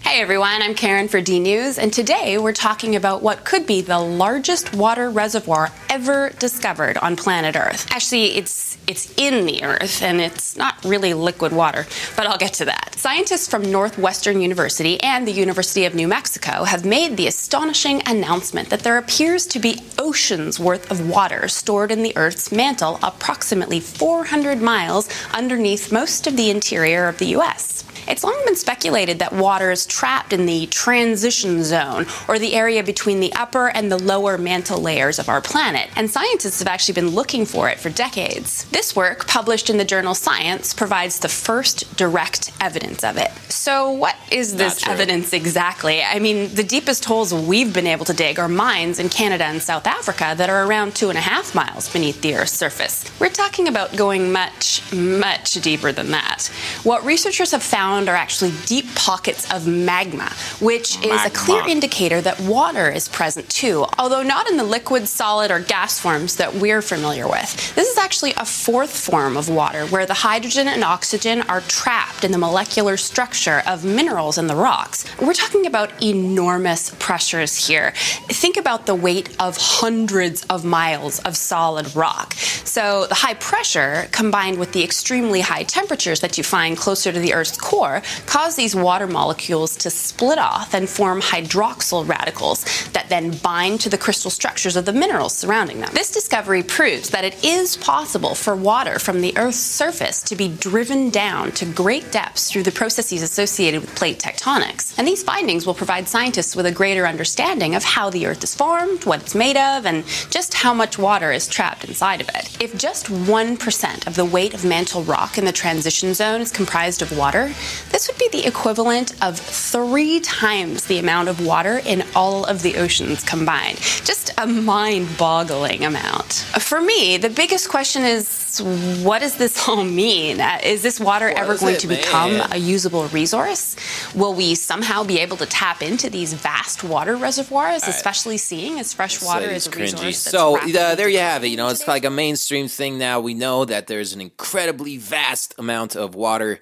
Hey 0.00 0.22
everyone, 0.22 0.62
I'm 0.62 0.74
Karen 0.74 1.08
for 1.08 1.20
DNews, 1.20 1.76
and 1.76 1.92
today 1.92 2.38
we're 2.38 2.52
talking 2.52 2.96
about 2.96 3.22
what 3.22 3.44
could 3.44 3.66
be 3.66 3.82
the 3.82 3.98
largest 3.98 4.74
water 4.74 5.10
reservoir 5.10 5.70
ever 5.90 6.30
discovered 6.38 6.96
on 6.98 7.16
planet 7.16 7.54
Earth. 7.54 7.86
Actually, 7.90 8.36
it's 8.36 8.78
it's 8.86 9.12
in 9.18 9.44
the 9.44 9.62
Earth, 9.62 10.02
and 10.02 10.20
it's 10.20 10.56
not 10.56 10.82
really 10.84 11.12
liquid 11.12 11.52
water, 11.52 11.86
but 12.16 12.26
I'll 12.26 12.38
get 12.38 12.54
to 12.54 12.64
that. 12.64 12.94
Scientists 12.96 13.48
from 13.48 13.70
Northwestern 13.70 14.40
University 14.40 14.98
and 15.02 15.26
the 15.28 15.32
University 15.32 15.84
of 15.84 15.94
New 15.94 16.08
Mexico 16.08 16.64
have 16.64 16.86
made 16.86 17.16
the 17.16 17.26
astonishing 17.26 18.00
announcement 18.06 18.70
that 18.70 18.80
there 18.80 18.96
appears 18.96 19.44
to 19.48 19.58
be 19.58 19.82
oceans 19.98 20.58
worth 20.58 20.90
of 20.90 21.10
water 21.10 21.46
stored 21.48 21.90
in 21.90 22.02
the 22.02 22.16
Earth's 22.16 22.52
mantle, 22.52 22.98
approximately 23.02 23.80
400 23.80 24.62
miles 24.62 25.10
underneath 25.34 25.92
most 25.92 26.26
of 26.26 26.36
the 26.36 26.48
interior 26.48 27.08
of 27.08 27.18
the 27.18 27.26
U.S. 27.26 27.84
It's 28.08 28.22
long 28.22 28.40
been 28.44 28.56
speculated 28.56 29.18
that 29.18 29.32
water 29.32 29.70
is 29.70 29.84
trapped 29.84 30.32
in 30.32 30.46
the 30.46 30.66
transition 30.66 31.64
zone, 31.64 32.06
or 32.28 32.38
the 32.38 32.54
area 32.54 32.84
between 32.84 33.20
the 33.20 33.32
upper 33.34 33.68
and 33.68 33.90
the 33.90 33.98
lower 33.98 34.38
mantle 34.38 34.80
layers 34.80 35.18
of 35.18 35.28
our 35.28 35.40
planet, 35.40 35.90
and 35.96 36.10
scientists 36.10 36.60
have 36.60 36.68
actually 36.68 36.94
been 36.94 37.08
looking 37.08 37.44
for 37.44 37.68
it 37.68 37.78
for 37.78 37.90
decades. 37.90 38.64
This 38.66 38.94
work, 38.94 39.26
published 39.26 39.70
in 39.70 39.78
the 39.78 39.84
journal 39.84 40.14
Science, 40.14 40.72
provides 40.72 41.18
the 41.18 41.28
first 41.28 41.96
direct 41.96 42.52
evidence 42.60 43.02
of 43.02 43.16
it. 43.16 43.30
So, 43.48 43.90
what 43.90 44.16
is 44.30 44.56
this 44.56 44.86
evidence 44.86 45.32
exactly? 45.32 46.02
I 46.02 46.20
mean, 46.20 46.54
the 46.54 46.62
deepest 46.62 47.04
holes 47.04 47.34
we've 47.34 47.74
been 47.74 47.86
able 47.86 48.04
to 48.04 48.14
dig 48.14 48.38
are 48.38 48.48
mines 48.48 48.98
in 48.98 49.08
Canada 49.08 49.44
and 49.44 49.60
South 49.60 49.86
Africa 49.86 50.34
that 50.36 50.48
are 50.48 50.64
around 50.64 50.94
two 50.94 51.08
and 51.08 51.18
a 51.18 51.20
half 51.20 51.54
miles 51.54 51.92
beneath 51.92 52.20
the 52.22 52.36
Earth's 52.36 52.52
surface. 52.52 53.04
We're 53.18 53.30
talking 53.30 53.66
about 53.66 53.96
going 53.96 54.30
much, 54.30 54.80
much 54.92 55.54
deeper 55.54 55.90
than 55.90 56.12
that. 56.12 56.46
What 56.84 57.04
researchers 57.04 57.50
have 57.50 57.62
found 57.62 57.95
are 58.04 58.14
actually 58.14 58.52
deep 58.66 58.86
pockets 58.94 59.50
of 59.52 59.66
magma, 59.66 60.30
which 60.60 61.02
is 61.04 61.24
a 61.24 61.30
clear 61.30 61.66
indicator 61.66 62.20
that 62.20 62.38
water 62.40 62.90
is 62.90 63.08
present 63.08 63.48
too, 63.48 63.86
although 63.98 64.22
not 64.22 64.48
in 64.48 64.56
the 64.56 64.64
liquid, 64.64 65.08
solid, 65.08 65.50
or 65.50 65.60
gas 65.60 65.98
forms 65.98 66.36
that 66.36 66.54
we're 66.54 66.82
familiar 66.82 67.26
with. 67.26 67.74
This 67.74 67.88
is 67.88 67.98
actually 67.98 68.34
a 68.36 68.44
fourth 68.44 68.94
form 68.96 69.36
of 69.36 69.48
water 69.48 69.86
where 69.86 70.06
the 70.06 70.14
hydrogen 70.14 70.68
and 70.68 70.84
oxygen 70.84 71.42
are 71.42 71.62
trapped 71.62 72.24
in 72.24 72.32
the 72.32 72.38
molecular 72.38 72.96
structure 72.96 73.62
of 73.66 73.84
minerals 73.84 74.38
in 74.38 74.46
the 74.46 74.56
rocks. 74.56 75.04
We're 75.20 75.34
talking 75.34 75.66
about 75.66 76.02
enormous 76.02 76.94
pressures 76.98 77.66
here. 77.66 77.92
Think 78.28 78.56
about 78.56 78.86
the 78.86 78.94
weight 78.94 79.34
of 79.40 79.56
hundreds 79.56 80.42
of 80.44 80.64
miles 80.64 81.18
of 81.20 81.36
solid 81.36 81.94
rock. 81.96 82.34
So 82.34 83.06
the 83.06 83.14
high 83.14 83.34
pressure 83.34 84.08
combined 84.10 84.58
with 84.58 84.72
the 84.72 84.84
extremely 84.84 85.40
high 85.40 85.62
temperatures 85.62 86.20
that 86.20 86.36
you 86.36 86.44
find 86.44 86.76
closer 86.76 87.12
to 87.12 87.18
the 87.18 87.32
Earth's 87.32 87.56
core 87.56 87.85
cause 88.26 88.56
these 88.56 88.74
water 88.74 89.06
molecules 89.06 89.76
to 89.76 89.90
split 89.90 90.38
off 90.38 90.74
and 90.74 90.88
form 90.88 91.20
hydroxyl 91.20 92.06
radicals 92.08 92.64
that 92.90 93.08
then 93.08 93.30
bind 93.38 93.80
to 93.80 93.88
the 93.88 93.98
crystal 93.98 94.30
structures 94.30 94.76
of 94.76 94.84
the 94.84 94.92
minerals 94.92 95.36
surrounding 95.36 95.80
them. 95.80 95.90
This 95.92 96.10
discovery 96.10 96.62
proves 96.62 97.10
that 97.10 97.24
it 97.24 97.44
is 97.44 97.76
possible 97.76 98.34
for 98.34 98.56
water 98.56 98.98
from 98.98 99.20
the 99.20 99.36
Earth's 99.36 99.58
surface 99.58 100.22
to 100.22 100.36
be 100.36 100.48
driven 100.48 101.10
down 101.10 101.52
to 101.52 101.64
great 101.66 102.10
depths 102.12 102.50
through 102.50 102.64
the 102.64 102.72
processes 102.72 103.22
associated 103.22 103.80
with 103.80 103.94
plate 103.94 104.18
tectonics. 104.18 104.96
And 104.98 105.06
these 105.06 105.22
findings 105.22 105.66
will 105.66 105.74
provide 105.74 106.08
scientists 106.08 106.56
with 106.56 106.66
a 106.66 106.72
greater 106.72 107.06
understanding 107.06 107.74
of 107.74 107.84
how 107.84 108.10
the 108.10 108.26
Earth 108.26 108.42
is 108.42 108.54
formed, 108.54 109.04
what 109.04 109.20
it's 109.20 109.34
made 109.34 109.56
of, 109.56 109.86
and 109.86 110.04
just 110.30 110.54
how 110.54 110.74
much 110.74 110.98
water 110.98 111.32
is 111.32 111.46
trapped 111.46 111.84
inside 111.84 112.20
of 112.20 112.28
it. 112.30 112.56
If 112.60 112.76
just 112.78 113.06
1% 113.06 114.06
of 114.06 114.14
the 114.14 114.24
weight 114.24 114.54
of 114.54 114.64
mantle 114.64 115.02
rock 115.04 115.38
in 115.38 115.44
the 115.44 115.52
transition 115.52 116.14
zone 116.14 116.40
is 116.40 116.50
comprised 116.50 117.02
of 117.02 117.16
water, 117.16 117.52
this 117.90 118.08
would 118.08 118.18
be 118.18 118.28
the 118.30 118.46
equivalent 118.46 119.12
of 119.22 119.38
three 119.38 120.20
times 120.20 120.84
the 120.86 120.98
amount 120.98 121.28
of 121.28 121.44
water 121.44 121.80
in 121.84 122.04
all 122.14 122.44
of 122.44 122.62
the 122.62 122.76
oceans 122.76 123.22
combined. 123.24 123.78
Just 123.78 124.32
a 124.38 124.46
mind 124.46 125.08
boggling 125.18 125.84
amount. 125.84 126.32
For 126.60 126.80
me, 126.80 127.16
the 127.16 127.30
biggest 127.30 127.68
question 127.68 128.02
is 128.04 128.46
what 128.60 129.20
does 129.20 129.36
this 129.36 129.68
all 129.68 129.84
mean? 129.84 130.40
Uh, 130.40 130.58
Is 130.62 130.82
this 130.82 131.00
water 131.00 131.28
What 131.28 131.38
ever 131.38 131.58
going 131.58 131.76
to 131.78 131.86
become 131.86 132.42
a 132.50 132.56
usable 132.56 133.06
resource? 133.08 133.76
Will 134.14 134.34
we 134.34 134.54
somehow 134.54 135.04
be 135.04 135.18
able 135.20 135.36
to 135.38 135.46
tap 135.46 135.82
into 135.82 136.10
these 136.10 136.32
vast 136.32 136.84
water 136.84 137.16
reservoirs, 137.16 137.86
especially 137.86 138.38
seeing 138.38 138.78
as 138.78 138.92
fresh 138.92 139.22
water 139.22 139.46
is 139.46 139.66
a 139.66 139.70
resource? 139.70 140.00
That's 140.00 140.18
So 140.18 140.58
uh, 140.58 140.94
there 140.94 141.08
you 141.08 141.18
have 141.18 141.44
it. 141.44 141.48
You 141.48 141.56
know, 141.56 141.68
it's 141.68 141.86
like 141.86 142.04
a 142.04 142.10
mainstream 142.10 142.68
thing 142.68 142.98
now. 142.98 143.20
We 143.20 143.34
know 143.34 143.64
that 143.64 143.86
there's 143.86 144.12
an 144.12 144.20
incredibly 144.20 144.96
vast 144.96 145.54
amount 145.58 145.96
of 145.96 146.14
water 146.14 146.60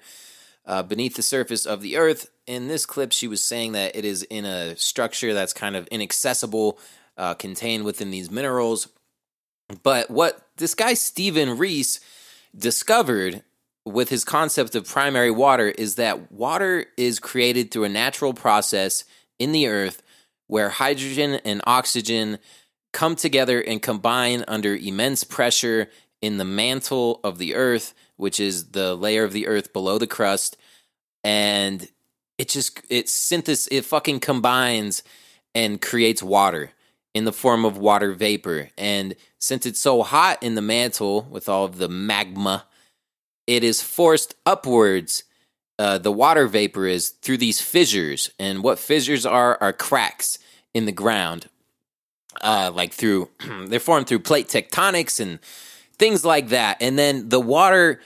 uh, 0.65 0.83
beneath 0.83 1.15
the 1.15 1.21
surface 1.21 1.65
of 1.65 1.81
the 1.81 1.97
earth. 1.97 2.29
In 2.47 2.67
this 2.67 2.85
clip, 2.85 3.11
she 3.11 3.27
was 3.27 3.41
saying 3.41 3.73
that 3.73 3.95
it 3.95 4.05
is 4.05 4.23
in 4.23 4.45
a 4.45 4.75
structure 4.75 5.33
that's 5.33 5.53
kind 5.53 5.75
of 5.75 5.87
inaccessible, 5.87 6.79
uh, 7.17 7.33
contained 7.33 7.85
within 7.85 8.11
these 8.11 8.31
minerals. 8.31 8.87
But 9.83 10.09
what 10.11 10.47
this 10.57 10.75
guy 10.75 10.93
Stephen 10.93 11.57
Riess 11.57 11.99
discovered 12.55 13.43
with 13.85 14.09
his 14.09 14.23
concept 14.23 14.75
of 14.75 14.87
primary 14.87 15.31
water 15.31 15.67
is 15.67 15.95
that 15.95 16.31
water 16.31 16.87
is 16.97 17.19
created 17.19 17.71
through 17.71 17.83
a 17.83 17.89
natural 17.89 18.33
process 18.33 19.03
in 19.37 19.51
the 19.51 19.67
earth 19.67 20.01
where 20.47 20.69
hydrogen 20.69 21.39
and 21.45 21.61
oxygen 21.65 22.39
come 22.93 23.15
together 23.15 23.59
and 23.59 23.81
combine 23.81 24.43
under 24.47 24.75
immense 24.75 25.23
pressure 25.23 25.89
in 26.21 26.37
the 26.37 26.45
mantle 26.45 27.19
of 27.23 27.37
the 27.37 27.55
earth, 27.55 27.93
which 28.17 28.39
is 28.39 28.71
the 28.71 28.95
layer 28.95 29.23
of 29.23 29.33
the 29.33 29.47
earth 29.47 29.73
below 29.73 29.97
the 29.97 30.07
crust. 30.07 30.57
And 31.23 31.87
it 32.37 32.49
just, 32.49 32.81
it 32.89 33.09
synthesis, 33.09 33.67
it 33.71 33.85
fucking 33.85 34.19
combines 34.19 35.03
and 35.53 35.81
creates 35.81 36.21
water 36.21 36.71
in 37.13 37.23
the 37.23 37.31
form 37.31 37.65
of 37.65 37.77
water 37.77 38.11
vapor. 38.11 38.69
And 38.77 39.15
since 39.39 39.65
it's 39.65 39.79
so 39.79 40.03
hot 40.03 40.43
in 40.43 40.55
the 40.55 40.61
mantle 40.61 41.23
with 41.31 41.47
all 41.47 41.63
of 41.63 41.77
the 41.77 41.89
magma, 41.89 42.65
it 43.47 43.63
is 43.63 43.81
forced 43.81 44.35
upwards. 44.45 45.23
Uh, 45.79 45.97
the 45.97 46.11
water 46.11 46.47
vapor 46.47 46.85
is 46.85 47.09
through 47.09 47.37
these 47.37 47.61
fissures, 47.61 48.29
and 48.39 48.63
what 48.63 48.79
fissures 48.79 49.25
are 49.25 49.57
are 49.61 49.73
cracks 49.73 50.39
in 50.73 50.85
the 50.85 50.91
ground, 50.91 51.47
uh, 52.41 52.71
like 52.73 52.93
through 52.93 53.29
they're 53.67 53.79
formed 53.79 54.07
through 54.07 54.19
plate 54.19 54.47
tectonics 54.47 55.19
and 55.19 55.39
things 55.95 56.23
like 56.23 56.49
that. 56.49 56.77
And 56.81 56.97
then 56.97 57.29
the 57.29 57.39
water 57.39 58.01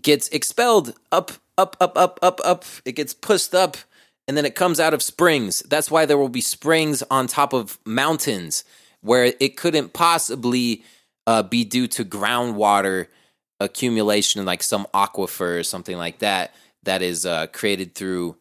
gets 0.00 0.28
expelled 0.28 0.94
up, 1.12 1.32
up, 1.58 1.76
up, 1.80 1.96
up, 1.96 2.18
up, 2.22 2.40
up. 2.44 2.64
It 2.84 2.92
gets 2.92 3.14
pushed 3.14 3.54
up, 3.54 3.76
and 4.26 4.36
then 4.36 4.44
it 4.44 4.54
comes 4.54 4.80
out 4.80 4.94
of 4.94 5.02
springs. 5.02 5.60
That's 5.62 5.90
why 5.90 6.06
there 6.06 6.18
will 6.18 6.28
be 6.28 6.40
springs 6.40 7.02
on 7.10 7.26
top 7.26 7.52
of 7.52 7.78
mountains 7.84 8.64
where 9.00 9.34
it 9.38 9.56
couldn't 9.56 9.92
possibly 9.92 10.82
uh, 11.26 11.42
be 11.42 11.64
due 11.64 11.86
to 11.88 12.04
groundwater 12.04 13.06
accumulation, 13.60 14.44
like 14.44 14.62
some 14.62 14.86
aquifer 14.94 15.60
or 15.60 15.62
something 15.62 15.96
like 15.96 16.18
that, 16.20 16.54
that 16.84 17.02
is 17.02 17.26
uh, 17.26 17.46
created 17.48 17.94
through 17.94 18.36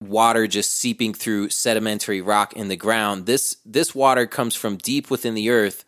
water 0.00 0.46
just 0.46 0.72
seeping 0.72 1.14
through 1.14 1.48
sedimentary 1.48 2.20
rock 2.20 2.52
in 2.54 2.68
the 2.68 2.76
ground. 2.76 3.26
This 3.26 3.56
this 3.64 3.94
water 3.94 4.26
comes 4.26 4.54
from 4.54 4.76
deep 4.76 5.10
within 5.10 5.34
the 5.34 5.50
earth, 5.50 5.84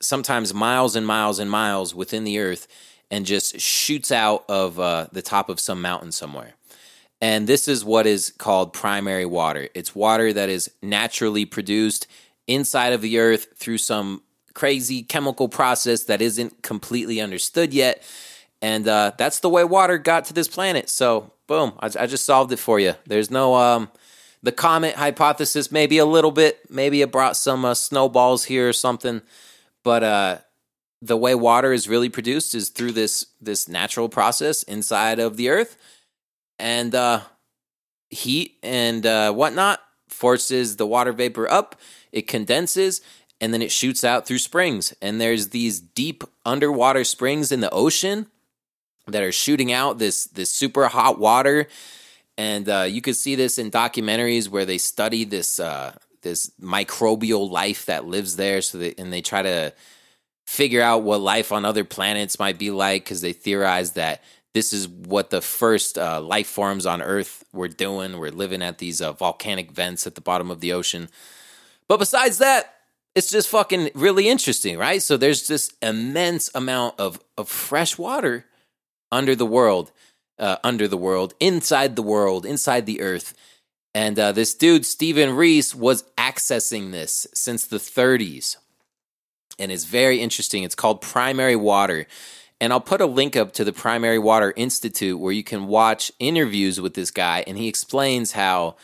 sometimes 0.00 0.54
miles 0.54 0.96
and 0.96 1.06
miles 1.06 1.38
and 1.38 1.50
miles 1.50 1.94
within 1.94 2.24
the 2.24 2.38
earth, 2.38 2.66
and 3.10 3.26
just 3.26 3.60
shoots 3.60 4.10
out 4.10 4.44
of 4.48 4.80
uh, 4.80 5.06
the 5.12 5.22
top 5.22 5.48
of 5.48 5.60
some 5.60 5.82
mountain 5.82 6.12
somewhere. 6.12 6.54
And 7.20 7.46
this 7.46 7.68
is 7.68 7.84
what 7.84 8.06
is 8.06 8.32
called 8.36 8.72
primary 8.72 9.26
water. 9.26 9.68
It's 9.74 9.94
water 9.94 10.32
that 10.32 10.48
is 10.48 10.70
naturally 10.82 11.44
produced 11.44 12.06
inside 12.48 12.92
of 12.92 13.00
the 13.00 13.18
earth 13.18 13.48
through 13.56 13.78
some 13.78 14.22
crazy 14.54 15.02
chemical 15.02 15.48
process 15.48 16.04
that 16.04 16.20
isn't 16.20 16.62
completely 16.62 17.20
understood 17.20 17.72
yet. 17.72 18.02
And 18.60 18.86
uh, 18.88 19.12
that's 19.16 19.40
the 19.40 19.48
way 19.48 19.64
water 19.64 19.98
got 19.98 20.24
to 20.26 20.32
this 20.32 20.48
planet. 20.48 20.88
So, 20.88 21.32
boom, 21.46 21.74
I, 21.80 21.86
I 21.98 22.06
just 22.06 22.24
solved 22.24 22.52
it 22.52 22.58
for 22.58 22.80
you. 22.80 22.94
There's 23.06 23.30
no 23.30 23.54
um, 23.54 23.90
the 24.42 24.52
comet 24.52 24.96
hypothesis. 24.96 25.70
Maybe 25.70 25.98
a 25.98 26.06
little 26.06 26.30
bit. 26.30 26.68
Maybe 26.70 27.02
it 27.02 27.12
brought 27.12 27.36
some 27.36 27.64
uh, 27.64 27.74
snowballs 27.74 28.44
here 28.44 28.68
or 28.68 28.72
something. 28.72 29.22
But 29.84 30.02
uh, 30.02 30.38
the 31.00 31.16
way 31.16 31.34
water 31.34 31.72
is 31.72 31.88
really 31.88 32.08
produced 32.08 32.54
is 32.54 32.68
through 32.68 32.92
this 32.92 33.26
this 33.40 33.68
natural 33.68 34.08
process 34.08 34.62
inside 34.62 35.18
of 35.18 35.36
the 35.36 35.48
earth, 35.48 35.76
and 36.58 36.94
uh, 36.94 37.22
heat 38.10 38.58
and 38.62 39.04
uh, 39.04 39.32
whatnot 39.32 39.80
forces 40.08 40.76
the 40.76 40.86
water 40.86 41.12
vapor 41.12 41.50
up. 41.50 41.80
It 42.12 42.28
condenses 42.28 43.00
and 43.42 43.52
then 43.52 43.60
it 43.60 43.72
shoots 43.72 44.04
out 44.04 44.24
through 44.24 44.38
springs. 44.38 44.94
And 45.02 45.20
there's 45.20 45.48
these 45.48 45.80
deep 45.80 46.22
underwater 46.46 47.02
springs 47.02 47.50
in 47.50 47.58
the 47.58 47.70
ocean 47.70 48.28
that 49.08 49.24
are 49.24 49.32
shooting 49.32 49.72
out 49.72 49.98
this 49.98 50.26
this 50.26 50.50
super 50.50 50.86
hot 50.86 51.18
water. 51.18 51.66
And 52.38 52.68
uh, 52.68 52.86
you 52.88 53.02
could 53.02 53.16
see 53.16 53.34
this 53.34 53.58
in 53.58 53.70
documentaries 53.70 54.48
where 54.48 54.64
they 54.64 54.78
study 54.78 55.24
this 55.24 55.58
uh, 55.58 55.96
this 56.22 56.50
microbial 56.60 57.50
life 57.50 57.86
that 57.86 58.06
lives 58.06 58.36
there. 58.36 58.62
So 58.62 58.78
they, 58.78 58.94
and 58.96 59.12
they 59.12 59.20
try 59.20 59.42
to 59.42 59.72
figure 60.46 60.82
out 60.82 61.02
what 61.02 61.20
life 61.20 61.52
on 61.52 61.64
other 61.64 61.84
planets 61.84 62.38
might 62.38 62.58
be 62.58 62.70
like 62.70 63.04
because 63.04 63.20
they 63.20 63.32
theorize 63.32 63.92
that 63.92 64.22
this 64.54 64.72
is 64.72 64.86
what 64.86 65.30
the 65.30 65.40
first 65.40 65.96
uh, 65.96 66.20
life 66.20 66.46
forms 66.46 66.84
on 66.84 67.00
Earth 67.00 67.44
were 67.52 67.68
doing. 67.68 68.18
We're 68.18 68.30
living 68.30 68.62
at 68.62 68.78
these 68.78 69.00
uh, 69.00 69.12
volcanic 69.12 69.72
vents 69.72 70.06
at 70.06 70.14
the 70.14 70.20
bottom 70.20 70.50
of 70.50 70.60
the 70.60 70.72
ocean. 70.72 71.08
But 71.88 71.98
besides 71.98 72.38
that, 72.38 72.74
it's 73.14 73.30
just 73.30 73.48
fucking 73.48 73.90
really 73.94 74.28
interesting, 74.28 74.78
right? 74.78 75.02
So 75.02 75.16
there's 75.16 75.46
this 75.46 75.72
immense 75.82 76.50
amount 76.54 76.98
of, 76.98 77.20
of 77.36 77.48
fresh 77.48 77.98
water 77.98 78.46
under 79.10 79.34
the 79.34 79.46
world, 79.46 79.92
uh, 80.38 80.56
under 80.64 80.88
the 80.88 80.96
world, 80.96 81.34
inside 81.40 81.96
the 81.96 82.02
world, 82.02 82.46
inside 82.46 82.86
the 82.86 83.00
earth. 83.00 83.34
And 83.94 84.18
uh, 84.18 84.32
this 84.32 84.54
dude, 84.54 84.86
Stephen 84.86 85.36
Riess, 85.36 85.74
was 85.74 86.04
accessing 86.16 86.92
this 86.92 87.26
since 87.34 87.66
the 87.66 87.76
30s. 87.76 88.56
And 89.58 89.70
it's 89.70 89.84
very 89.84 90.20
interesting. 90.20 90.62
It's 90.62 90.74
called 90.74 91.02
Primary 91.02 91.56
Water. 91.56 92.06
And 92.60 92.72
I'll 92.72 92.80
put 92.80 93.00
a 93.00 93.06
link 93.06 93.36
up 93.36 93.52
to 93.54 93.64
the 93.64 93.72
Primary 93.72 94.18
Water 94.18 94.54
Institute 94.56 95.18
where 95.18 95.32
you 95.32 95.44
can 95.44 95.66
watch 95.66 96.10
interviews 96.18 96.80
with 96.80 96.94
this 96.94 97.10
guy. 97.10 97.44
And 97.46 97.58
he 97.58 97.68
explains 97.68 98.32
how 98.32 98.76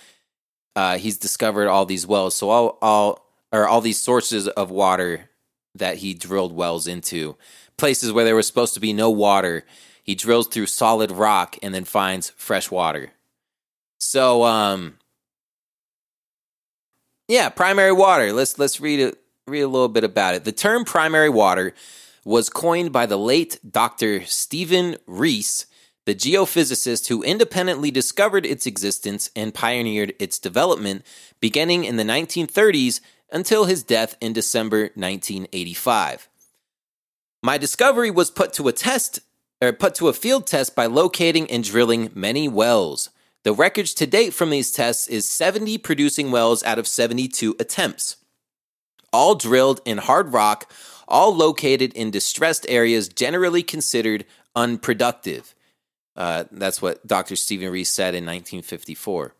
uh, 0.77 0.99
he's 0.99 1.17
discovered 1.17 1.69
all 1.69 1.87
these 1.87 2.07
wells. 2.07 2.35
So 2.35 2.51
I'll, 2.51 2.79
I'll 2.83 3.25
or 3.53 3.67
all 3.67 3.81
these 3.81 4.01
sources 4.01 4.47
of 4.49 4.71
water 4.71 5.31
that 5.75 5.99
he 5.99 6.13
drilled 6.13 6.53
wells 6.53 6.87
into 6.87 7.37
places 7.77 8.13
where 8.13 8.25
there 8.25 8.37
was 8.37 8.47
supposed 8.47 8.75
to 8.75 8.81
be 8.81 8.93
no 8.93 9.11
water. 9.11 9.65
He 10.03 10.15
drills 10.15 10.49
through 10.49 10.67
solid 10.67 11.11
rock 11.11 11.57
and 11.63 11.75
then 11.75 11.85
finds 11.85 12.31
fresh 12.31 12.71
water. 12.71 13.13
So, 13.99 14.45
um, 14.45 14.98
yeah, 17.29 17.51
primary 17.51 17.93
water. 17.93 18.33
Let's 18.33 18.59
let's 18.59 18.81
read 18.81 19.01
it. 19.01 19.19
Read 19.47 19.63
a 19.63 19.69
little 19.69 19.89
bit 19.89 20.05
about 20.05 20.35
it. 20.35 20.45
The 20.45 20.53
term 20.53 20.85
primary 20.85 21.29
water 21.29 21.75
was 22.25 22.51
coined 22.51 22.93
by 22.93 23.07
the 23.07 23.17
late 23.17 23.59
Dr. 23.71 24.25
Stephen 24.25 24.97
Riess, 25.07 25.67
the 26.05 26.15
geophysicist 26.15 27.09
who 27.09 27.23
independently 27.23 27.91
discovered 27.91 28.45
its 28.45 28.67
existence 28.67 29.31
and 29.37 29.55
pioneered 29.55 30.15
its 30.19 30.39
development 30.39 31.05
beginning 31.41 31.85
in 31.85 31.97
the 31.97 32.03
1930s 32.03 33.01
until 33.31 33.65
his 33.65 33.83
death 33.83 34.17
in 34.21 34.33
December 34.33 34.91
1985. 34.95 36.29
My 37.43 37.57
discovery 37.57 38.11
was 38.11 38.31
put 38.31 38.53
to 38.55 38.69
a 38.69 38.73
test 38.73 39.21
or 39.61 39.73
put 39.73 39.95
to 39.97 40.09
a 40.09 40.13
field 40.13 40.47
test 40.47 40.75
by 40.75 40.87
locating 40.87 41.51
and 41.51 41.65
drilling 41.65 42.11
many 42.15 42.49
wells. 42.49 43.11
The 43.45 43.53
records 43.53 43.95
to 43.95 44.07
date 44.07 44.35
from 44.35 44.51
these 44.51 44.73
tests 44.73 45.07
is 45.07 45.29
70 45.29 45.79
producing 45.79 46.31
wells 46.31 46.63
out 46.65 46.79
of 46.79 46.87
72 46.87 47.57
attempts. 47.59 48.17
All 49.13 49.35
drilled 49.35 49.81
in 49.85 49.99
hard 49.99 50.33
rock, 50.33 50.71
all 51.07 51.35
located 51.35 51.93
in 51.95 52.11
distressed 52.11 52.67
areas 52.69 53.09
generally 53.09 53.63
considered 53.63 54.27
unproductive. 54.55 55.55
Uh, 56.17 56.45
that's 56.51 56.83
what 56.83 57.07
Dr. 57.07 57.37
Stephen 57.37 57.71
Riess 57.71 57.91
said 57.91 58.15
in 58.15 58.25
1954. 58.25 59.35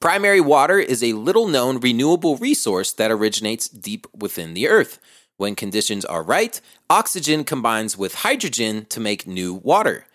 Primary 0.00 0.40
water 0.40 0.78
is 0.78 1.02
a 1.02 1.12
little 1.12 1.48
known 1.48 1.78
renewable 1.80 2.36
resource 2.36 2.92
that 2.92 3.10
originates 3.10 3.68
deep 3.68 4.06
within 4.14 4.54
the 4.54 4.68
earth. 4.68 4.98
When 5.36 5.54
conditions 5.54 6.04
are 6.04 6.22
right, 6.22 6.60
oxygen 6.88 7.44
combines 7.44 7.96
with 7.96 8.16
hydrogen 8.16 8.86
to 8.86 9.00
make 9.00 9.26
new 9.26 9.54
water. 9.54 10.06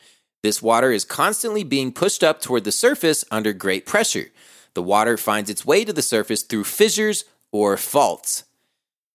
This 0.43 0.61
water 0.61 0.91
is 0.91 1.05
constantly 1.05 1.63
being 1.63 1.93
pushed 1.93 2.21
up 2.21 2.41
toward 2.41 2.65
the 2.65 2.71
surface 2.71 3.23
under 3.31 3.53
great 3.53 3.85
pressure. 3.85 4.27
The 4.73 4.83
water 4.83 5.15
finds 5.17 5.49
its 5.49 5.65
way 5.65 5.85
to 5.85 5.93
the 5.93 6.01
surface 6.01 6.43
through 6.43 6.65
fissures 6.65 7.23
or 7.53 7.77
faults. 7.77 8.43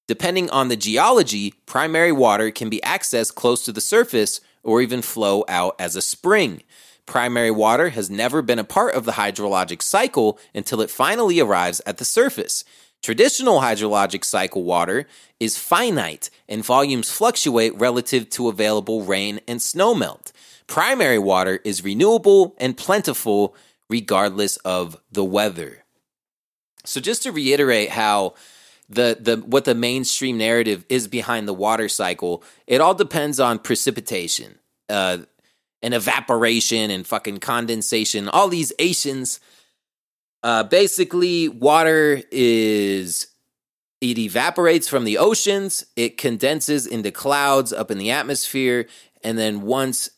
Depending 0.07 0.49
on 0.49 0.69
the 0.69 0.77
geology, 0.77 1.53
primary 1.67 2.13
water 2.13 2.51
can 2.51 2.71
be 2.71 2.81
accessed 2.83 3.35
close 3.35 3.63
to 3.67 3.73
the 3.73 3.81
surface 3.83 4.41
or 4.63 4.81
even 4.81 5.03
flow 5.03 5.45
out 5.49 5.77
as 5.79 5.97
a 5.97 6.01
spring. 6.01 6.63
Primary 7.05 7.51
water 7.51 7.91
has 7.91 8.09
never 8.09 8.41
been 8.41 8.59
a 8.59 8.65
part 8.65 8.95
of 8.95 9.05
the 9.05 9.13
hydrologic 9.13 9.83
cycle 9.83 10.39
until 10.55 10.81
it 10.81 10.91
finally 10.91 11.41
arrives 11.41 11.83
at 11.85 11.99
the 11.99 12.07
surface. 12.07 12.65
Traditional 13.03 13.61
hydrologic 13.61 14.25
cycle 14.25 14.65
water 14.65 15.07
is 15.39 15.59
finite 15.59 16.31
and 16.49 16.65
volumes 16.65 17.11
fluctuate 17.11 17.79
relative 17.79 18.31
to 18.31 18.49
available 18.49 19.03
rain 19.03 19.41
and 19.47 19.61
snowmelt. 19.61 20.33
Primary 20.69 21.19
water 21.19 21.61
is 21.65 21.83
renewable 21.83 22.55
and 22.59 22.77
plentiful 22.77 23.57
regardless 23.91 24.57
of 24.59 24.97
the 25.11 25.25
weather. 25.25 25.85
So 26.85 27.01
just 27.01 27.25
to 27.25 27.33
reiterate 27.33 27.91
how 27.91 28.35
the 28.89 29.19
the 29.21 29.37
what 29.39 29.65
the 29.65 29.75
mainstream 29.75 30.39
narrative 30.39 30.85
is 30.89 31.09
behind 31.09 31.49
the 31.49 31.55
water 31.55 31.89
cycle, 31.89 32.45
it 32.67 32.81
all 32.81 32.95
depends 32.95 33.41
on 33.41 33.59
precipitation, 33.59 34.59
uh, 34.89 35.19
and 35.83 35.93
evaporation 35.93 36.91
and 36.91 37.07
fucking 37.07 37.39
condensation, 37.41 38.29
all 38.29 38.49
these 38.49 38.73
Asians 38.79 39.41
uh, 40.43 40.63
basically, 40.63 41.49
water 41.49 42.23
is 42.31 43.29
it 44.01 44.19
evaporates 44.19 44.89
from 44.89 45.05
the 45.05 45.19
oceans, 45.19 45.85
it 45.97 46.17
condenses 46.17 46.87
into 46.87 47.11
clouds 47.11 47.73
up 47.73 47.91
in 47.91 47.99
the 47.99 48.11
atmosphere, 48.11 48.87
and 49.25 49.37
then 49.37 49.63
once 49.63 50.09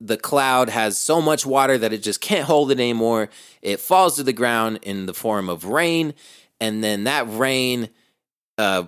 the 0.00 0.16
cloud 0.16 0.68
has 0.68 0.98
so 0.98 1.22
much 1.22 1.46
water 1.46 1.78
that 1.78 1.92
it 1.92 2.02
just 2.02 2.20
can't 2.20 2.46
hold 2.46 2.70
it 2.70 2.78
anymore, 2.80 3.28
it 3.62 3.80
falls 3.80 4.16
to 4.16 4.22
the 4.22 4.32
ground 4.32 4.78
in 4.82 5.06
the 5.06 5.14
form 5.14 5.48
of 5.48 5.64
rain, 5.64 6.14
and 6.60 6.82
then 6.82 7.04
that 7.04 7.26
rain 7.28 7.88
uh, 8.58 8.84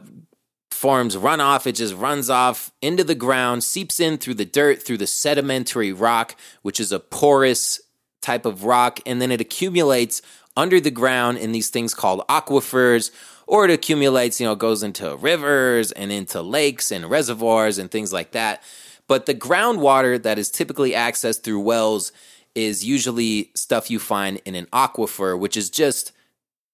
forms 0.71 1.17
runoff. 1.17 1.67
It 1.67 1.73
just 1.73 1.95
runs 1.95 2.31
off 2.31 2.71
into 2.81 3.05
the 3.05 3.15
ground, 3.15 3.65
seeps 3.65 4.01
in 4.01 4.19
through 4.19 4.35
the 4.35 4.45
dirt, 4.45 4.83
through 4.83 4.99
the 4.99 5.07
sedimentary 5.07 5.93
rock, 5.93 6.37
which 6.63 6.81
is 6.81 6.93
a 6.93 7.01
porous 7.01 7.81
type 8.21 8.47
of 8.47 8.65
rock, 8.65 9.01
and 9.07 9.21
then 9.21 9.31
it 9.31 9.41
accumulates 9.41 10.23
under 10.57 10.81
the 10.81 10.91
ground 10.91 11.39
in 11.39 11.53
these 11.53 11.71
things 11.71 11.95
called 11.95 12.27
aquifers, 12.29 13.11
or 13.47 13.65
it 13.65 13.71
accumulates, 13.71 14.41
you 14.41 14.47
know, 14.47 14.55
goes 14.55 14.83
into 14.83 15.17
rivers 15.17 15.93
and 15.93 16.13
into 16.13 16.43
lakes 16.43 16.91
and 16.91 17.09
reservoirs 17.09 17.79
and 17.79 17.91
things 17.91 18.13
like 18.13 18.33
that. 18.33 18.63
But 19.09 19.27
the 19.27 19.35
groundwater 19.35 20.23
that 20.23 20.39
is 20.39 20.51
typically 20.51 20.93
accessed 20.93 21.43
through 21.43 21.61
wells 21.61 22.13
is 22.55 22.85
usually 22.85 23.51
stuff 23.55 23.91
you 23.91 23.99
find 23.99 24.41
in 24.45 24.55
an 24.55 24.67
aquifer, 24.67 25.39
which 25.39 25.57
is 25.57 25.71
just 25.71 26.13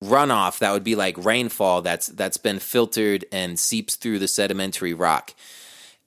runoff 0.03 0.59
that 0.59 0.73
would 0.73 0.85
be 0.85 0.95
like 0.95 1.17
rainfall 1.25 1.81
that's 1.81 2.09
that's 2.09 2.37
been 2.37 2.59
filtered 2.59 3.25
and 3.33 3.59
seeps 3.59 3.97
through 3.97 4.19
the 4.19 4.29
sedimentary 4.29 4.93
rock. 4.93 5.35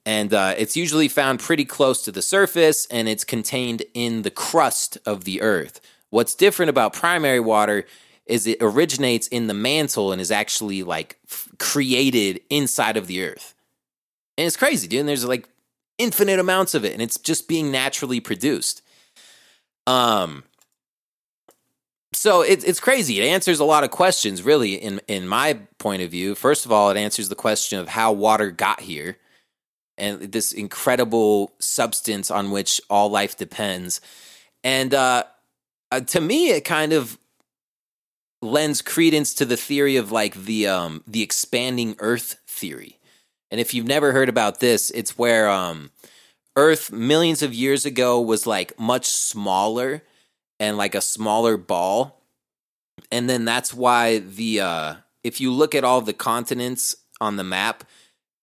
And 0.06 0.34
uh, 0.34 0.54
it's 0.58 0.78
usually 0.78 1.08
found 1.08 1.40
pretty 1.40 1.66
close 1.66 2.02
to 2.04 2.12
the 2.12 2.22
surface 2.22 2.86
and 2.88 3.10
it's 3.10 3.24
contained 3.24 3.84
in 3.94 4.22
the 4.22 4.30
crust 4.30 4.98
of 5.06 5.26
the 5.26 5.42
earth. 5.42 5.82
What's 6.12 6.36
different 6.36 6.70
about 6.70 6.94
primary 6.94 7.42
water 7.42 7.86
is 8.26 8.48
it 8.48 8.60
originates 8.62 9.28
in 9.28 9.48
the 9.48 9.54
mantle 9.54 10.12
and 10.12 10.22
is 10.22 10.32
actually 10.32 10.84
like 10.84 11.18
f- 11.30 11.50
created 11.60 12.42
inside 12.50 12.96
of 12.96 13.08
the 13.08 13.24
earth. 13.24 13.54
And 14.38 14.48
it's 14.48 14.56
crazy, 14.58 14.88
dude. 14.88 15.02
And 15.02 15.10
there's 15.10 15.26
like 15.26 15.50
infinite 15.98 16.40
amounts 16.40 16.74
of 16.74 16.86
it 16.86 16.94
and 16.94 17.02
it's 17.02 17.18
just 17.18 17.48
being 17.48 17.72
naturally 17.72 18.20
produced. 18.20 18.82
Um 19.86 20.44
so 22.14 22.42
it, 22.42 22.68
it's 22.68 22.80
crazy. 22.80 23.20
It 23.20 23.26
answers 23.26 23.60
a 23.60 23.66
lot 23.66 23.84
of 23.84 23.92
questions, 23.92 24.42
really, 24.42 24.74
in 24.74 25.02
in 25.08 25.28
my 25.28 25.60
point 25.78 26.02
of 26.02 26.10
view. 26.10 26.36
First 26.36 26.66
of 26.66 26.72
all, 26.72 26.90
it 26.90 26.98
answers 26.98 27.30
the 27.30 27.36
question 27.36 27.80
of 27.80 27.90
how 27.90 28.12
water 28.12 28.50
got 28.50 28.82
here, 28.82 29.18
and 29.98 30.20
this 30.32 30.52
incredible 30.52 31.54
substance 31.60 32.32
on 32.32 32.50
which 32.50 32.82
all 32.90 33.10
life 33.10 33.38
depends. 33.38 34.02
And 34.64 34.94
uh, 34.94 35.26
uh, 35.92 36.00
to 36.02 36.22
me, 36.22 36.50
it 36.50 36.66
kind 36.66 36.94
of 36.94 37.20
lends 38.42 38.82
credence 38.82 39.34
to 39.36 39.46
the 39.46 39.58
theory 39.58 39.98
of 39.98 40.12
like 40.12 40.34
the 40.34 40.68
um 40.68 41.04
the 41.06 41.22
expanding 41.22 41.96
Earth 42.00 42.38
theory. 42.48 42.97
And 43.52 43.62
if 43.62 43.74
you've 43.74 43.88
never 43.88 44.12
heard 44.12 44.30
about 44.30 44.60
this, 44.60 44.92
it's 44.92 45.18
where 45.18 45.50
um 45.50 45.92
Earth 46.56 46.92
millions 46.92 47.44
of 47.44 47.54
years 47.54 47.86
ago 47.86 48.20
was 48.20 48.48
like 48.48 48.78
much 48.80 49.06
smaller 49.06 50.04
and 50.60 50.78
like 50.78 50.96
a 50.96 51.02
smaller 51.02 51.56
ball. 51.56 52.22
And 53.12 53.30
then 53.30 53.46
that's 53.46 53.74
why 53.74 54.20
the 54.20 54.62
uh 54.62 54.96
if 55.24 55.40
you 55.40 55.52
look 55.52 55.76
at 55.76 55.84
all 55.84 56.02
the 56.02 56.14
continents 56.14 56.96
on 57.20 57.36
the 57.36 57.44
map 57.44 57.84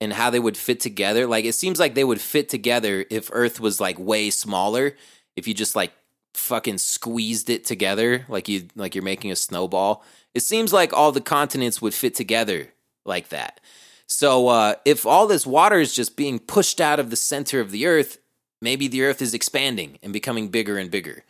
and 0.01 0.13
how 0.13 0.31
they 0.31 0.41
would 0.41 0.57
fit 0.57 0.81
together, 0.81 1.27
like 1.27 1.45
it 1.45 1.55
seems 1.55 1.79
like 1.79 1.95
they 1.95 2.05
would 2.05 2.21
fit 2.21 2.49
together 2.49 3.05
if 3.11 3.31
Earth 3.33 3.61
was 3.61 3.81
like 3.81 3.99
way 3.99 4.31
smaller. 4.31 4.95
If 5.37 5.49
you 5.49 5.55
just 5.55 5.75
like 5.75 5.93
fucking 6.35 6.79
squeezed 6.79 7.49
it 7.49 7.65
together 7.65 8.25
like 8.29 8.49
you 8.49 8.69
like 8.75 8.95
you're 8.95 9.05
making 9.05 9.31
a 9.31 9.37
snowball. 9.37 10.05
It 10.35 10.41
seems 10.41 10.73
like 10.73 10.93
all 10.93 11.13
the 11.13 11.21
continents 11.21 11.81
would 11.81 11.95
fit 11.95 12.15
together 12.15 12.69
like 13.05 13.29
that. 13.29 13.61
So 14.07 14.49
uh, 14.49 14.75
if 14.85 15.07
all 15.07 15.27
this 15.27 15.47
water 15.47 15.79
is 15.79 15.95
just 15.95 16.17
being 16.17 16.39
pushed 16.39 16.81
out 16.81 17.01
of 17.01 17.11
the 17.11 17.17
center 17.17 17.61
of 17.61 17.71
the 17.71 17.87
earth, 17.87 18.19
maybe 18.61 18.89
the 18.89 19.03
earth 19.03 19.23
is 19.23 19.35
expanding 19.35 19.99
and 20.03 20.13
becoming 20.13 20.49
bigger 20.49 20.79
and 20.79 20.91
bigger. 20.91 21.25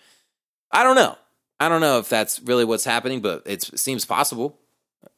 I 0.73 0.83
don't 0.83 0.97
know. 0.97 1.17
I 1.61 1.69
don't 1.69 1.81
know 1.81 1.99
if 1.99 2.09
that's 2.09 2.41
really 2.41 2.65
what's 2.65 2.85
happening, 2.85 3.21
but 3.21 3.43
it 3.47 3.63
seems 3.63 4.05
possible. 4.05 4.59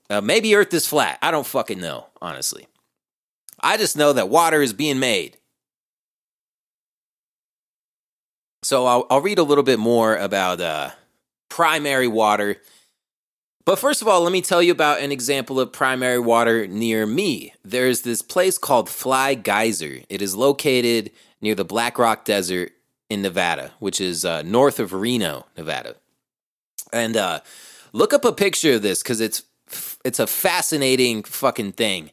Uh, 0.08 0.20
maybe 0.20 0.54
earth 0.54 0.72
is 0.74 0.86
flat. 0.86 1.18
I 1.22 1.30
don't 1.30 1.46
fucking 1.46 1.80
know, 1.80 2.06
honestly. 2.20 2.66
I 3.60 3.76
just 3.76 3.96
know 3.96 4.12
that 4.12 4.28
water 4.28 4.62
is 4.62 4.72
being 4.72 4.98
made. 4.98 5.38
So 8.62 8.86
I'll, 8.86 9.06
I'll 9.10 9.20
read 9.20 9.38
a 9.38 9.44
little 9.44 9.64
bit 9.64 9.78
more 9.78 10.16
about 10.16 10.60
uh, 10.60 10.90
primary 11.48 12.08
water. 12.08 12.56
But 13.66 13.80
first 13.80 14.00
of 14.00 14.06
all, 14.06 14.20
let 14.22 14.32
me 14.32 14.42
tell 14.42 14.62
you 14.62 14.70
about 14.70 15.00
an 15.00 15.10
example 15.10 15.58
of 15.58 15.72
primary 15.72 16.20
water 16.20 16.68
near 16.68 17.04
me. 17.04 17.52
There's 17.64 18.02
this 18.02 18.22
place 18.22 18.58
called 18.58 18.88
Fly 18.88 19.34
Geyser. 19.34 20.02
It 20.08 20.22
is 20.22 20.36
located 20.36 21.10
near 21.40 21.56
the 21.56 21.64
Black 21.64 21.98
Rock 21.98 22.24
Desert 22.24 22.72
in 23.10 23.22
Nevada, 23.22 23.72
which 23.80 24.00
is 24.00 24.24
uh, 24.24 24.42
north 24.42 24.78
of 24.78 24.92
Reno, 24.92 25.46
Nevada. 25.56 25.96
And 26.92 27.16
uh, 27.16 27.40
look 27.92 28.14
up 28.14 28.24
a 28.24 28.32
picture 28.32 28.74
of 28.74 28.82
this 28.82 29.02
because 29.02 29.20
it's 29.20 29.42
it's 30.04 30.20
a 30.20 30.28
fascinating 30.28 31.24
fucking 31.24 31.72
thing. 31.72 32.12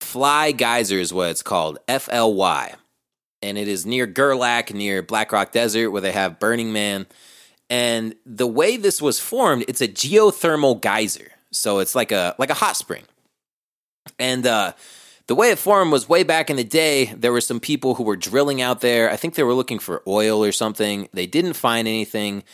Fly 0.00 0.50
Geyser 0.50 0.98
is 0.98 1.14
what 1.14 1.30
it's 1.30 1.42
called. 1.42 1.78
F 1.86 2.08
L 2.10 2.34
Y 2.34 2.74
and 3.42 3.58
it 3.58 3.68
is 3.68 3.84
near 3.84 4.06
Gerlach, 4.06 4.72
near 4.72 5.02
Black 5.02 5.32
Rock 5.32 5.52
Desert, 5.52 5.90
where 5.90 6.00
they 6.00 6.12
have 6.12 6.40
Burning 6.40 6.72
Man. 6.72 7.06
And 7.72 8.14
the 8.26 8.46
way 8.46 8.76
this 8.76 9.00
was 9.00 9.18
formed, 9.18 9.64
it's 9.66 9.80
a 9.80 9.88
geothermal 9.88 10.78
geyser, 10.82 11.32
so 11.50 11.78
it's 11.80 11.94
like 11.94 12.12
a 12.12 12.34
like 12.38 12.50
a 12.50 12.60
hot 12.64 12.76
spring. 12.76 13.04
And 14.18 14.46
uh, 14.46 14.72
the 15.26 15.34
way 15.34 15.50
it 15.50 15.58
formed 15.58 15.90
was 15.90 16.06
way 16.06 16.22
back 16.22 16.50
in 16.50 16.56
the 16.56 16.64
day. 16.64 17.06
There 17.16 17.32
were 17.32 17.40
some 17.40 17.60
people 17.60 17.94
who 17.94 18.04
were 18.04 18.16
drilling 18.16 18.60
out 18.60 18.82
there. 18.82 19.10
I 19.10 19.16
think 19.16 19.34
they 19.34 19.42
were 19.42 19.54
looking 19.54 19.78
for 19.78 20.02
oil 20.06 20.44
or 20.44 20.52
something. 20.52 21.08
They 21.14 21.26
didn't 21.26 21.54
find 21.54 21.88
anything, 21.88 22.44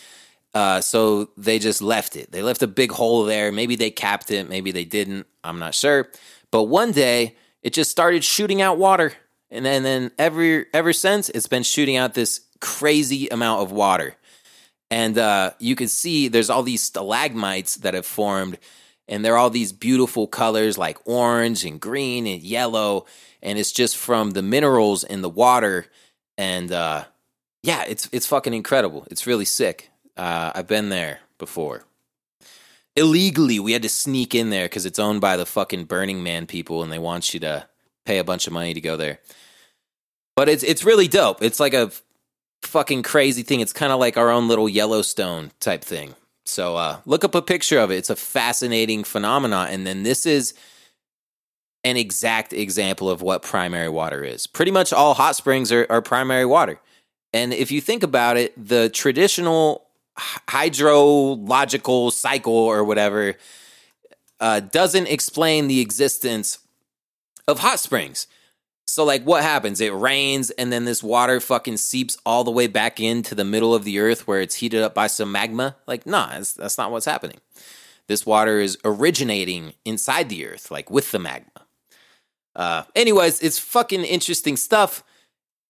Uh, 0.55 0.81
so 0.81 1.31
they 1.37 1.59
just 1.59 1.83
left 1.83 2.17
it. 2.17 2.33
They 2.33 2.43
left 2.43 2.63
a 2.63 2.67
big 2.67 2.93
hole 2.93 3.25
there. 3.25 3.53
Maybe 3.53 3.77
they 3.77 3.91
capped 3.91 4.31
it. 4.31 4.49
Maybe 4.49 4.73
they 4.73 4.85
didn't. 4.85 5.27
I'm 5.45 5.59
not 5.59 5.75
sure. 5.75 6.09
But 6.51 6.65
one 6.65 6.93
day 6.93 7.37
it 7.63 7.73
just 7.75 7.91
started 7.91 8.25
shooting 8.25 8.63
out 8.63 8.79
water, 8.79 9.13
and 9.51 9.65
then, 9.65 9.83
then 9.83 10.11
ever 10.19 10.67
ever 10.73 10.93
since 10.93 11.29
it's 11.29 11.49
been 11.49 11.65
shooting 11.65 11.97
out 11.97 12.15
this 12.15 12.41
crazy 12.61 13.29
amount 13.29 13.63
of 13.63 13.73
water. 13.73 14.17
And 14.91 15.19
uh, 15.19 15.53
you 15.59 15.77
can 15.77 15.89
see 15.89 16.29
there's 16.29 16.51
all 16.51 16.63
these 16.63 16.83
stalagmites 16.83 17.77
that 17.77 17.95
have 17.95 18.07
formed, 18.07 18.59
and 19.07 19.25
they're 19.25 19.37
all 19.37 19.51
these 19.51 19.73
beautiful 19.73 20.27
colors 20.27 20.79
like 20.79 20.99
orange 21.05 21.65
and 21.65 21.81
green 21.81 22.27
and 22.27 22.43
yellow, 22.43 23.07
and 23.43 23.59
it's 23.59 23.73
just 23.73 23.97
from 23.97 24.31
the 24.31 24.43
minerals 24.43 25.05
in 25.05 25.21
the 25.21 25.29
water. 25.29 25.87
And 26.39 26.73
uh, 26.73 27.05
yeah, 27.63 27.85
it's 27.87 28.09
it's 28.13 28.27
fucking 28.27 28.55
incredible. 28.55 29.07
It's 29.11 29.27
really 29.27 29.45
sick. 29.45 29.91
Uh, 30.17 30.53
I've 30.55 30.67
been 30.67 30.89
there 30.89 31.21
before. 31.39 31.85
Illegally, 32.97 33.61
we 33.61 33.73
had 33.73 33.83
to 33.83 33.89
sneak 33.89 34.35
in 34.35 34.51
there 34.51 34.65
because 34.65 34.87
it's 34.87 34.99
owned 34.99 35.21
by 35.21 35.37
the 35.37 35.47
fucking 35.47 35.85
Burning 35.85 36.23
Man 36.23 36.47
people, 36.47 36.83
and 36.83 36.91
they 36.91 36.99
want 36.99 37.35
you 37.35 37.41
to 37.41 37.69
pay 38.07 38.19
a 38.19 38.25
bunch 38.25 38.47
of 38.47 38.53
money 38.53 38.75
to 38.75 38.81
go 38.81 38.97
there. 38.97 39.21
But 40.35 40.49
it's 40.49 40.63
it's 40.63 40.85
really 40.85 41.09
dope. 41.09 41.43
It's 41.43 41.61
like 41.61 41.75
a 41.75 41.91
fucking 42.63 43.03
crazy 43.03 43.43
thing. 43.43 43.61
It's 43.61 43.73
kind 43.73 43.93
of 43.93 44.01
like 44.01 44.17
our 44.17 44.31
own 44.31 44.49
little 44.49 44.69
Yellowstone 44.69 45.51
type 45.61 45.83
thing. 45.83 46.15
So 46.45 46.77
uh, 46.77 47.01
look 47.05 47.25
up 47.25 47.35
a 47.35 47.43
picture 47.43 47.79
of 47.79 47.91
it. 47.91 47.97
It's 47.97 48.11
a 48.11 48.17
fascinating 48.17 49.05
phenomenon. 49.05 49.69
And 49.69 49.87
then 49.87 50.03
this 50.03 50.25
is 50.27 50.55
an 51.85 51.97
exact 51.97 52.53
example 52.53 53.11
of 53.11 53.23
what 53.23 53.43
primary 53.43 53.89
water 53.89 54.25
is. 54.25 54.47
Pretty 54.47 54.71
much 54.71 54.93
all 54.93 55.15
hot 55.15 55.37
springs 55.37 55.71
are, 55.71 55.87
are 55.91 56.03
primary 56.03 56.47
water. 56.47 56.81
And 57.33 57.53
if 57.53 57.71
you 57.71 57.81
think 57.81 58.03
about 58.03 58.37
it, 58.37 58.53
the 58.57 58.89
traditional 58.89 59.85
hydrological 60.49 62.13
cycle 62.13 62.53
or 62.53 62.83
whatever 62.83 63.35
uh, 64.41 64.61
doesn't 64.61 65.07
explain 65.07 65.69
the 65.69 65.81
existence 65.81 66.59
of 67.47 67.61
hot 67.61 67.79
springs. 67.79 68.27
So, 68.89 69.05
like, 69.05 69.23
what 69.25 69.43
happens? 69.43 69.83
It 69.83 69.93
rains, 69.93 70.49
and 70.51 70.73
then 70.73 70.87
this 70.87 71.03
water 71.03 71.41
fucking 71.41 71.77
seeps 71.77 72.17
all 72.25 72.43
the 72.43 72.51
way 72.51 72.67
back 72.67 72.99
into 72.99 73.35
the 73.35 73.45
middle 73.45 73.75
of 73.75 73.85
the 73.85 73.99
earth 73.99 74.27
where 74.27 74.41
it's 74.41 74.57
heated 74.57 74.83
up 74.83 74.95
by 74.95 75.09
some 75.09 75.31
magma. 75.31 75.77
Like, 75.87 76.07
nah, 76.07 76.31
that's, 76.31 76.55
that's 76.55 76.79
not 76.79 76.91
what's 76.91 77.05
happening. 77.05 77.39
This 78.07 78.25
water 78.25 78.61
is 78.61 78.79
originating 78.85 79.75
inside 79.85 80.31
the 80.31 80.47
earth, 80.47 80.71
like 80.71 80.91
with 80.91 81.13
the 81.13 81.19
magma. 81.19 81.67
Uh, 82.57 82.85
anyways, 82.97 83.41
it's 83.41 83.59
fucking 83.59 84.05
interesting 84.05 84.57
stuff. 84.57 85.05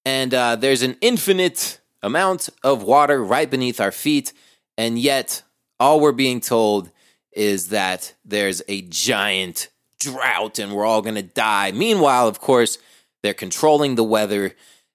And 0.05 0.33
uh, 0.33 0.55
there's 0.55 0.83
an 0.83 0.97
infinite 1.01 1.81
amount 2.03 2.49
of 2.63 2.85
water 2.85 3.23
right 3.23 3.51
beneath 3.51 3.81
our 3.81 3.93
feet. 3.93 4.33
And 4.79 4.97
yet, 4.97 5.43
all 5.81 5.99
we're 5.99 6.13
being 6.13 6.41
told 6.41 6.93
is 7.33 7.71
that 7.71 8.15
there's 8.25 8.63
a 8.69 8.83
giant 8.83 9.71
drought 9.99 10.61
and 10.61 10.73
we're 10.73 10.87
all 10.87 11.03
going 11.03 11.17
to 11.17 11.23
die. 11.23 11.73
Meanwhile, 11.73 12.29
of 12.29 12.41
course, 12.41 12.79
they're 13.23 13.35
controlling 13.35 13.95
the 13.95 14.05
weather. 14.05 14.55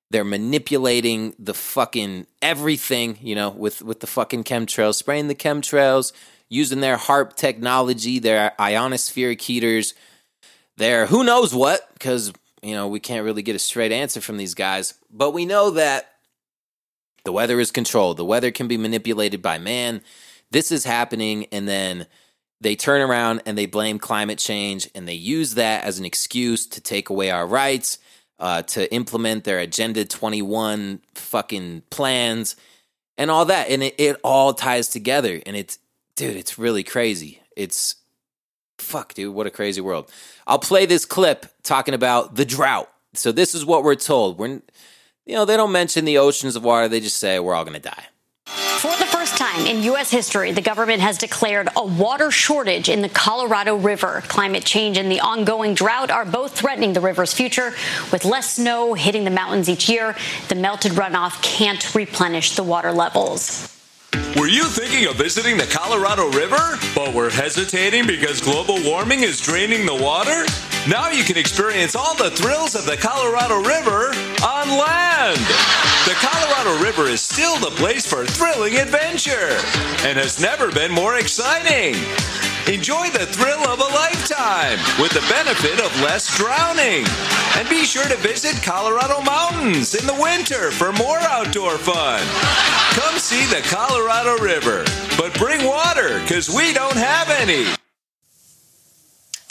They're 0.09 0.23
manipulating 0.23 1.35
the 1.39 1.53
fucking 1.53 2.27
everything, 2.41 3.17
you 3.21 3.35
know, 3.35 3.49
with 3.49 3.81
with 3.81 3.99
the 3.99 4.07
fucking 4.07 4.43
chemtrails, 4.43 4.95
spraying 4.95 5.27
the 5.27 5.35
chemtrails, 5.35 6.13
using 6.49 6.81
their 6.81 6.97
HAARP 6.97 7.35
technology, 7.35 8.19
their 8.19 8.53
ionospheric 8.59 9.41
heaters, 9.41 9.93
their 10.77 11.07
who 11.07 11.23
knows 11.23 11.53
what, 11.53 11.91
because 11.93 12.31
you 12.61 12.75
know 12.75 12.87
we 12.87 12.99
can't 12.99 13.25
really 13.25 13.41
get 13.41 13.55
a 13.55 13.59
straight 13.59 13.91
answer 13.91 14.21
from 14.21 14.37
these 14.37 14.53
guys. 14.53 14.93
But 15.09 15.31
we 15.31 15.45
know 15.45 15.71
that 15.71 16.11
the 17.25 17.31
weather 17.31 17.59
is 17.59 17.71
controlled. 17.71 18.17
The 18.17 18.25
weather 18.25 18.51
can 18.51 18.67
be 18.67 18.77
manipulated 18.77 19.41
by 19.41 19.57
man. 19.57 20.01
This 20.51 20.71
is 20.71 20.83
happening, 20.83 21.47
and 21.51 21.67
then 21.67 22.05
they 22.61 22.75
turn 22.75 23.01
around 23.01 23.41
and 23.45 23.57
they 23.57 23.65
blame 23.65 23.97
climate 23.97 24.37
change, 24.37 24.89
and 24.93 25.07
they 25.07 25.13
use 25.13 25.55
that 25.55 25.83
as 25.83 25.97
an 25.97 26.05
excuse 26.05 26.67
to 26.67 26.79
take 26.79 27.09
away 27.09 27.31
our 27.31 27.47
rights 27.47 27.97
uh, 28.39 28.61
to 28.63 28.91
implement 28.93 29.43
their 29.43 29.59
Agenda 29.59 30.05
21 30.05 31.01
fucking 31.15 31.83
plans 31.89 32.55
and 33.17 33.31
all 33.31 33.45
that. 33.45 33.69
And 33.69 33.83
it, 33.83 33.95
it 33.97 34.17
all 34.23 34.53
ties 34.53 34.89
together. 34.89 35.41
And 35.45 35.55
it's, 35.55 35.79
dude, 36.15 36.35
it's 36.35 36.57
really 36.57 36.83
crazy. 36.83 37.41
It's, 37.55 37.95
fuck, 38.77 39.13
dude, 39.13 39.33
what 39.33 39.47
a 39.47 39.51
crazy 39.51 39.81
world. 39.81 40.11
I'll 40.47 40.59
play 40.59 40.85
this 40.85 41.05
clip 41.05 41.45
talking 41.63 41.93
about 41.93 42.35
the 42.35 42.45
drought. 42.45 42.89
So 43.13 43.31
this 43.31 43.53
is 43.53 43.65
what 43.65 43.83
we're 43.83 43.95
told. 43.95 44.39
We're, 44.39 44.61
you 45.25 45.35
know, 45.35 45.45
they 45.45 45.55
don't 45.55 45.71
mention 45.71 46.05
the 46.05 46.17
oceans 46.17 46.55
of 46.55 46.63
water. 46.63 46.87
They 46.87 46.99
just 46.99 47.17
say 47.17 47.39
we're 47.39 47.53
all 47.53 47.63
going 47.63 47.79
to 47.81 47.89
die. 47.89 48.05
Time 49.53 49.67
in 49.67 49.83
U.S. 49.83 50.09
history, 50.09 50.51
the 50.51 50.61
government 50.61 50.99
has 51.01 51.19
declared 51.19 51.69
a 51.75 51.85
water 51.85 52.31
shortage 52.31 52.89
in 52.89 53.01
the 53.01 53.09
Colorado 53.09 53.75
River. 53.75 54.23
Climate 54.27 54.65
change 54.65 54.97
and 54.97 55.11
the 55.11 55.19
ongoing 55.19 55.75
drought 55.75 56.09
are 56.09 56.25
both 56.25 56.57
threatening 56.57 56.93
the 56.93 57.01
river's 57.01 57.33
future. 57.33 57.71
With 58.11 58.25
less 58.25 58.55
snow 58.55 58.95
hitting 58.95 59.25
the 59.25 59.29
mountains 59.29 59.69
each 59.69 59.87
year, 59.87 60.15
the 60.49 60.55
melted 60.55 60.93
runoff 60.93 61.39
can't 61.43 61.93
replenish 61.93 62.55
the 62.55 62.63
water 62.63 62.91
levels. 62.91 63.72
Were 64.37 64.47
you 64.47 64.65
thinking 64.65 65.07
of 65.07 65.15
visiting 65.15 65.57
the 65.57 65.67
Colorado 65.67 66.29
River, 66.31 66.77
but 66.95 67.13
were 67.13 67.29
hesitating 67.29 68.07
because 68.07 68.41
global 68.41 68.77
warming 68.83 69.21
is 69.21 69.39
draining 69.39 69.85
the 69.85 69.95
water? 69.95 70.45
Now 70.89 71.09
you 71.09 71.23
can 71.23 71.37
experience 71.37 71.95
all 71.95 72.15
the 72.15 72.31
thrills 72.31 72.75
of 72.75 72.85
the 72.85 72.97
Colorado 72.97 73.57
River 73.61 74.09
on 74.43 74.67
land. 74.69 75.39
The 76.05 76.15
Colorado 76.15 76.83
River 76.83 77.07
is 77.07 77.21
still 77.21 77.57
the 77.59 77.71
place 77.77 78.05
for 78.05 78.25
thrilling 78.25 78.75
adventure 78.75 79.57
and 80.05 80.17
has 80.17 80.41
never 80.41 80.71
been 80.71 80.91
more 80.91 81.17
exciting. 81.17 81.95
Enjoy 82.67 83.09
the 83.09 83.25
thrill 83.25 83.59
of 83.67 83.79
a 83.81 83.93
lifetime 83.93 84.79
with 84.97 85.11
the 85.11 85.25
benefit 85.27 85.81
of 85.83 85.99
less 85.99 86.37
drowning. 86.37 87.05
And 87.57 87.67
be 87.67 87.83
sure 87.83 88.07
to 88.07 88.15
visit 88.15 88.63
Colorado 88.63 89.21
Mountains 89.21 89.93
in 89.95 90.07
the 90.07 90.13
winter 90.13 90.71
for 90.71 90.93
more 90.93 91.19
outdoor 91.19 91.77
fun. 91.77 92.21
Come 92.95 93.19
see 93.19 93.45
the 93.47 93.61
Colorado 93.67 94.41
River, 94.41 94.85
but 95.17 95.37
bring 95.37 95.65
water 95.65 96.21
because 96.21 96.49
we 96.49 96.71
don't 96.71 96.95
have 96.95 97.29
any. 97.31 97.82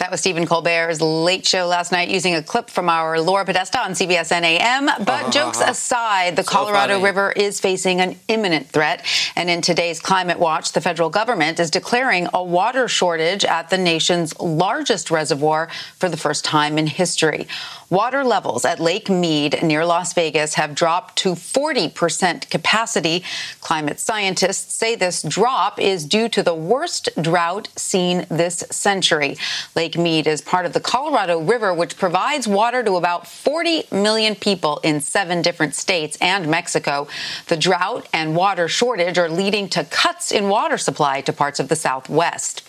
That 0.03 0.11
was 0.11 0.19
Stephen 0.19 0.47
Colbert's 0.47 1.01
late 1.01 1.47
show 1.47 1.69
last 1.69 1.93
night 1.93 2.09
using 2.09 2.35
a 2.35 2.43
clip 2.43 2.69
from 2.69 2.89
our 2.89 3.21
Laura 3.21 3.45
Podesta 3.45 3.79
on 3.79 3.93
CBSN 3.93 4.43
AM. 4.43 4.87
But 4.87 5.09
Uh-huh. 5.09 5.31
jokes 5.31 5.61
aside, 5.61 6.35
the 6.35 6.43
Colorado 6.43 6.95
funny. 6.95 7.05
River 7.05 7.31
is 7.31 7.61
facing 7.61 8.01
an 8.01 8.19
imminent 8.27 8.69
threat. 8.69 9.05
And 9.37 9.49
in 9.49 9.63
today's 9.63 10.01
Climate 10.01 10.41
Watch, 10.41 10.73
the 10.73 10.81
federal 10.81 11.09
government 11.09 11.61
is 11.61 11.71
declaring 11.71 12.27
a 12.35 12.43
water 12.43 12.89
shortage 12.89 13.45
at 13.45 13.71
the 13.71 13.79
nation's 13.79 14.37
largest 14.41 15.09
reservoir 15.13 15.69
for 16.01 16.09
the 16.09 16.17
first 16.17 16.45
time 16.45 16.79
in 16.79 16.89
history. 16.89 17.47
Water 17.93 18.25
levels 18.25 18.65
at 18.65 18.81
Lake 18.81 19.11
Mead 19.11 19.63
near 19.63 19.85
Las 19.85 20.15
Vegas 20.15 20.55
have 20.55 20.75
dropped 20.75 21.15
to 21.17 21.33
40% 21.33 22.49
capacity. 22.49 23.23
Climate 23.61 24.01
scientists 24.01 24.73
say 24.73 24.95
this 24.95 25.23
drop 25.23 25.79
is 25.79 26.07
due 26.07 26.31
to 26.31 26.43
the 26.43 26.55
worst 26.55 27.11
drought 27.21 27.69
seen 27.77 28.25
this 28.31 28.65
century. 28.71 29.37
Lake 29.77 29.99
Mead 29.99 30.27
is 30.27 30.41
part 30.41 30.65
of 30.65 30.73
the 30.73 30.81
Colorado 30.81 31.39
River, 31.43 31.75
which 31.75 31.99
provides 31.99 32.49
water 32.49 32.83
to 32.83 32.97
about 32.97 33.27
40 33.27 33.85
million 33.93 34.37
people 34.37 34.81
in 34.83 34.99
seven 34.99 35.43
different 35.43 35.75
states 35.75 36.17
and 36.19 36.49
Mexico. 36.49 37.09
The 37.49 37.59
drought 37.59 38.09
and 38.15 38.35
water 38.35 38.69
shortage 38.69 39.19
are 39.19 39.29
leading 39.29 39.69
to 39.69 39.85
cuts 39.85 40.33
in 40.33 40.49
water 40.49 40.79
supply 40.79 41.21
to 41.21 41.33
parts 41.35 41.61
of 41.61 41.69
the 41.69 41.77
Southwest. 41.77 42.63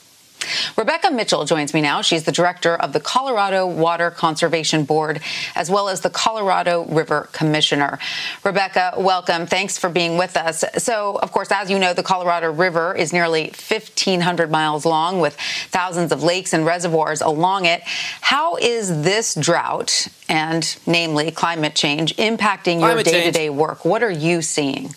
Rebecca 0.77 1.11
Mitchell 1.11 1.45
joins 1.45 1.73
me 1.73 1.81
now. 1.81 2.01
She's 2.01 2.23
the 2.23 2.31
director 2.31 2.75
of 2.75 2.93
the 2.93 2.99
Colorado 2.99 3.65
Water 3.67 4.11
Conservation 4.11 4.85
Board, 4.85 5.21
as 5.55 5.69
well 5.69 5.89
as 5.89 6.01
the 6.01 6.09
Colorado 6.09 6.85
River 6.85 7.29
Commissioner. 7.31 7.99
Rebecca, 8.43 8.93
welcome. 8.97 9.45
Thanks 9.45 9.77
for 9.77 9.89
being 9.89 10.17
with 10.17 10.37
us. 10.37 10.63
So, 10.77 11.17
of 11.21 11.31
course, 11.31 11.51
as 11.51 11.69
you 11.69 11.79
know, 11.79 11.93
the 11.93 12.03
Colorado 12.03 12.51
River 12.51 12.95
is 12.95 13.13
nearly 13.13 13.45
1,500 13.45 14.51
miles 14.51 14.85
long 14.85 15.19
with 15.19 15.35
thousands 15.69 16.11
of 16.11 16.23
lakes 16.23 16.53
and 16.53 16.65
reservoirs 16.65 17.21
along 17.21 17.65
it. 17.65 17.81
How 18.21 18.55
is 18.57 19.03
this 19.03 19.35
drought 19.35 20.07
and, 20.29 20.75
namely, 20.85 21.31
climate 21.31 21.75
change 21.75 22.15
impacting 22.15 22.81
your 22.81 23.03
day 23.03 23.25
to 23.25 23.31
day 23.31 23.49
work? 23.49 23.85
What 23.85 24.03
are 24.03 24.11
you 24.11 24.41
seeing? 24.41 24.95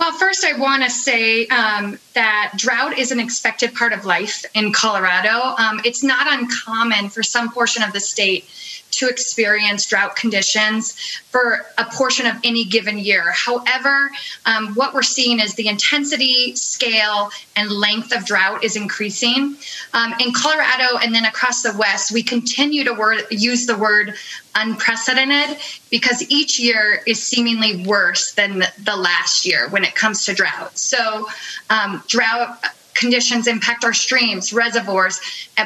Well, 0.00 0.12
first, 0.12 0.46
I 0.46 0.58
want 0.58 0.82
to 0.82 0.88
say 0.88 1.46
um, 1.48 1.98
that 2.14 2.54
drought 2.56 2.96
is 2.96 3.12
an 3.12 3.20
expected 3.20 3.74
part 3.74 3.92
of 3.92 4.06
life 4.06 4.46
in 4.54 4.72
Colorado. 4.72 5.54
Um, 5.62 5.82
it's 5.84 6.02
not 6.02 6.26
uncommon 6.32 7.10
for 7.10 7.22
some 7.22 7.52
portion 7.52 7.82
of 7.82 7.92
the 7.92 8.00
state 8.00 8.46
to 8.92 9.08
experience 9.08 9.86
drought 9.86 10.16
conditions 10.16 10.92
for 11.30 11.66
a 11.78 11.84
portion 11.84 12.26
of 12.26 12.36
any 12.44 12.64
given 12.64 12.98
year. 12.98 13.30
However, 13.32 14.10
um, 14.46 14.74
what 14.74 14.94
we're 14.94 15.02
seeing 15.02 15.40
is 15.40 15.54
the 15.54 15.68
intensity, 15.68 16.54
scale, 16.56 17.30
and 17.56 17.70
length 17.70 18.12
of 18.12 18.24
drought 18.24 18.64
is 18.64 18.76
increasing. 18.76 19.56
Um, 19.92 20.14
in 20.20 20.32
Colorado 20.32 20.98
and 21.02 21.14
then 21.14 21.24
across 21.24 21.62
the 21.62 21.76
West, 21.76 22.12
we 22.12 22.22
continue 22.22 22.84
to 22.84 23.26
use 23.30 23.66
the 23.66 23.76
word 23.76 24.14
unprecedented 24.54 25.58
because 25.90 26.28
each 26.28 26.58
year 26.58 27.02
is 27.06 27.22
seemingly 27.22 27.84
worse 27.86 28.32
than 28.32 28.58
the, 28.58 28.72
the 28.84 28.96
last 28.96 29.46
year 29.46 29.68
when 29.68 29.84
it 29.84 29.94
comes 29.94 30.24
to 30.24 30.34
drought. 30.34 30.76
So, 30.76 31.28
um, 31.70 32.02
drought 32.08 32.64
conditions 33.00 33.46
impact 33.46 33.82
our 33.82 33.94
streams, 33.94 34.52
reservoirs, 34.52 35.20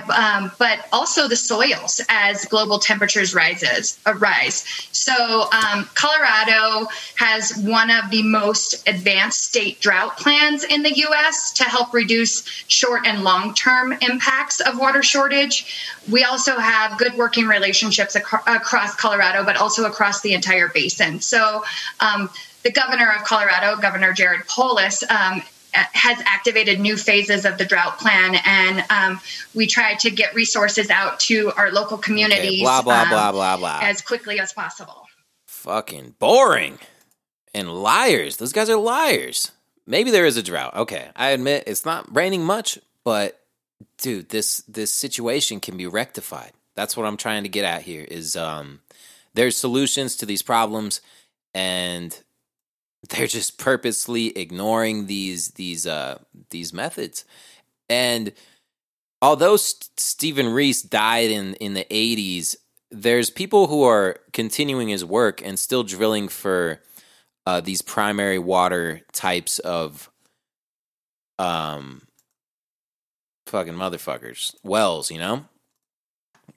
um, 0.08 0.52
but 0.58 0.86
also 0.92 1.26
the 1.28 1.36
soils 1.36 2.00
as 2.08 2.44
global 2.46 2.78
temperatures 2.78 3.34
rises 3.34 3.98
uh, 4.06 4.14
rise. 4.14 4.64
So 4.92 5.50
um, 5.50 5.88
Colorado 5.94 6.86
has 7.16 7.56
one 7.58 7.90
of 7.90 8.10
the 8.10 8.22
most 8.22 8.88
advanced 8.88 9.42
state 9.42 9.80
drought 9.80 10.16
plans 10.16 10.62
in 10.64 10.82
the 10.84 10.96
U.S. 10.96 11.52
to 11.54 11.64
help 11.64 11.92
reduce 11.92 12.46
short 12.68 13.04
and 13.04 13.24
long 13.24 13.52
term 13.54 13.92
impacts 14.00 14.60
of 14.60 14.78
water 14.78 15.02
shortage. 15.02 16.00
We 16.10 16.22
also 16.22 16.58
have 16.58 16.96
good 16.98 17.14
working 17.14 17.46
relationships 17.46 18.14
ac- 18.14 18.44
across 18.46 18.94
Colorado, 18.94 19.44
but 19.44 19.56
also 19.56 19.84
across 19.84 20.22
the 20.22 20.32
entire 20.32 20.68
basin. 20.68 21.20
So. 21.20 21.64
Um, 22.00 22.30
the 22.62 22.72
governor 22.72 23.12
of 23.12 23.24
Colorado, 23.24 23.78
Governor 23.78 24.14
Jared 24.14 24.46
Polis, 24.48 25.04
um, 25.10 25.42
has 25.74 26.22
activated 26.26 26.80
new 26.80 26.96
phases 26.96 27.44
of 27.44 27.58
the 27.58 27.64
drought 27.64 27.98
plan, 27.98 28.36
and 28.44 28.84
um, 28.90 29.20
we 29.54 29.66
try 29.66 29.94
to 29.96 30.10
get 30.10 30.34
resources 30.34 30.90
out 30.90 31.20
to 31.20 31.52
our 31.56 31.70
local 31.70 31.98
communities. 31.98 32.60
Okay, 32.60 32.62
blah 32.62 32.82
blah 32.82 33.02
um, 33.02 33.08
blah 33.08 33.32
blah 33.32 33.56
blah. 33.56 33.80
As 33.82 34.02
quickly 34.02 34.38
as 34.40 34.52
possible. 34.52 35.06
Fucking 35.46 36.14
boring 36.18 36.78
and 37.54 37.72
liars. 37.72 38.36
Those 38.36 38.52
guys 38.52 38.68
are 38.68 38.76
liars. 38.76 39.52
Maybe 39.86 40.10
there 40.10 40.26
is 40.26 40.36
a 40.36 40.42
drought. 40.42 40.76
Okay, 40.76 41.08
I 41.14 41.30
admit 41.30 41.64
it's 41.66 41.84
not 41.84 42.14
raining 42.14 42.44
much, 42.44 42.78
but 43.04 43.40
dude, 43.98 44.30
this 44.30 44.58
this 44.68 44.92
situation 44.92 45.60
can 45.60 45.76
be 45.76 45.86
rectified. 45.86 46.52
That's 46.74 46.96
what 46.96 47.06
I'm 47.06 47.16
trying 47.16 47.44
to 47.44 47.48
get 47.48 47.64
at 47.64 47.82
here. 47.82 48.04
Is 48.04 48.36
um, 48.36 48.80
there's 49.34 49.56
solutions 49.56 50.16
to 50.16 50.26
these 50.26 50.42
problems, 50.42 51.00
and 51.54 52.18
they're 53.08 53.26
just 53.26 53.58
purposely 53.58 54.36
ignoring 54.38 55.06
these 55.06 55.48
these 55.52 55.86
uh 55.86 56.18
these 56.50 56.72
methods. 56.72 57.24
And 57.88 58.32
although 59.20 59.56
St- 59.56 59.98
Stephen 59.98 60.48
Riess 60.48 60.82
died 60.82 61.30
in 61.30 61.54
in 61.54 61.74
the 61.74 61.86
80s 61.90 62.56
there's 62.90 63.28
people 63.28 63.66
who 63.66 63.82
are 63.82 64.20
continuing 64.32 64.88
his 64.88 65.04
work 65.04 65.42
and 65.44 65.58
still 65.58 65.82
drilling 65.82 66.28
for 66.28 66.80
uh, 67.44 67.60
these 67.60 67.82
primary 67.82 68.38
water 68.38 69.00
types 69.12 69.58
of 69.58 70.10
um 71.38 72.02
fucking 73.46 73.74
motherfuckers 73.74 74.54
wells 74.62 75.10
you 75.10 75.18
know? 75.18 75.44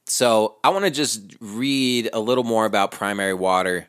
So 0.06 0.58
i 0.64 0.70
want 0.70 0.86
to 0.86 0.92
just 0.92 1.36
read 1.40 2.10
a 2.14 2.20
little 2.20 2.44
more 2.44 2.66
about 2.66 2.92
primary 2.92 3.34
water 3.34 3.88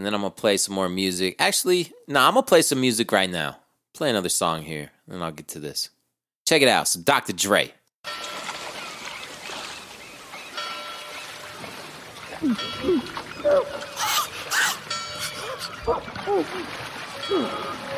and 0.00 0.06
then 0.06 0.14
I'm 0.14 0.22
gonna 0.22 0.30
play 0.30 0.56
some 0.56 0.74
more 0.74 0.88
music. 0.88 1.36
Actually, 1.38 1.92
no, 2.08 2.14
nah, 2.14 2.28
I'm 2.28 2.32
gonna 2.32 2.46
play 2.46 2.62
some 2.62 2.80
music 2.80 3.12
right 3.12 3.28
now. 3.28 3.58
Play 3.92 4.08
another 4.08 4.30
song 4.30 4.62
here, 4.62 4.92
and 5.06 5.22
I'll 5.22 5.30
get 5.30 5.48
to 5.48 5.58
this. 5.58 5.90
Check 6.46 6.62
it 6.62 6.68
out. 6.68 6.88
Some 6.88 7.02
Dr. 7.02 7.34
Dre. 7.34 7.70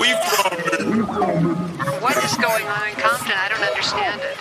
We 0.00 0.08
from 0.08 1.04
What 2.00 2.16
is 2.24 2.34
going 2.38 2.66
on 2.66 2.88
in 2.88 2.94
Compton? 2.96 3.36
I 3.36 3.52
don't 3.52 3.60
understand 3.60 4.22
it. 4.22 4.36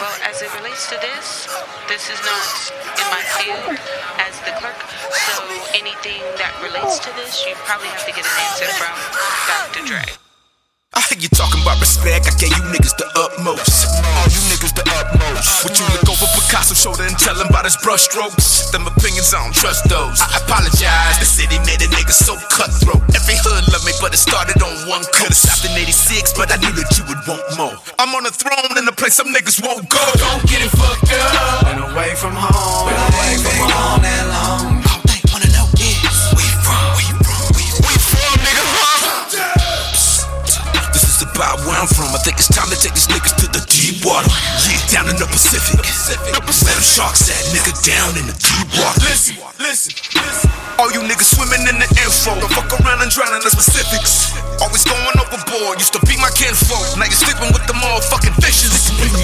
Well, 0.00 0.16
as 0.24 0.40
it 0.40 0.48
relates 0.56 0.88
to 0.88 0.96
this, 1.04 1.52
this 1.86 2.08
is 2.08 2.16
not 2.24 2.72
in 2.96 3.04
my 3.12 3.20
field 3.36 3.76
as 4.24 4.40
the 4.48 4.56
clerk. 4.56 4.80
So 5.12 5.44
anything 5.76 6.24
that 6.40 6.56
relates 6.62 6.98
to 7.00 7.12
this, 7.12 7.44
you 7.46 7.54
probably 7.68 7.88
have 7.88 8.06
to 8.06 8.12
get 8.12 8.24
an 8.24 8.40
answer 8.48 8.72
from 8.80 8.96
Dr. 9.46 9.84
Dre. 9.84 10.25
I 10.94 11.02
hear 11.10 11.18
you 11.18 11.28
talking 11.34 11.60
about 11.66 11.82
respect. 11.82 12.30
I 12.30 12.32
gave 12.38 12.54
you 12.54 12.62
niggas 12.70 12.94
the 12.94 13.04
utmost. 13.18 13.90
All 14.00 14.28
you 14.30 14.40
niggas 14.48 14.70
the 14.70 14.86
utmost. 14.86 15.66
Would 15.66 15.74
you 15.74 15.84
look 15.90 16.06
over 16.06 16.24
Picasso's 16.38 16.78
shoulder 16.78 17.02
and 17.02 17.18
tell 17.18 17.34
him 17.34 17.50
about 17.50 17.66
his 17.66 17.76
brushstrokes? 17.82 18.70
Them 18.70 18.86
opinions, 18.86 19.34
I 19.34 19.42
don't 19.42 19.52
trust 19.52 19.84
those. 19.90 20.22
I 20.22 20.40
apologize. 20.40 21.18
The 21.18 21.26
city 21.26 21.58
made 21.66 21.82
a 21.82 21.90
nigga 21.90 22.14
so 22.14 22.38
cutthroat. 22.48 23.02
Every 23.18 23.34
hood 23.34 23.66
loved 23.74 23.84
me, 23.84 23.92
but 24.00 24.14
it 24.14 24.22
started 24.22 24.62
on 24.62 24.72
one 24.86 25.02
coast. 25.10 25.26
Could've 25.26 25.36
stopped 25.36 25.66
in 25.66 25.74
86, 25.74 26.32
but 26.38 26.54
I 26.54 26.56
knew 26.62 26.72
that 26.78 26.88
you 26.94 27.04
would 27.10 27.22
want 27.26 27.44
more. 27.58 27.76
I'm 27.98 28.14
on 28.14 28.22
the 28.22 28.32
throne 28.32 28.78
in 28.78 28.86
a 28.86 28.94
place 28.94 29.18
some 29.18 29.34
niggas 29.34 29.58
won't 29.58 29.90
go. 29.90 30.00
Don't 30.16 30.46
get 30.46 30.62
it 30.62 30.70
fucked 30.70 31.10
up. 31.12 31.66
Been 31.66 31.82
away 31.82 32.14
from 32.14 32.32
home. 32.32 32.88
Been 32.88 32.96
away 32.96 33.34
from 33.42 33.58
home 33.68 34.00
that 34.06 34.24
long. 34.30 34.75
About 41.36 41.60
where 41.68 41.76
I'm 41.76 41.86
from. 41.86 42.08
I 42.16 42.20
think 42.24 42.40
it's 42.40 42.48
time 42.48 42.72
to 42.72 42.78
take 42.80 42.96
these 42.96 43.12
niggas 43.12 43.36
to 43.44 43.46
the 43.52 43.60
deep 43.68 44.00
water. 44.00 44.26
Yeah, 44.64 44.80
down 44.88 45.06
in 45.12 45.20
the 45.20 45.28
Pacific. 45.28 45.76
Where 45.76 46.72
them 46.72 46.80
sharks 46.80 47.28
at, 47.28 47.44
nigga, 47.52 47.76
down 47.84 48.16
in 48.16 48.24
the 48.24 48.36
deep 48.40 48.68
water. 48.80 49.04
Listen, 49.04 49.36
listen, 49.60 49.92
listen. 50.16 50.48
All 50.80 50.88
you 50.96 51.04
niggas 51.04 51.36
swimming 51.36 51.68
in 51.68 51.76
the 51.76 51.88
info. 52.00 52.32
Don't 52.40 52.48
fuck 52.56 52.72
around 52.80 53.04
and 53.04 53.12
drown 53.12 53.36
in 53.36 53.44
the 53.44 53.52
specifics. 53.52 54.32
Always 54.64 54.88
going 54.88 55.16
overboard. 55.20 55.76
Used 55.76 55.92
to 55.92 56.02
be 56.08 56.16
my 56.16 56.32
kinfolk. 56.32 56.96
Now 56.96 57.04
you're 57.04 57.20
sleeping 57.20 57.52
with 57.52 57.68
the 57.68 57.76
motherfucking 57.76 58.36
fishes. 58.40 58.72
With 58.96 59.12
the 59.12 59.20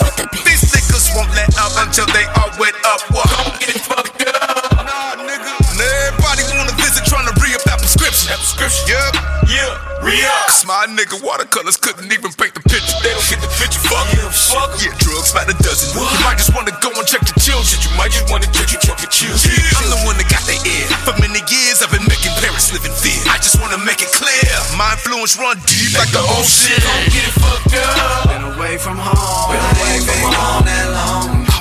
fucking 0.00 0.32
fishes. 0.32 0.72
These 0.72 0.72
niggas 0.72 1.12
won't 1.12 1.28
let 1.36 1.52
up 1.60 1.76
until 1.84 2.08
they 2.16 2.24
all 2.40 2.48
wet 2.56 2.76
up. 2.88 3.04
What? 3.12 3.28
Don't 3.28 3.60
get 3.60 3.76
fucked 3.76 4.24
up. 4.24 4.88
Nah, 4.88 5.20
nigga. 5.20 5.52
Everybody 5.76 6.48
wanna 6.56 6.72
visit 6.80 7.04
trying 7.04 7.28
to 7.28 7.34
re 7.44 7.52
up 7.52 7.62
that 7.68 7.76
prescription. 7.76 8.32
That 8.32 8.40
prescription. 8.40 8.88
Yep. 8.88 9.11
Yeah. 9.52 10.00
Re-up. 10.00 10.48
Cause 10.48 10.64
my 10.64 10.88
nigga 10.88 11.20
watercolors 11.20 11.76
couldn't 11.76 12.08
even 12.08 12.32
paint 12.32 12.56
the 12.56 12.64
picture. 12.64 12.96
They 13.04 13.12
don't 13.12 13.28
get 13.28 13.38
the 13.44 13.52
picture. 13.60 13.84
Fuck. 13.84 14.08
Yeah, 14.16 14.32
fuck. 14.32 14.72
Yeah, 14.80 14.96
drugs 14.96 15.30
by 15.30 15.44
the 15.44 15.52
dozen. 15.60 15.92
You 15.92 16.08
might 16.24 16.40
just 16.40 16.56
wanna 16.56 16.72
go 16.80 16.88
and 16.90 17.04
check 17.04 17.20
the 17.22 17.36
children. 17.36 17.76
You 17.84 17.92
might 18.00 18.10
just 18.10 18.26
wanna 18.32 18.48
check, 18.50 18.72
check 18.80 18.98
your 18.98 19.12
children. 19.12 19.52
I'm 19.76 19.92
the 19.92 20.00
one 20.08 20.16
that 20.16 20.26
got 20.32 20.42
the 20.48 20.56
ear. 20.56 20.88
For 21.04 21.14
many 21.20 21.44
years, 21.52 21.84
I've 21.84 21.92
been 21.92 22.08
making 22.08 22.32
parents 22.40 22.72
live 22.72 22.82
in 22.88 22.94
fear. 22.96 23.20
I 23.28 23.36
just 23.38 23.60
wanna 23.60 23.78
make 23.84 24.00
it 24.00 24.10
clear. 24.16 24.50
My 24.74 24.96
influence 24.96 25.36
run 25.36 25.60
deep 25.68 25.92
like 26.00 26.10
the 26.10 26.24
ocean. 26.40 26.80
Don't 26.80 27.12
get 27.12 27.28
it 27.28 27.36
fucked 27.36 27.76
up. 27.76 28.32
Been 28.32 28.44
away 28.56 28.80
from 28.80 28.96
home. 28.96 29.52
Been 29.52 29.60
away 29.60 30.00
from 30.00 30.32
home 30.32 30.64
that 30.64 30.88
long. 30.96 31.52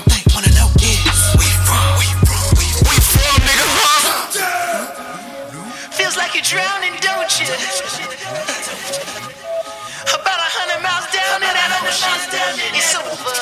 All 6.51 6.80
like 7.21 7.37
you? 7.37 7.53
About 10.09 10.39
a 10.41 10.49
hundred 10.57 10.81
miles 10.81 11.05
down 11.13 11.37
in 11.45 11.53
that 11.53 11.69
ocean, 11.85 12.17
it's 12.73 12.97
over. 12.97 13.37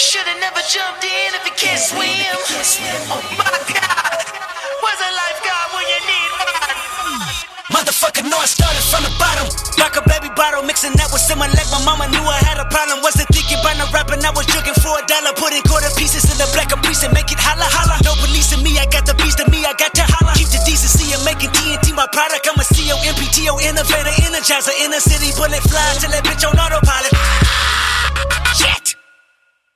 Should've 0.00 0.40
never 0.40 0.64
jumped 0.64 1.04
in 1.04 1.36
if 1.36 1.44
you 1.44 1.52
can't 1.60 1.76
swim. 1.76 2.32
Oh 3.12 3.20
my 3.36 3.44
God, 3.68 4.24
where's 4.80 5.02
a 5.04 5.10
lifeguard 5.12 5.68
when 5.76 5.84
you 5.84 6.00
need 6.08 6.30
one? 6.40 6.48
Motherfucker, 7.76 8.24
know 8.24 8.40
I 8.40 8.48
started 8.48 8.82
from 8.88 9.04
the 9.04 9.12
bottom. 9.20 9.46
Like 9.76 10.00
a 10.00 10.02
baby 10.08 10.32
bottle, 10.32 10.64
mixing 10.64 10.96
that 10.96 11.12
with 11.12 11.22
my 11.36 11.44
leg. 11.44 11.68
My 11.68 11.84
mama 11.84 12.08
knew 12.08 12.24
I 12.24 12.40
had 12.40 12.56
a 12.56 12.64
problem. 12.72 13.04
Wasn't 13.04 13.28
thinking 13.28 13.60
about 13.60 13.76
no 13.76 13.86
rapping, 13.92 14.24
I 14.24 14.32
was 14.32 14.48
drinking 14.48 14.80
for 14.80 14.96
a 14.96 15.04
dollar. 15.04 15.36
Putting 15.36 15.60
quarter 15.68 15.92
pieces 15.94 16.24
in 16.24 16.40
the 16.40 16.48
black 16.56 16.72
of 16.72 16.80
piece 16.80 17.04
and 17.04 17.12
make 17.12 17.28
it 17.28 17.38
holla 17.38 17.68
holla. 17.68 18.00
No 18.00 18.16
police 18.24 18.50
in 18.56 18.64
me, 18.64 18.80
I 18.80 18.88
got 18.88 19.04
the 19.04 19.14
beast 19.20 19.38
in 19.44 19.48
me, 19.52 19.60
I 19.68 19.76
got 19.76 19.92
to 19.92 20.02
holla. 20.08 20.19
Decency 20.90 21.14
and 21.14 21.24
making 21.24 21.50
TNT 21.50 21.94
my 21.94 22.06
product. 22.10 22.48
I'm 22.50 22.58
a 22.58 22.66
CEO, 22.66 22.98
MPTO, 22.98 23.62
innovator, 23.62 24.10
energizer. 24.26 24.74
In 24.82 24.90
the 24.90 24.98
city, 24.98 25.30
bullet 25.38 25.62
fly 25.62 25.94
till 26.00 26.10
that 26.10 26.24
bitch 26.26 26.42
on 26.42 26.58
autopilot. 26.58 27.14
Shit! 28.58 28.96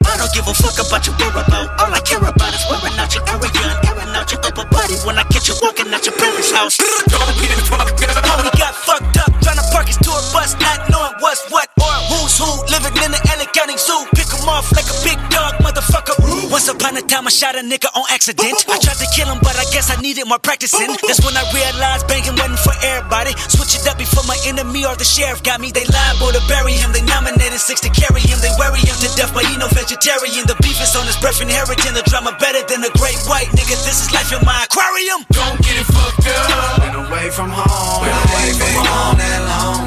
I 0.05 0.17
don't 0.19 0.33
give 0.35 0.47
a 0.49 0.55
fuck 0.55 0.75
about 0.75 1.07
your 1.07 1.15
whereabouts. 1.15 1.71
All 1.79 1.95
I 1.95 2.01
care 2.03 2.19
about 2.19 2.51
is 2.51 2.67
wearing 2.67 2.99
out 2.99 3.15
your 3.15 3.23
and 3.31 3.87
airing 3.87 4.11
out 4.11 4.33
your 4.33 4.41
upper 4.43 4.67
body 4.67 4.95
when 5.07 5.17
I 5.19 5.23
catch 5.31 5.49
you 5.49 5.55
walking 5.63 5.95
out 5.95 6.05
your 6.05 6.17
parents' 6.19 6.51
house. 6.51 6.79
Shot 17.55 17.63
shot 17.63 17.65
a 17.65 17.69
nigga 17.69 17.89
on 17.95 18.05
accident. 18.11 18.65
I 18.69 18.79
tried 18.79 18.99
to 18.99 19.09
kill 19.15 19.29
him, 19.31 19.39
but 19.43 19.55
I 19.57 19.65
guess 19.71 19.91
I 19.91 20.01
needed 20.01 20.27
more 20.27 20.39
practicing. 20.39 20.89
That's 21.07 21.23
when 21.25 21.37
I 21.37 21.45
realized 21.55 22.07
banging 22.09 22.35
wasn't 22.35 22.59
for 22.59 22.75
everybody. 22.83 23.33
Switch 23.49 23.79
it 23.79 23.87
up 23.87 23.99
before 23.99 24.25
my 24.27 24.39
enemy 24.47 24.85
or 24.85 24.97
the 24.97 25.05
sheriff 25.05 25.43
got 25.43 25.61
me. 25.61 25.71
They 25.71 25.85
liable 25.87 26.33
to 26.35 26.43
bury 26.49 26.75
him. 26.75 26.93
They 26.93 27.03
nominated 27.03 27.61
six 27.61 27.81
to 27.83 27.91
carry 27.91 28.21
him. 28.21 28.39
They 28.43 28.51
worry 28.59 28.81
him 28.83 28.97
to 28.99 29.09
death, 29.15 29.33
but 29.35 29.47
he 29.47 29.57
no 29.57 29.69
vegetarian. 29.71 30.47
The 30.47 30.57
beef 30.63 30.79
is 30.83 30.95
on 30.97 31.07
his 31.07 31.17
breath, 31.19 31.41
inheriting 31.41 31.95
the 31.95 32.05
drama 32.11 32.35
better 32.41 32.63
than 32.67 32.83
a 32.83 32.93
great 32.99 33.19
white 33.31 33.51
nigga. 33.55 33.77
This 33.87 34.03
is 34.03 34.09
life 34.13 34.33
in 34.35 34.43
my 34.43 34.67
aquarium. 34.67 35.23
Don't 35.31 35.59
get 35.63 35.79
it 35.79 35.87
fucked 35.87 36.27
up. 36.27 36.83
Been 36.83 36.97
away 37.07 37.31
from 37.31 37.51
home. 37.51 38.03
Been 38.03 38.19
away 38.31 38.49
from 38.59 38.73
home 38.83 39.17
that 39.19 39.41
long. 39.47 39.84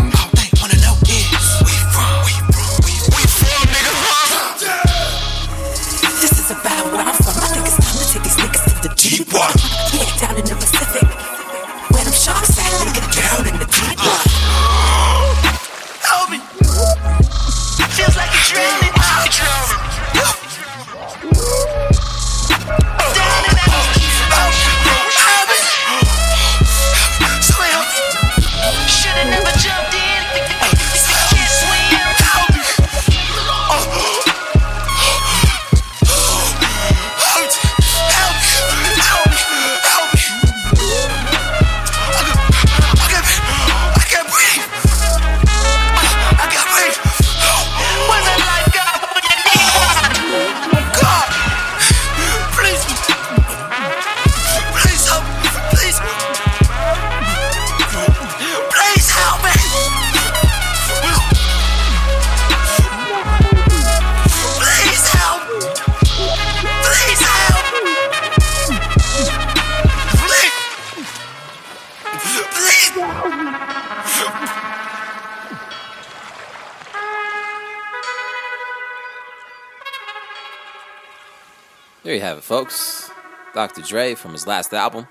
You 82.17 82.23
have 82.23 82.39
it, 82.39 82.43
folks. 82.43 83.11
Dr. 83.53 83.83
Dre 83.83 84.15
from 84.15 84.31
his 84.31 84.47
last 84.47 84.73
album. 84.73 85.07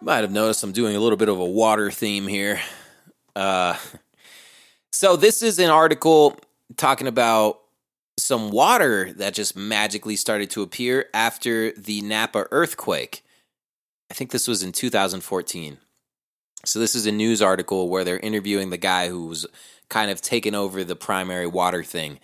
Might 0.00 0.22
have 0.22 0.32
noticed 0.32 0.64
I'm 0.64 0.72
doing 0.72 0.96
a 0.96 1.00
little 1.00 1.16
bit 1.16 1.28
of 1.28 1.38
a 1.38 1.44
water 1.44 1.90
theme 1.92 2.26
here. 2.26 2.60
Uh, 3.36 3.76
so, 4.92 5.14
this 5.14 5.40
is 5.40 5.60
an 5.60 5.70
article 5.70 6.36
talking 6.76 7.06
about 7.06 7.60
some 8.18 8.50
water 8.50 9.12
that 9.12 9.34
just 9.34 9.56
magically 9.56 10.16
started 10.16 10.50
to 10.50 10.62
appear 10.62 11.06
after 11.14 11.70
the 11.72 12.00
Napa 12.00 12.46
earthquake. 12.50 13.22
I 14.10 14.14
think 14.14 14.32
this 14.32 14.48
was 14.48 14.64
in 14.64 14.72
2014. 14.72 15.78
So, 16.64 16.80
this 16.80 16.96
is 16.96 17.06
a 17.06 17.12
news 17.12 17.40
article 17.40 17.88
where 17.88 18.02
they're 18.02 18.18
interviewing 18.18 18.70
the 18.70 18.76
guy 18.76 19.08
who 19.08 19.26
was 19.26 19.46
kind 19.88 20.10
of 20.10 20.20
taking 20.20 20.56
over 20.56 20.82
the 20.82 20.96
primary 20.96 21.46
water 21.46 21.84
thing. 21.84 22.18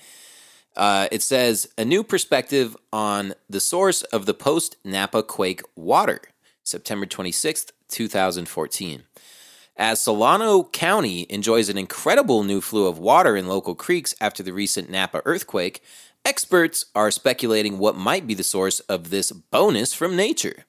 Uh, 0.76 1.08
it 1.10 1.22
says 1.22 1.68
a 1.78 1.84
new 1.84 2.04
perspective 2.04 2.76
on 2.92 3.34
the 3.48 3.60
source 3.60 4.02
of 4.02 4.26
the 4.26 4.34
post 4.34 4.76
Napa 4.84 5.22
quake 5.22 5.62
water, 5.74 6.20
September 6.62 7.06
26th, 7.06 7.70
2014. 7.88 9.04
As 9.78 10.00
Solano 10.00 10.64
County 10.64 11.26
enjoys 11.30 11.68
an 11.68 11.78
incredible 11.78 12.42
new 12.42 12.60
flow 12.60 12.86
of 12.86 12.98
water 12.98 13.36
in 13.36 13.46
local 13.46 13.74
creeks 13.74 14.14
after 14.20 14.42
the 14.42 14.52
recent 14.52 14.90
Napa 14.90 15.22
earthquake, 15.24 15.82
experts 16.24 16.86
are 16.94 17.10
speculating 17.10 17.78
what 17.78 17.96
might 17.96 18.26
be 18.26 18.34
the 18.34 18.42
source 18.42 18.80
of 18.80 19.10
this 19.10 19.32
bonus 19.32 19.94
from 19.94 20.16
nature. 20.16 20.64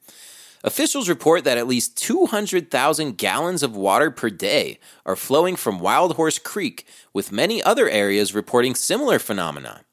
Officials 0.63 1.07
report 1.07 1.43
that 1.43 1.57
at 1.57 1.67
least 1.67 1.97
200,000 1.97 3.17
gallons 3.17 3.63
of 3.63 3.75
water 3.75 4.11
per 4.11 4.29
day 4.29 4.79
are 5.05 5.15
flowing 5.15 5.55
from 5.55 5.79
Wild 5.79 6.15
Horse 6.15 6.39
Creek, 6.39 6.85
with 7.13 7.31
many 7.31 7.63
other 7.63 7.87
areas 7.87 8.35
reporting 8.35 8.75
similar 8.75 9.19
phenomena. 9.19 9.83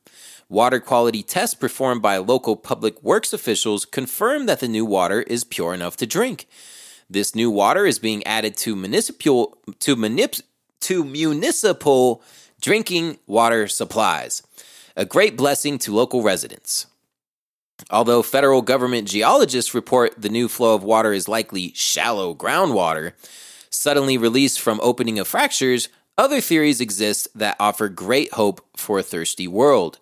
Water 0.54 0.78
quality 0.78 1.24
tests 1.24 1.56
performed 1.56 2.00
by 2.00 2.16
local 2.18 2.54
public 2.54 3.02
works 3.02 3.32
officials 3.32 3.84
confirm 3.84 4.46
that 4.46 4.60
the 4.60 4.68
new 4.68 4.84
water 4.84 5.22
is 5.22 5.42
pure 5.42 5.74
enough 5.74 5.96
to 5.96 6.06
drink. 6.06 6.46
This 7.10 7.34
new 7.34 7.50
water 7.50 7.86
is 7.86 7.98
being 7.98 8.24
added 8.24 8.56
to 8.58 8.76
municipal 8.76 9.58
to 9.80 9.96
to 10.82 11.04
municipal 11.04 12.22
drinking 12.60 13.18
water 13.26 13.66
supplies. 13.66 14.44
A 14.94 15.04
great 15.04 15.36
blessing 15.36 15.76
to 15.78 15.92
local 15.92 16.22
residents. 16.22 16.86
Although 17.90 18.22
federal 18.22 18.62
government 18.62 19.08
geologists 19.08 19.74
report 19.74 20.14
the 20.22 20.28
new 20.28 20.46
flow 20.46 20.76
of 20.76 20.84
water 20.84 21.12
is 21.12 21.26
likely 21.26 21.72
shallow 21.74 22.32
groundwater, 22.32 23.14
suddenly 23.70 24.16
released 24.16 24.60
from 24.60 24.78
opening 24.84 25.18
of 25.18 25.26
fractures, 25.26 25.88
other 26.16 26.40
theories 26.40 26.80
exist 26.80 27.26
that 27.34 27.56
offer 27.58 27.88
great 27.88 28.34
hope 28.34 28.64
for 28.76 29.00
a 29.00 29.02
thirsty 29.02 29.48
world. 29.48 29.98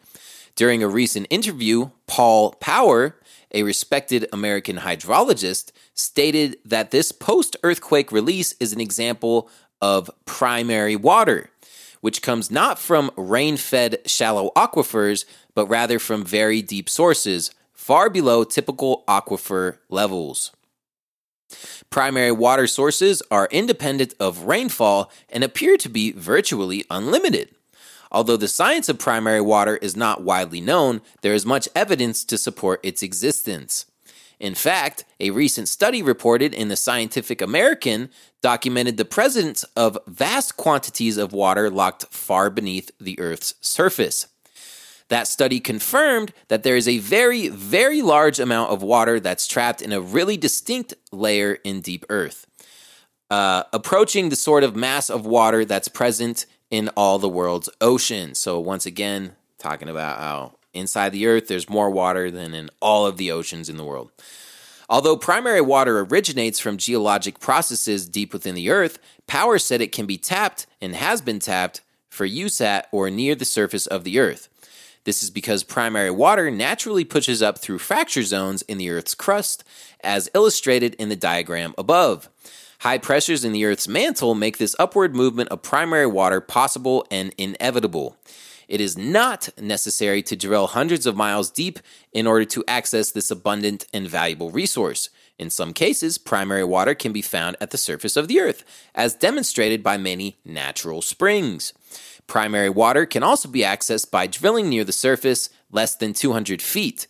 During 0.55 0.83
a 0.83 0.89
recent 0.89 1.27
interview, 1.31 1.91
Pal 2.07 2.55
Pauer, 2.61 3.15
a 3.53 3.63
respected 3.63 4.27
American 4.33 4.79
hydrologist, 4.79 5.73
stated 5.95 6.57
that 6.65 6.91
this 6.91 7.11
post 7.13 7.57
earthquake 7.63 8.13
release 8.13 8.53
is 8.61 8.73
an 8.73 8.81
example 8.81 9.49
of 9.81 10.11
primary 10.27 10.97
water, 10.97 11.51
which 12.01 12.23
comes 12.23 12.51
not 12.51 12.79
from 12.79 13.11
rain 13.17 13.57
fed 13.57 13.99
shallow 14.07 14.51
aquifers, 14.55 15.25
but 15.55 15.67
rather 15.67 15.99
from 15.99 16.25
very 16.25 16.61
deep 16.63 16.89
sources, 16.89 17.51
far 17.73 18.11
below 18.11 18.45
typical 18.45 19.05
aquifer 19.09 19.79
levels. 19.89 20.53
Primary 21.91 22.33
water 22.33 22.67
sources 22.67 23.23
are 23.31 23.49
independent 23.51 24.15
of 24.21 24.45
rainfall 24.45 25.11
and 25.29 25.45
appear 25.45 25.77
to 25.77 25.89
be 25.89 26.13
virtually 26.13 26.85
unlimited. 26.91 27.55
Although 28.13 28.37
the 28.37 28.47
science 28.47 28.91
of 28.91 28.99
primary 28.99 29.41
water 29.41 29.79
is 29.79 29.97
not 29.97 30.23
widely 30.23 30.61
known, 30.61 31.01
there 31.23 31.33
is 31.33 31.47
much 31.47 31.69
evidence 31.75 32.25
to 32.27 32.37
support 32.37 32.79
its 32.83 33.03
existence. 33.03 33.87
In 34.39 34.55
fact, 34.55 35.05
a 35.19 35.31
recent 35.31 35.69
study 35.69 36.03
reported 36.03 36.53
in 36.53 36.69
the 36.69 36.77
Scientific 36.77 37.41
American 37.41 38.11
documented 38.43 38.99
the 38.99 39.05
presence 39.05 39.63
of 39.77 39.97
vast 40.07 40.57
quantities 40.57 41.17
of 41.17 41.33
water 41.33 41.71
locked 41.71 42.07
far 42.11 42.51
beneath 42.51 42.91
the 43.01 43.19
Earth's 43.19 43.55
surface. 43.61 44.27
That 45.09 45.29
study 45.29 45.61
confirmed 45.61 46.33
that 46.49 46.65
there 46.65 46.77
is 46.77 46.89
a 46.89 46.99
very, 46.99 47.49
very 47.49 48.03
large 48.03 48.41
amount 48.41 48.73
of 48.73 48.83
water 48.83 49.21
that's 49.21 49.47
trapped 49.47 49.81
in 49.81 49.93
a 49.93 50.01
really 50.01 50.37
distinct 50.37 50.95
layer 51.13 51.59
in 51.65 51.81
deep 51.81 52.05
Earth, 52.11 52.47
uh, 53.31 53.63
approaching 53.73 54.29
the 54.29 54.37
sort 54.37 54.65
of 54.65 54.77
mass 54.77 55.09
of 55.09 55.25
water 55.25 55.65
that's 55.65 55.89
present 55.89 56.47
in 56.73 56.89
all 56.97 57.19
the 57.19 57.29
world's 57.29 57.69
oceans. 57.81 58.41
So, 58.41 58.59
once 58.59 58.87
again, 58.87 59.37
talking 59.59 59.91
about 59.91 60.19
how 60.19 60.55
inside 60.73 61.11
the 61.11 61.27
Earth 61.27 61.47
there's 61.47 61.69
more 61.69 61.91
water 61.91 62.31
than 62.31 62.55
in 62.55 62.71
all 62.81 63.07
of 63.07 63.19
the 63.19 63.31
oceans 63.31 63.69
in 63.69 63.77
the 63.77 63.85
world. 63.85 64.11
Although 64.89 65.17
primary 65.17 65.61
water 65.61 66.01
originates 66.01 66.59
from 66.59 66.79
geologic 66.79 67.39
processes 67.39 68.09
deep 68.09 68.33
within 68.33 68.55
the 68.55 68.71
Earth, 68.71 68.99
Pauer 69.29 69.61
said 69.61 69.81
it 69.81 69.93
can 69.93 70.07
be 70.07 70.19
tapped 70.19 70.67
and 70.81 70.97
has 70.97 71.21
been 71.21 71.39
tapped 71.39 71.83
for 72.09 72.25
use 72.25 72.61
at 72.61 72.89
or 72.91 73.11
near 73.11 73.35
the 73.35 73.45
surface 73.45 73.87
of 73.87 74.03
the 74.03 74.19
Earth. 74.19 74.49
This 75.05 75.23
is 75.23 75.31
because 75.31 75.65
primary 75.65 76.11
water 76.11 76.51
naturally 76.51 77.05
pushes 77.05 77.43
up 77.43 77.59
through 77.59 77.79
fracture 77.79 78.23
zones 78.23 78.63
in 78.63 78.79
the 78.79 78.91
Earth's 78.91 79.15
crust, 79.15 79.63
as 80.03 80.31
illustrated 80.35 80.95
in 80.95 81.09
the 81.11 81.17
diagram 81.17 81.75
above. 81.77 82.29
High 82.83 82.99
pressures 82.99 83.45
in 83.45 83.53
the 83.53 83.65
Earth's 83.65 83.87
mantle 83.87 84.35
make 84.35 84.59
this 84.59 84.75
upward 84.77 85.15
movement 85.15 85.51
of 85.51 85.63
primary 85.63 86.09
water 86.09 86.41
possible 86.41 87.07
and 87.13 87.33
inevitable. 87.39 88.17
It 88.67 88.81
is 88.81 88.99
not 88.99 89.51
necessary 89.57 90.21
to 90.25 90.35
drill 90.35 90.67
hundreds 90.67 91.07
of 91.07 91.15
miles 91.15 91.49
deep 91.49 91.79
in 92.13 92.27
order 92.27 92.45
to 92.47 92.65
access 92.67 93.13
this 93.13 93.31
abundant 93.31 93.87
and 93.95 94.09
valuable 94.09 94.51
resource. 94.51 95.11
In 95.39 95.49
some 95.49 95.73
cases, 95.73 96.19
primary 96.19 96.65
water 96.65 96.97
can 96.97 97.13
be 97.13 97.23
found 97.23 97.57
at 97.61 97.71
the 97.71 97.79
surface 97.79 98.17
of 98.17 98.27
the 98.27 98.41
Earth, 98.41 98.65
as 98.97 99.15
demonstrated 99.15 99.85
by 99.85 99.97
many 99.97 100.39
natural 100.45 101.03
springs. 101.03 101.73
Primary 102.27 102.69
water 102.69 103.07
can 103.07 103.23
also 103.23 103.49
be 103.49 103.61
accessed 103.61 104.11
by 104.11 104.27
drilling 104.27 104.69
near 104.69 104.83
the 104.83 104.91
surface 104.91 105.51
less 105.71 105.95
than 105.95 106.15
200 106.15 106.61
feet. 106.61 107.07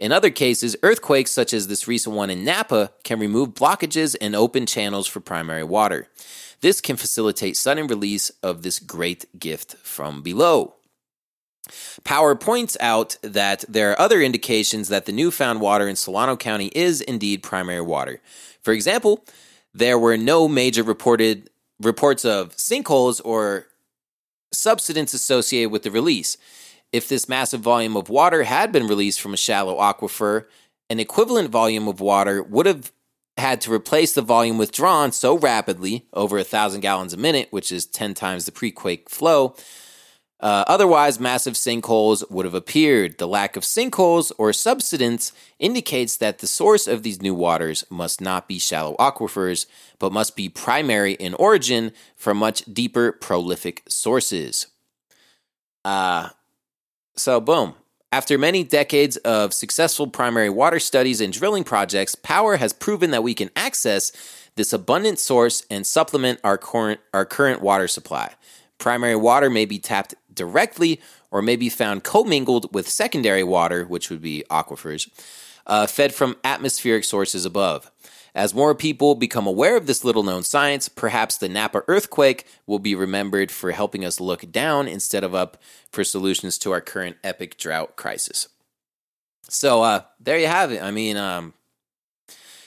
In 0.00 0.12
other 0.12 0.30
cases, 0.30 0.76
earthquakes, 0.82 1.30
such 1.30 1.52
as 1.52 1.68
this 1.68 1.86
recent 1.86 2.16
one 2.16 2.30
in 2.30 2.44
Napa, 2.44 2.92
can 3.04 3.20
remove 3.20 3.50
blockages 3.50 4.16
and 4.20 4.34
open 4.34 4.66
channels 4.66 5.06
for 5.06 5.20
primary 5.20 5.64
water. 5.64 6.08
This 6.60 6.80
can 6.80 6.96
facilitate 6.96 7.56
sudden 7.56 7.86
release 7.86 8.30
of 8.42 8.62
this 8.62 8.78
great 8.78 9.38
gift 9.38 9.76
from 9.78 10.22
below. 10.22 10.74
Pauer 12.04 12.38
points 12.38 12.76
out 12.80 13.16
that 13.22 13.64
there 13.68 13.90
are 13.92 14.00
other 14.00 14.20
indications 14.20 14.88
that 14.88 15.06
the 15.06 15.12
newfound 15.12 15.60
water 15.60 15.88
in 15.88 15.96
Solano 15.96 16.36
County 16.36 16.70
is 16.74 17.00
indeed 17.00 17.42
primary 17.42 17.80
water. 17.80 18.20
For 18.62 18.72
example, 18.72 19.24
there 19.72 19.98
were 19.98 20.16
no 20.16 20.46
major 20.48 20.82
reported 20.82 21.50
reports 21.80 22.24
of 22.24 22.56
sinkholes 22.56 23.20
or 23.24 23.66
subsidence 24.52 25.14
associated 25.14 25.70
with 25.70 25.82
the 25.82 25.90
release. 25.90 26.36
If 26.94 27.08
this 27.08 27.28
massive 27.28 27.60
volume 27.60 27.96
of 27.96 28.08
water 28.08 28.44
had 28.44 28.70
been 28.70 28.86
released 28.86 29.20
from 29.20 29.34
a 29.34 29.36
shallow 29.36 29.78
aquifer, 29.78 30.46
an 30.88 31.00
equivalent 31.00 31.50
volume 31.50 31.88
of 31.88 31.98
water 31.98 32.40
would 32.40 32.66
have 32.66 32.92
had 33.36 33.60
to 33.62 33.72
replace 33.72 34.12
the 34.12 34.22
volume 34.22 34.58
withdrawn 34.58 35.10
so 35.10 35.36
rapidly, 35.36 36.06
over 36.12 36.38
a 36.38 36.44
thousand 36.44 36.82
gallons 36.82 37.12
a 37.12 37.16
minute, 37.16 37.48
which 37.50 37.72
is 37.72 37.84
10 37.84 38.14
times 38.14 38.44
the 38.44 38.52
pre 38.52 38.70
quake 38.70 39.10
flow. 39.10 39.56
Uh, 40.38 40.62
otherwise, 40.68 41.18
massive 41.18 41.54
sinkholes 41.54 42.30
would 42.30 42.44
have 42.44 42.54
appeared. 42.54 43.18
The 43.18 43.26
lack 43.26 43.56
of 43.56 43.64
sinkholes 43.64 44.30
or 44.38 44.52
subsidence 44.52 45.32
indicates 45.58 46.16
that 46.18 46.38
the 46.38 46.46
source 46.46 46.86
of 46.86 47.02
these 47.02 47.20
new 47.20 47.34
waters 47.34 47.84
must 47.90 48.20
not 48.20 48.46
be 48.46 48.60
shallow 48.60 48.94
aquifers, 49.00 49.66
but 49.98 50.12
must 50.12 50.36
be 50.36 50.48
primary 50.48 51.14
in 51.14 51.34
origin 51.34 51.90
from 52.14 52.36
much 52.36 52.64
deeper, 52.72 53.10
prolific 53.10 53.82
sources. 53.88 54.68
Uh, 55.84 56.28
so, 57.16 57.40
boom. 57.40 57.74
After 58.12 58.38
many 58.38 58.62
decades 58.62 59.16
of 59.18 59.52
successful 59.52 60.06
primary 60.06 60.48
water 60.48 60.78
studies 60.78 61.20
and 61.20 61.32
drilling 61.32 61.64
projects, 61.64 62.14
Pauer 62.14 62.58
has 62.58 62.72
proven 62.72 63.10
that 63.10 63.24
we 63.24 63.34
can 63.34 63.50
access 63.56 64.12
this 64.54 64.72
abundant 64.72 65.18
source 65.18 65.66
and 65.68 65.84
supplement 65.84 66.38
our 66.44 66.56
current, 66.56 67.00
our 67.12 67.24
current 67.24 67.60
water 67.60 67.88
supply. 67.88 68.34
Primary 68.78 69.16
water 69.16 69.50
may 69.50 69.64
be 69.64 69.78
tapped 69.78 70.14
directly 70.32 71.00
or 71.30 71.42
may 71.42 71.56
be 71.56 71.68
found 71.68 72.04
commingled 72.04 72.72
with 72.72 72.88
secondary 72.88 73.42
water, 73.42 73.84
which 73.84 74.10
would 74.10 74.22
be 74.22 74.44
aquifers, 74.50 75.08
uh, 75.66 75.86
fed 75.86 76.14
from 76.14 76.36
atmospheric 76.44 77.02
sources 77.02 77.44
above. 77.44 77.90
As 78.34 78.52
more 78.52 78.74
people 78.74 79.14
become 79.14 79.46
aware 79.46 79.76
of 79.76 79.86
this 79.86 80.04
little 80.04 80.24
known 80.24 80.42
science, 80.42 80.88
perhaps 80.88 81.36
the 81.36 81.48
Napa 81.48 81.82
earthquake 81.86 82.46
will 82.66 82.80
be 82.80 82.96
remembered 82.96 83.52
for 83.52 83.70
helping 83.70 84.04
us 84.04 84.18
look 84.18 84.50
down 84.50 84.88
instead 84.88 85.22
of 85.22 85.34
up 85.34 85.56
for 85.92 86.02
solutions 86.02 86.58
to 86.58 86.72
our 86.72 86.80
current 86.80 87.16
epic 87.22 87.56
drought 87.56 87.94
crisis. 87.94 88.48
So 89.48 89.82
uh, 89.82 90.02
there 90.18 90.38
you 90.38 90.48
have 90.48 90.72
it. 90.72 90.82
I 90.82 90.90
mean, 90.90 91.16
um, 91.16 91.54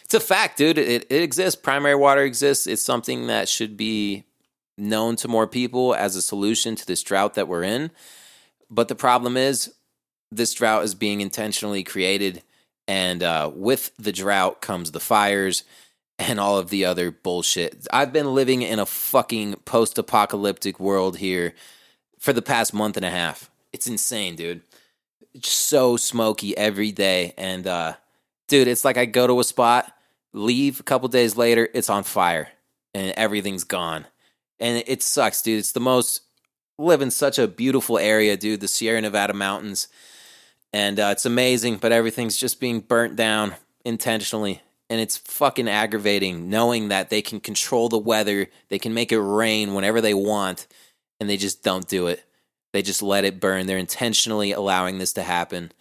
it's 0.05 0.13
a 0.13 0.22
fact, 0.22 0.57
dude. 0.57 0.78
It, 0.78 1.05
it 1.09 1.22
exists. 1.22 1.59
Primary 1.59 1.95
water 1.95 2.22
exists. 2.22 2.65
It's 2.65 2.82
something 2.82 3.28
that 3.28 3.49
should 3.49 3.76
be 3.76 4.24
known 4.78 5.18
to 5.18 5.28
more 5.28 5.47
people 5.47 5.93
as 5.93 6.15
a 6.15 6.22
solution 6.22 6.78
to 6.78 6.86
this 6.86 7.03
drought 7.03 7.34
that 7.34 7.49
we're 7.49 7.63
in. 7.63 7.91
But 8.70 8.88
the 8.88 8.95
problem 8.95 9.36
is, 9.36 9.74
this 10.32 10.53
drought 10.53 10.84
is 10.84 10.95
being 10.95 11.20
intentionally 11.20 11.84
created 11.84 12.41
and 12.88 13.21
uh, 13.23 13.51
with 13.53 13.91
the 13.97 14.11
drought 14.11 14.61
comes 14.61 14.91
the 14.91 14.99
fires 14.99 15.63
and 16.19 16.39
all 16.39 16.57
of 16.57 16.69
the 16.69 16.85
other 16.85 17.11
bullshit. 17.11 17.88
I've 17.91 18.13
been 18.13 18.33
living 18.33 18.61
in 18.61 18.79
a 18.79 18.85
fucking 18.85 19.55
post 19.65 19.97
apocalyptic 19.97 20.79
world 20.79 21.17
here 21.17 21.53
for 22.17 22.33
the 22.33 22.41
past 22.41 22.73
month 22.73 22.97
and 22.97 23.05
a 23.05 23.11
half. 23.11 23.51
It's 23.71 23.88
insane, 23.88 24.35
dude. 24.35 24.61
It's 25.33 25.49
so 25.49 25.97
smoky 25.97 26.57
every 26.57 26.91
day. 26.91 27.33
And, 27.38 27.67
uh, 27.67 27.93
dude, 28.47 28.67
it's 28.67 28.83
like 28.83 28.97
I 28.97 29.05
go 29.05 29.27
to 29.27 29.39
a 29.39 29.43
spot, 29.43 29.93
leave 30.33 30.79
a 30.79 30.83
couple 30.83 31.07
days 31.09 31.38
later, 31.38 31.69
it's 31.73 31.89
on 31.89 32.03
fire 32.03 32.49
and 32.93 33.13
everything's 33.15 33.63
gone. 33.63 34.05
And 34.59 34.83
it 34.88 35.03
sucks, 35.03 35.43
dude. 35.43 35.59
It's 35.59 35.73
the 35.73 35.79
most, 35.79 36.21
live 36.79 37.01
in 37.01 37.11
such 37.11 37.38
a 37.38 37.47
beautiful 37.47 37.99
area, 37.99 38.35
dude. 38.35 38.61
The 38.61 38.67
Sierra 38.67 39.01
Nevada 39.01 39.33
mountains 39.33 39.88
and 40.78 40.99
uh, 40.99 41.09
it's 41.11 41.25
amazing, 41.25 41.78
but 41.78 41.91
everything's 41.91 42.38
just 42.38 42.59
being 42.59 42.82
burnt 42.82 43.15
down 43.15 43.55
intentionally. 43.84 44.61
And 44.91 45.01
it's 45.01 45.17
fucking 45.17 45.67
aggravating 45.67 46.51
knowing 46.51 46.89
that 46.89 47.09
they 47.09 47.23
can 47.23 47.39
control 47.39 47.89
the 47.89 47.97
weather, 47.97 48.45
they 48.69 48.78
can 48.78 48.93
make 48.93 49.11
it 49.11 49.19
rain 49.19 49.73
whenever 49.73 50.01
they 50.01 50.13
want, 50.13 50.67
and 51.19 51.28
they 51.28 51.36
just 51.36 51.63
don't 51.63 51.88
do 51.88 52.05
it. 52.05 52.23
They 52.73 52.84
just 52.84 53.01
let 53.01 53.25
it 53.25 53.39
burn. 53.39 53.65
They're 53.65 53.80
intentionally 53.80 54.51
allowing 54.51 54.99
this 54.99 55.13
to 55.13 55.23
happen. 55.23 55.71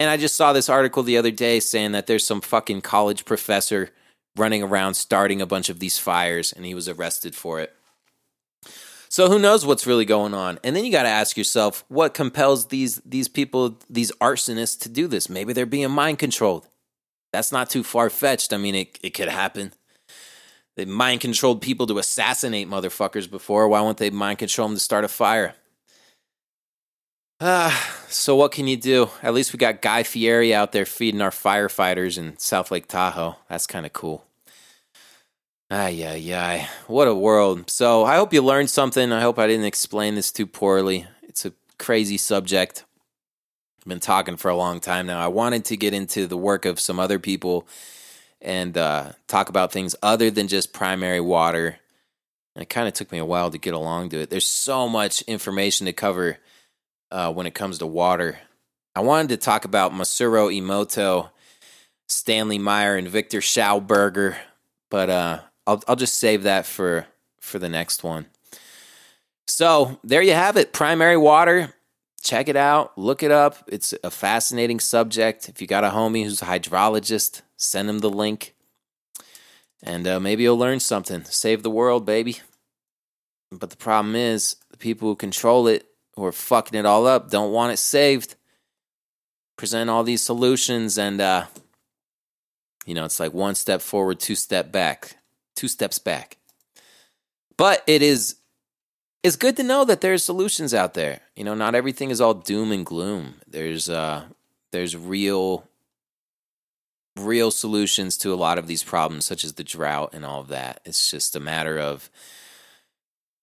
And 0.00 0.10
I 0.10 0.16
just 0.16 0.34
saw 0.34 0.52
this 0.52 0.68
article 0.68 1.04
the 1.04 1.16
other 1.16 1.30
day 1.30 1.60
saying 1.60 1.92
that 1.92 2.08
there's 2.08 2.26
some 2.26 2.40
fucking 2.40 2.80
college 2.80 3.24
professor 3.24 3.90
running 4.34 4.64
around 4.64 4.94
starting 4.94 5.40
a 5.40 5.46
bunch 5.46 5.68
of 5.68 5.78
these 5.78 6.00
fires, 6.00 6.52
and 6.52 6.66
he 6.66 6.74
was 6.74 6.88
arrested 6.88 7.36
for 7.36 7.60
it. 7.60 7.72
So 9.14 9.28
who 9.28 9.38
knows 9.38 9.64
what's 9.64 9.86
really 9.86 10.04
going 10.04 10.34
on? 10.34 10.58
And 10.64 10.74
then 10.74 10.84
you 10.84 10.90
got 10.90 11.04
to 11.04 11.08
ask 11.08 11.36
yourself, 11.36 11.84
what 11.86 12.14
compels 12.14 12.66
these 12.66 12.96
these 13.06 13.28
people, 13.28 13.78
these 13.88 14.10
arsonists, 14.20 14.80
to 14.80 14.88
do 14.88 15.06
this? 15.06 15.28
Maybe 15.28 15.52
they're 15.52 15.66
being 15.66 15.88
mind 15.92 16.18
controlled. 16.18 16.66
That's 17.32 17.52
not 17.52 17.70
too 17.70 17.84
far 17.84 18.10
fetched. 18.10 18.52
I 18.52 18.56
mean, 18.56 18.74
it 18.74 18.98
it 19.04 19.10
could 19.10 19.28
happen. 19.28 19.72
They 20.74 20.84
mind 20.84 21.20
controlled 21.20 21.62
people 21.62 21.86
to 21.86 21.98
assassinate 21.98 22.68
motherfuckers 22.68 23.30
before. 23.30 23.68
Why 23.68 23.82
won't 23.82 23.98
they 23.98 24.10
mind 24.10 24.40
control 24.40 24.66
them 24.66 24.76
to 24.76 24.82
start 24.82 25.04
a 25.04 25.08
fire? 25.08 25.54
Ah, 27.40 27.96
so 28.08 28.34
what 28.34 28.50
can 28.50 28.66
you 28.66 28.76
do? 28.76 29.10
At 29.22 29.32
least 29.32 29.52
we 29.52 29.58
got 29.58 29.80
Guy 29.80 30.02
Fieri 30.02 30.52
out 30.52 30.72
there 30.72 30.84
feeding 30.84 31.22
our 31.22 31.30
firefighters 31.30 32.18
in 32.18 32.36
South 32.38 32.72
Lake 32.72 32.88
Tahoe. 32.88 33.36
That's 33.48 33.68
kind 33.68 33.86
of 33.86 33.92
cool. 33.92 34.24
Ay, 35.70 36.04
ay, 36.04 36.34
ay. 36.34 36.68
What 36.86 37.08
a 37.08 37.14
world. 37.14 37.70
So 37.70 38.04
I 38.04 38.16
hope 38.16 38.32
you 38.32 38.42
learned 38.42 38.70
something. 38.70 39.12
I 39.12 39.22
hope 39.22 39.38
I 39.38 39.46
didn't 39.46 39.64
explain 39.64 40.14
this 40.14 40.30
too 40.30 40.46
poorly. 40.46 41.06
It's 41.22 41.46
a 41.46 41.52
crazy 41.78 42.18
subject. 42.18 42.84
I've 43.80 43.88
been 43.88 44.00
talking 44.00 44.36
for 44.36 44.50
a 44.50 44.56
long 44.56 44.80
time 44.80 45.06
now. 45.06 45.18
I 45.18 45.28
wanted 45.28 45.64
to 45.66 45.76
get 45.76 45.94
into 45.94 46.26
the 46.26 46.36
work 46.36 46.64
of 46.64 46.78
some 46.78 47.00
other 47.00 47.18
people 47.18 47.66
and 48.40 48.76
uh, 48.76 49.12
talk 49.26 49.48
about 49.48 49.72
things 49.72 49.96
other 50.02 50.30
than 50.30 50.48
just 50.48 50.72
primary 50.72 51.20
water. 51.20 51.78
And 52.54 52.62
it 52.62 52.68
kind 52.68 52.86
of 52.86 52.94
took 52.94 53.10
me 53.10 53.18
a 53.18 53.24
while 53.24 53.50
to 53.50 53.58
get 53.58 53.74
along 53.74 54.10
to 54.10 54.20
it. 54.20 54.30
There's 54.30 54.46
so 54.46 54.88
much 54.88 55.22
information 55.22 55.86
to 55.86 55.92
cover 55.92 56.38
uh, 57.10 57.32
when 57.32 57.46
it 57.46 57.54
comes 57.54 57.78
to 57.78 57.86
water. 57.86 58.38
I 58.94 59.00
wanted 59.00 59.30
to 59.30 59.38
talk 59.38 59.64
about 59.64 59.92
Masaru 59.92 60.54
Emoto, 60.54 61.30
Stanley 62.06 62.58
Meyer, 62.58 62.96
and 62.96 63.08
Victor 63.08 63.40
Schauberger, 63.40 64.36
but 64.88 65.10
uh, 65.10 65.40
I'll 65.66 65.82
I'll 65.88 65.96
just 65.96 66.14
save 66.14 66.42
that 66.42 66.66
for 66.66 67.06
for 67.40 67.58
the 67.58 67.68
next 67.68 68.02
one. 68.04 68.26
So 69.46 69.98
there 70.02 70.22
you 70.22 70.32
have 70.32 70.56
it. 70.56 70.72
Primary 70.72 71.16
water. 71.16 71.74
Check 72.22 72.48
it 72.48 72.56
out. 72.56 72.96
Look 72.96 73.22
it 73.22 73.30
up. 73.30 73.68
It's 73.68 73.92
a 74.02 74.10
fascinating 74.10 74.80
subject. 74.80 75.48
If 75.48 75.60
you 75.60 75.66
got 75.66 75.84
a 75.84 75.90
homie 75.90 76.24
who's 76.24 76.40
a 76.40 76.46
hydrologist, 76.46 77.42
send 77.58 77.90
him 77.90 77.98
the 77.98 78.08
link, 78.08 78.54
and 79.82 80.06
uh, 80.06 80.18
maybe 80.18 80.42
you'll 80.42 80.56
learn 80.56 80.80
something. 80.80 81.24
Save 81.24 81.62
the 81.62 81.70
world, 81.70 82.06
baby. 82.06 82.38
But 83.52 83.68
the 83.68 83.76
problem 83.76 84.16
is, 84.16 84.56
the 84.70 84.78
people 84.78 85.08
who 85.08 85.16
control 85.16 85.68
it, 85.68 85.86
who 86.16 86.24
are 86.24 86.32
fucking 86.32 86.78
it 86.78 86.86
all 86.86 87.06
up, 87.06 87.30
don't 87.30 87.52
want 87.52 87.74
it 87.74 87.78
saved. 87.78 88.36
Present 89.58 89.90
all 89.90 90.02
these 90.02 90.22
solutions, 90.22 90.96
and 90.96 91.20
uh, 91.20 91.44
you 92.86 92.94
know, 92.94 93.04
it's 93.04 93.20
like 93.20 93.34
one 93.34 93.54
step 93.54 93.82
forward, 93.82 94.18
two 94.18 94.34
step 94.34 94.72
back 94.72 95.18
two 95.64 95.68
steps 95.68 95.98
back. 95.98 96.36
But 97.56 97.82
it 97.86 98.02
is 98.02 98.36
it's 99.22 99.36
good 99.36 99.56
to 99.56 99.62
know 99.62 99.86
that 99.86 100.02
there's 100.02 100.22
solutions 100.22 100.74
out 100.74 100.92
there. 100.92 101.20
You 101.34 101.44
know, 101.44 101.54
not 101.54 101.74
everything 101.74 102.10
is 102.10 102.20
all 102.20 102.34
doom 102.34 102.70
and 102.70 102.84
gloom. 102.84 103.36
There's 103.48 103.88
uh 103.88 104.24
there's 104.72 104.94
real 104.96 105.66
real 107.16 107.50
solutions 107.50 108.18
to 108.18 108.34
a 108.34 108.36
lot 108.36 108.58
of 108.58 108.66
these 108.66 108.82
problems 108.82 109.24
such 109.24 109.44
as 109.44 109.54
the 109.54 109.64
drought 109.64 110.10
and 110.12 110.26
all 110.26 110.40
of 110.40 110.48
that. 110.48 110.80
It's 110.84 111.10
just 111.10 111.36
a 111.36 111.40
matter 111.40 111.78
of 111.78 112.10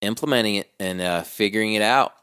implementing 0.02 0.56
it 0.56 0.70
and 0.80 1.02
uh, 1.02 1.22
figuring 1.22 1.74
it 1.74 1.82
out. 1.82 2.14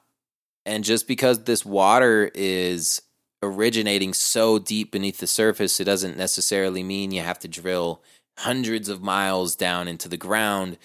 And 0.67 0.85
just 0.85 1.09
because 1.09 1.45
this 1.45 1.65
water 1.65 2.31
is 2.35 3.01
originating 3.43 4.13
so 4.13 4.59
deep 4.59 4.93
beneath 4.93 5.19
the 5.19 5.27
surface, 5.27 5.81
it 5.81 5.85
doesn't 5.85 6.19
necessarily 6.19 6.83
mean 6.83 7.13
you 7.13 7.23
have 7.23 7.39
to 7.39 7.49
drill 7.49 8.03
hundreds 8.39 8.89
of 8.89 9.03
miles 9.03 9.57
down 9.57 9.89
into 9.89 10.09
the 10.09 10.17
ground, 10.17 10.79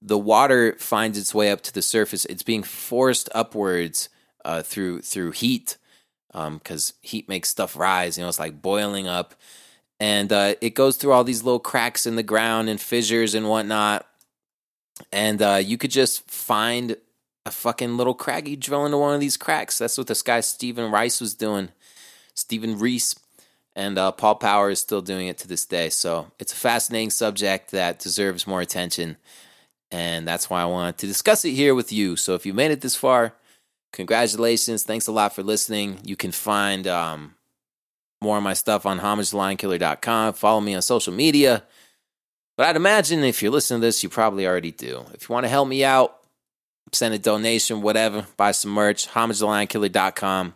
the 0.00 0.18
water 0.18 0.76
finds 0.78 1.18
its 1.18 1.34
way 1.34 1.50
up 1.50 1.60
to 1.62 1.72
the 1.72 1.82
surface. 1.82 2.24
It's 2.26 2.42
being 2.42 2.62
forced 2.62 3.28
upwards 3.34 4.08
uh, 4.44 4.62
through 4.62 5.00
through 5.02 5.32
heat 5.32 5.76
because 6.28 6.90
um, 6.90 6.96
heat 7.02 7.28
makes 7.28 7.48
stuff 7.48 7.76
rise. 7.76 8.16
You 8.16 8.24
know, 8.24 8.28
it's 8.28 8.38
like 8.38 8.60
boiling 8.60 9.08
up, 9.08 9.34
and 9.98 10.32
uh, 10.32 10.54
it 10.60 10.74
goes 10.74 10.96
through 10.96 11.12
all 11.12 11.24
these 11.24 11.42
little 11.42 11.60
cracks 11.60 12.06
in 12.06 12.16
the 12.16 12.22
ground 12.22 12.68
and 12.68 12.80
fissures 12.80 13.34
and 13.34 13.48
whatnot. 13.48 14.06
And 15.12 15.42
uh, 15.42 15.60
you 15.62 15.76
could 15.78 15.90
just 15.90 16.30
find 16.30 16.96
a 17.46 17.50
fucking 17.50 17.96
little 17.96 18.14
craggy 18.14 18.56
drill 18.56 18.86
into 18.86 18.98
one 18.98 19.14
of 19.14 19.20
these 19.20 19.36
cracks. 19.36 19.78
That's 19.78 19.98
what 19.98 20.06
this 20.06 20.22
guy 20.22 20.40
Stephen 20.40 20.90
Rice 20.90 21.20
was 21.20 21.34
doing. 21.34 21.70
Stephen 22.34 22.78
Riess 22.78 23.14
And 23.76 23.98
uh, 23.98 24.12
Pal 24.12 24.38
Pauer 24.38 24.70
is 24.70 24.80
still 24.80 25.02
doing 25.02 25.26
it 25.26 25.38
to 25.38 25.48
this 25.48 25.66
day. 25.66 25.88
So 25.88 26.30
it's 26.38 26.52
a 26.52 26.56
fascinating 26.56 27.10
subject 27.10 27.72
that 27.72 27.98
deserves 27.98 28.46
more 28.46 28.60
attention. 28.60 29.16
And 29.90 30.26
that's 30.26 30.48
why 30.48 30.62
I 30.62 30.66
wanted 30.66 30.98
to 30.98 31.06
discuss 31.06 31.44
it 31.44 31.50
here 31.50 31.74
with 31.74 31.92
you. 31.92 32.16
So 32.16 32.34
if 32.34 32.46
you 32.46 32.54
made 32.54 32.70
it 32.70 32.80
this 32.80 32.96
far, 32.96 33.34
congratulations. 33.92 34.84
Thanks 34.84 35.06
a 35.06 35.12
lot 35.12 35.34
for 35.34 35.42
listening. 35.42 35.98
You 36.04 36.16
can 36.16 36.32
find 36.32 36.86
um, 36.86 37.34
more 38.22 38.38
of 38.38 38.42
my 38.42 38.54
stuff 38.54 38.86
on 38.86 39.00
homagelionkiller.com. 39.00 40.34
Follow 40.34 40.60
me 40.60 40.74
on 40.74 40.82
social 40.82 41.12
media. 41.12 41.64
But 42.56 42.66
I'd 42.66 42.76
imagine 42.76 43.24
if 43.24 43.42
you're 43.42 43.52
listening 43.52 43.80
to 43.80 43.86
this, 43.86 44.02
you 44.02 44.08
probably 44.08 44.46
already 44.46 44.70
do. 44.70 45.04
If 45.12 45.28
you 45.28 45.32
want 45.32 45.44
to 45.44 45.50
help 45.50 45.68
me 45.68 45.84
out, 45.84 46.16
send 46.92 47.14
a 47.14 47.18
donation, 47.18 47.82
whatever, 47.82 48.26
buy 48.36 48.52
some 48.52 48.70
merch, 48.70 49.08
homagelionkiller.com. 49.08 50.54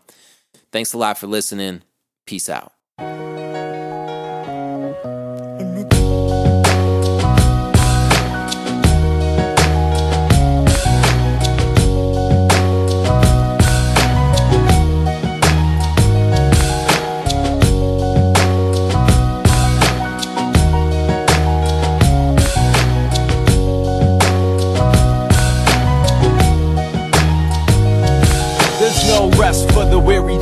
Thanks 0.71 0.93
a 0.93 0.99
lot 0.99 1.19
for 1.19 1.27
listening. 1.27 1.83
Peace 2.27 2.49
out. 2.49 2.78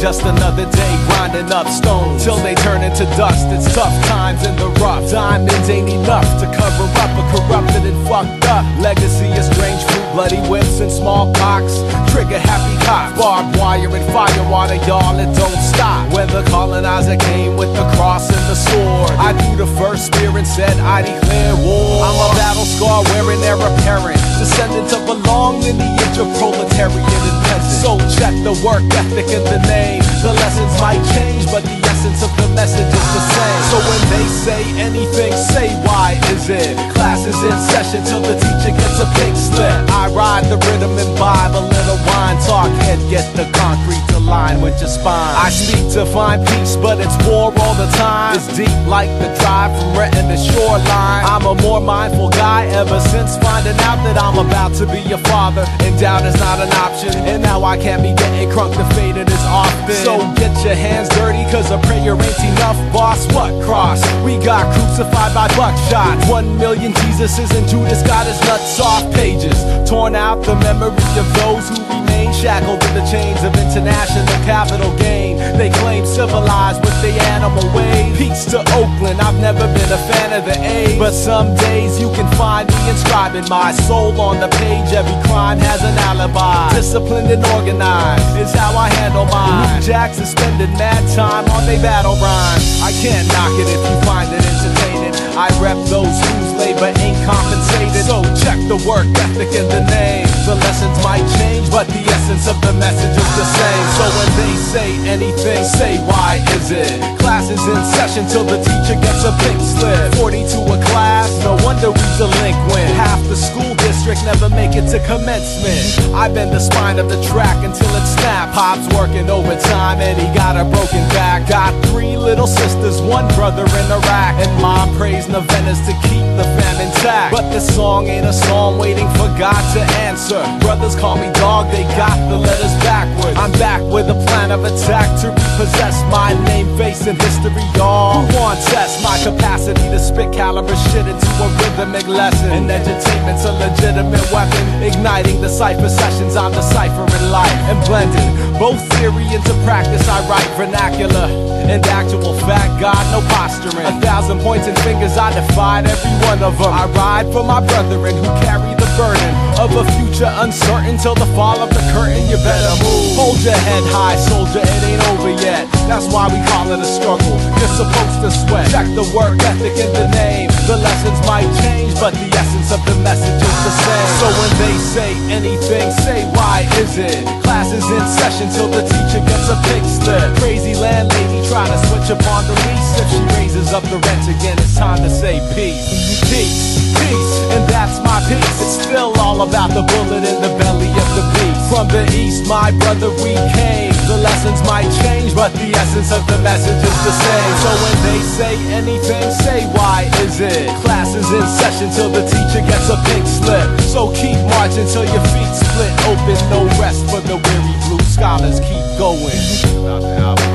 Just 0.07 0.23
another 0.23 0.71
day 0.71 0.95
grinding 1.11 1.51
up 1.51 1.67
stones 1.67 2.23
till 2.23 2.39
they 2.47 2.55
turn 2.63 2.81
into 2.81 3.03
dust. 3.19 3.43
It's 3.51 3.67
tough 3.75 3.91
times 4.07 4.47
in 4.47 4.55
the 4.55 4.71
rough. 4.79 5.03
Diamonds 5.11 5.69
ain't 5.69 5.91
enough 5.91 6.23
to 6.39 6.47
cover 6.47 6.87
up 7.03 7.11
a 7.19 7.25
corrupted 7.35 7.83
and 7.91 7.99
fucked 8.07 8.47
up 8.47 8.63
legacy 8.79 9.27
of 9.35 9.43
strange 9.43 9.83
fruit, 9.83 10.07
bloody 10.15 10.39
whips 10.47 10.79
and 10.79 10.93
smallpox. 10.93 11.83
Trigger 12.15 12.39
happy 12.39 12.77
cops, 12.87 13.19
barbed 13.19 13.59
wire 13.59 13.91
and 13.91 14.07
fire 14.15 14.45
water, 14.49 14.79
y'all. 14.87 15.19
It 15.19 15.27
don't 15.35 15.63
stop. 15.75 16.07
When 16.15 16.29
the 16.29 16.47
colonizer 16.55 17.17
came 17.17 17.57
with 17.57 17.75
the 17.75 17.91
cross 17.99 18.31
and 18.31 18.45
the 18.47 18.55
sword, 18.55 19.11
I 19.19 19.35
threw 19.35 19.59
the 19.59 19.73
first 19.75 20.07
spear 20.07 20.31
and 20.39 20.47
said 20.47 20.79
I 20.87 21.03
declare 21.03 21.57
war. 21.67 22.07
I'm 22.07 22.15
a 22.15 22.31
battle 22.39 22.63
scar 22.79 23.03
wearing 23.11 23.41
their 23.41 23.59
apparent, 23.59 24.23
descendant 24.39 24.87
of 24.95 25.03
a 25.11 25.19
long 25.27 25.59
lineage 25.67 26.15
of 26.23 26.31
proletariat. 26.39 27.46
So 27.83 28.01
check 28.17 28.33
the 28.43 28.57
work 28.65 28.83
ethic 28.97 29.29
in 29.29 29.45
the 29.45 29.61
name. 29.69 30.03
The 30.25 30.33
lessons 30.33 30.73
might 30.81 31.03
change, 31.13 31.45
but 31.53 31.63
the 31.63 31.77
essence 31.87 32.25
of 32.25 32.33
the 32.41 32.49
message 32.57 32.89
is 32.89 33.09
the 33.13 33.23
same. 33.37 33.63
So 33.71 33.77
when 33.85 34.03
they 34.11 34.27
say 34.27 34.63
anything, 34.81 35.33
say 35.37 35.69
why 35.85 36.19
is 36.33 36.49
it? 36.49 36.75
Class 36.97 37.27
is 37.27 37.37
in 37.37 37.57
session 37.71 38.01
till 38.09 38.23
the 38.25 38.35
teacher 38.41 38.73
gets 38.73 38.99
a 38.99 39.07
pink 39.21 39.37
slip. 39.37 39.71
I 39.93 40.09
ride 40.09 40.49
the 40.49 40.57
rhythm 40.57 40.97
and 40.97 41.13
vibe 41.21 41.55
a 41.55 41.63
little 41.63 42.01
wine. 42.09 42.39
Talk 42.49 42.73
head, 42.89 42.99
get 43.11 43.29
the 43.37 43.45
concrete 43.53 44.16
line 44.27 44.61
with 44.61 44.79
your 44.81 44.91
spine. 44.91 45.35
I 45.39 45.49
speak 45.51 45.87
to 45.95 46.05
find 46.05 46.45
peace, 46.47 46.77
but 46.77 46.99
it's 46.99 47.17
war 47.27 47.55
all 47.57 47.75
the 47.75 47.87
time. 47.97 48.37
It's 48.37 48.51
deep 48.57 48.79
like 48.87 49.09
the 49.23 49.31
drive 49.41 49.71
from 49.79 49.97
Renton 49.97 50.29
to 50.29 50.37
shoreline. 50.37 51.23
I'm 51.25 51.47
a 51.47 51.55
more 51.63 51.81
mindful 51.81 52.31
guy 52.31 52.67
ever 52.75 53.01
since 53.01 53.39
finding 53.39 53.79
out 53.87 54.03
that 54.03 54.19
I'm 54.19 54.39
about 54.39 54.75
to 54.83 54.87
be 54.87 55.01
your 55.07 55.23
father. 55.31 55.65
And 55.81 55.99
doubt 55.99 56.27
is 56.27 56.37
not 56.39 56.59
an 56.59 56.73
option. 56.75 57.15
And 57.25 57.43
now 57.43 57.63
I 57.63 57.79
can't 57.79 58.03
be 58.03 58.13
getting 58.15 58.51
crunk 58.51 58.75
to 58.75 58.85
faded 58.95 59.31
as 59.31 59.45
often. 59.47 59.95
So 60.03 60.19
get 60.35 60.53
your 60.65 60.75
hands 60.75 61.09
dirty, 61.11 61.45
cause 61.51 61.71
a 61.71 61.79
prayer 61.87 62.19
ain't 62.19 62.43
enough, 62.59 62.79
boss. 62.93 63.27
What 63.33 63.55
cross? 63.65 64.03
We 64.27 64.39
got 64.43 64.67
crucified 64.75 65.33
by 65.35 65.49
buckshot. 65.55 66.19
One 66.29 66.59
million 66.59 66.93
Jesuses 66.93 67.55
and 67.57 67.67
Judas 67.69 68.03
got 68.03 68.27
his 68.27 68.41
nuts 68.43 68.81
off 68.81 69.07
pages. 69.15 69.57
Torn 69.89 70.15
out 70.15 70.43
the 70.43 70.57
memory 70.67 70.91
of 71.15 71.29
those 71.39 71.71
who 71.71 71.79
remain 71.87 72.33
shackled 72.35 72.83
in 72.83 72.95
the 72.95 73.07
chains 73.07 73.43
of 73.45 73.55
international 73.55 74.16
capital 74.47 74.95
gain. 74.97 75.37
They 75.59 75.71
claim 75.83 76.07
civilized 76.07 76.81
with 76.81 76.95
the 77.03 77.13
animal 77.35 77.67
ways. 77.75 78.17
Peace 78.17 78.45
to 78.55 78.61
Oakland, 78.79 79.21
I've 79.21 79.39
never 79.41 79.67
been 79.75 79.91
a 79.93 80.01
fan 80.09 80.33
of 80.33 80.47
the 80.47 80.57
A. 80.63 80.99
But 80.99 81.13
some 81.13 81.55
days 81.57 82.01
you 82.01 82.09
can 82.15 82.31
find 82.37 82.69
me 82.69 82.91
inscribing 82.91 83.49
my 83.49 83.73
soul 83.73 84.19
on 84.21 84.41
the 84.41 84.49
page. 84.63 84.93
Every 84.95 85.19
crime 85.29 85.59
has 85.59 85.83
an 85.83 85.99
alibi. 86.09 86.73
Disciplined 86.75 87.31
and 87.31 87.45
organized 87.59 88.39
is 88.39 88.53
how 88.55 88.79
I 88.79 88.89
handle 89.01 89.27
mine. 89.27 89.83
Jacks 89.83 90.19
is 90.19 90.31
spending 90.31 90.73
mad 90.79 91.03
time 91.15 91.45
on 91.51 91.67
they 91.67 91.83
battle 91.83 92.17
rhymes. 92.23 92.81
I 92.81 92.93
can't 93.03 93.27
knock 93.29 93.53
it 93.59 93.67
if 93.67 93.83
you 93.83 93.97
find 94.07 94.31
it 94.33 94.41
entertaining. 94.41 95.15
I 95.37 95.53
rep 95.61 95.77
those 95.93 96.17
whose 96.17 96.53
labor 96.57 96.95
ain't 96.97 97.21
compensated. 97.29 98.09
So 98.09 98.23
check 98.41 98.57
the 98.73 98.81
work 98.89 99.05
ethic 99.27 99.53
in 99.53 99.69
the 99.69 99.83
name. 99.91 100.25
The 100.49 100.55
lessons 100.55 100.97
might 101.03 101.27
change, 101.37 101.69
but 101.69 101.85
the 101.89 102.01
essence 102.09 102.49
of 102.49 102.57
the 102.63 102.73
message 102.73 103.13
is 103.13 103.31
the 103.37 103.45
same. 103.45 103.87
So 103.99 104.06
when 104.13 104.31
they 104.37 104.55
say 104.57 104.89
anything, 105.09 105.65
say 105.65 105.99
why 106.07 106.43
is 106.55 106.71
it? 106.71 107.01
Class 107.19 107.51
is 107.51 107.63
in 107.67 107.83
session 107.97 108.27
till 108.29 108.45
the 108.45 108.59
teacher 108.59 108.97
gets 109.01 109.25
a 109.25 109.33
pink 109.43 109.61
slip. 109.61 110.15
40 110.15 110.45
to 110.55 110.59
a 110.75 110.79
class, 110.91 111.31
no 111.43 111.57
wonder 111.65 111.91
we 111.91 112.07
delinquent. 112.19 112.91
Half 112.95 113.23
the 113.29 113.37
school 113.37 113.75
district 113.83 114.25
never 114.25 114.49
make 114.51 114.77
it 114.77 114.87
to 114.93 114.99
commencement. 115.07 116.15
I 116.15 116.29
bend 116.29 116.53
the 116.53 116.61
spine 116.61 116.99
of 116.99 117.09
the 117.09 117.21
track 117.25 117.57
until 117.65 117.91
it 117.95 118.07
snaps. 118.19 118.55
Pop's 118.55 118.87
working 118.95 119.29
overtime 119.31 120.01
and 120.01 120.19
he 120.19 120.27
got 120.35 120.57
a 120.57 120.65
broken 120.65 121.03
back. 121.15 121.49
Got 121.49 121.73
three 121.87 122.17
little 122.17 122.47
sisters, 122.47 123.01
one 123.01 123.27
brother 123.35 123.65
in 123.65 123.87
Iraq, 123.91 124.35
and 124.43 124.63
mom 124.63 124.95
prays 124.97 125.29
novenas 125.29 125.81
to 125.87 125.93
keep 126.09 126.27
the 126.39 126.47
fam 126.57 126.77
intact. 126.81 127.33
But 127.33 127.51
this 127.51 127.67
song 127.75 128.07
ain't 128.07 128.27
a 128.27 128.33
song 128.33 128.79
waiting 128.79 129.09
for 129.19 129.29
God 129.39 129.63
to 129.75 129.83
answer. 130.03 130.43
Brothers 130.61 130.97
call 130.97 131.17
me 131.17 131.31
dog, 131.35 131.71
they 131.71 131.85
got 131.97 132.17
the 132.29 132.37
letters 132.37 132.75
backwards. 132.83 133.39
I'm 133.39 133.53
back 133.53 133.81
with 133.97 134.11
a 134.13 134.19
plan 134.29 134.53
of 134.53 134.63
attack 134.63 135.09
to 135.23 135.33
repossess 135.33 136.05
my 136.13 136.37
name, 136.45 136.69
face, 136.77 137.07
and 137.07 137.17
history, 137.17 137.65
y'all. 137.81 138.21
Who 138.21 138.37
wants 138.37 138.69
test 138.69 139.03
my 139.03 139.17
capacity 139.25 139.89
to 139.89 139.99
spit 139.99 140.31
caliber 140.35 140.77
shit 140.93 141.09
into 141.09 141.31
a 141.41 141.49
rhythmic 141.57 142.07
lesson? 142.07 142.53
And 142.53 142.69
edutainment's 142.69 143.49
a 143.49 143.57
legitimate 143.57 144.21
weapon, 144.29 144.65
igniting 144.85 145.41
the 145.41 145.49
cipher 145.49 145.89
sessions. 145.89 146.37
I'm 146.37 146.53
deciphering 146.53 147.33
life 147.33 147.57
and 147.73 147.81
blending 147.89 148.29
both 148.61 148.85
theory 149.01 149.25
into 149.33 149.57
practice. 149.65 150.07
I 150.07 150.21
write 150.29 150.51
vernacular 150.61 151.33
and 151.65 151.81
actual 151.87 152.37
fact. 152.45 152.79
God, 152.79 153.01
no 153.17 153.27
posturing. 153.33 153.87
A 153.87 153.99
thousand 154.05 154.41
points 154.41 154.67
and 154.67 154.77
fingers, 154.81 155.17
I 155.17 155.33
defied 155.33 155.87
every 155.87 156.13
one 156.29 156.43
of 156.43 156.59
them. 156.59 156.69
I 156.69 156.85
ride 156.93 157.33
for 157.33 157.43
my 157.43 157.65
brethren 157.65 158.13
who 158.13 158.29
carry 158.45 158.76
of 158.99 159.77
a 159.77 159.85
future 159.93 160.31
uncertain 160.41 160.97
till 160.97 161.15
the 161.15 161.27
fall 161.37 161.61
of 161.61 161.69
the 161.69 161.81
curtain. 161.93 162.29
You 162.29 162.37
better 162.37 162.83
move. 162.83 163.17
Hold 163.17 163.41
your 163.45 163.53
head 163.53 163.85
high, 163.93 164.17
soldier. 164.17 164.61
It 164.61 164.83
ain't 164.89 165.03
over 165.13 165.31
yet. 165.31 165.69
That's 165.89 166.07
why 166.09 166.29
we 166.29 166.41
call 166.49 166.73
it 166.73 166.81
a 166.81 166.85
struggle. 166.85 167.37
You're 167.61 167.77
supposed 167.77 168.21
to 168.25 168.31
sweat. 168.31 168.71
Check 168.71 168.87
the 168.95 169.05
work 169.13 169.37
ethic 169.43 169.77
in 169.77 169.93
the 169.93 170.09
name. 170.17 170.56
The 170.67 170.75
lessons 170.83 171.23
might 171.31 171.47
change, 171.63 171.95
but 172.03 172.11
the 172.11 172.27
essence 172.35 172.75
of 172.75 172.83
the 172.83 172.99
message 172.99 173.39
is 173.39 173.59
the 173.63 173.71
same. 173.71 174.09
So 174.19 174.27
when 174.35 174.53
they 174.59 174.75
say 174.83 175.11
anything, 175.31 175.95
say 176.03 176.27
why 176.35 176.67
is 176.83 176.99
it? 176.99 177.23
Class 177.47 177.71
is 177.71 177.87
in 177.87 178.03
session 178.19 178.51
till 178.51 178.67
the 178.75 178.83
teacher 178.83 179.23
gets 179.23 179.47
a 179.47 179.55
pink 179.71 179.87
slip. 179.87 180.35
Crazy 180.43 180.75
landlady 180.75 181.47
trying 181.47 181.71
to 181.71 181.79
switch 181.87 182.11
up 182.11 182.19
on 182.27 182.51
the 182.51 182.55
lease. 182.67 182.91
If 182.99 183.07
she 183.15 183.23
raises 183.39 183.73
up 183.73 183.85
the 183.85 184.03
rent 184.03 184.27
again, 184.27 184.59
it's 184.59 184.75
time 184.75 184.99
to 185.07 185.11
say 185.11 185.39
peace, 185.55 186.19
peace, 186.35 186.83
peace, 186.99 187.35
and 187.55 187.63
that's 187.71 188.03
my 188.03 188.19
peace. 188.27 188.59
It's 188.59 188.83
still 188.91 189.15
all 189.23 189.47
about 189.47 189.71
the 189.71 189.87
bullet 189.87 190.27
in 190.27 190.43
the 190.43 190.51
belly 190.59 190.91
of 190.91 191.09
the. 191.15 191.36
From 191.69 191.89
the 191.89 192.07
east, 192.15 192.47
my 192.47 192.71
brother, 192.71 193.11
we 193.23 193.35
came. 193.59 193.93
The 194.07 194.19
lessons 194.23 194.63
might 194.63 194.87
change, 195.03 195.35
but 195.35 195.53
the 195.55 195.75
essence 195.75 196.13
of 196.13 196.23
the 196.31 196.39
message 196.39 196.79
is 196.79 196.99
the 197.03 197.11
same. 197.11 197.53
So 197.59 197.71
when 197.83 197.97
they 198.07 198.21
say 198.23 198.55
anything, 198.71 199.27
say 199.43 199.67
why 199.75 200.09
is 200.23 200.41
it? 200.41 200.71
Class 200.87 201.15
is 201.15 201.27
in 201.27 201.47
session 201.59 201.91
till 201.91 202.11
the 202.11 202.23
teacher 202.23 202.63
gets 202.63 202.89
a 202.89 202.97
pink 203.11 203.27
slip. 203.27 203.67
So 203.83 204.15
keep 204.15 204.39
marching 204.55 204.87
till 204.87 205.05
your 205.05 205.25
feet 205.35 205.53
split 205.59 205.93
open. 206.07 206.39
No 206.55 206.65
rest 206.79 207.03
for 207.11 207.21
the 207.21 207.35
weary 207.35 207.77
blue 207.91 208.05
scholars. 208.07 208.61
Keep 208.61 208.87
going. 208.97 210.46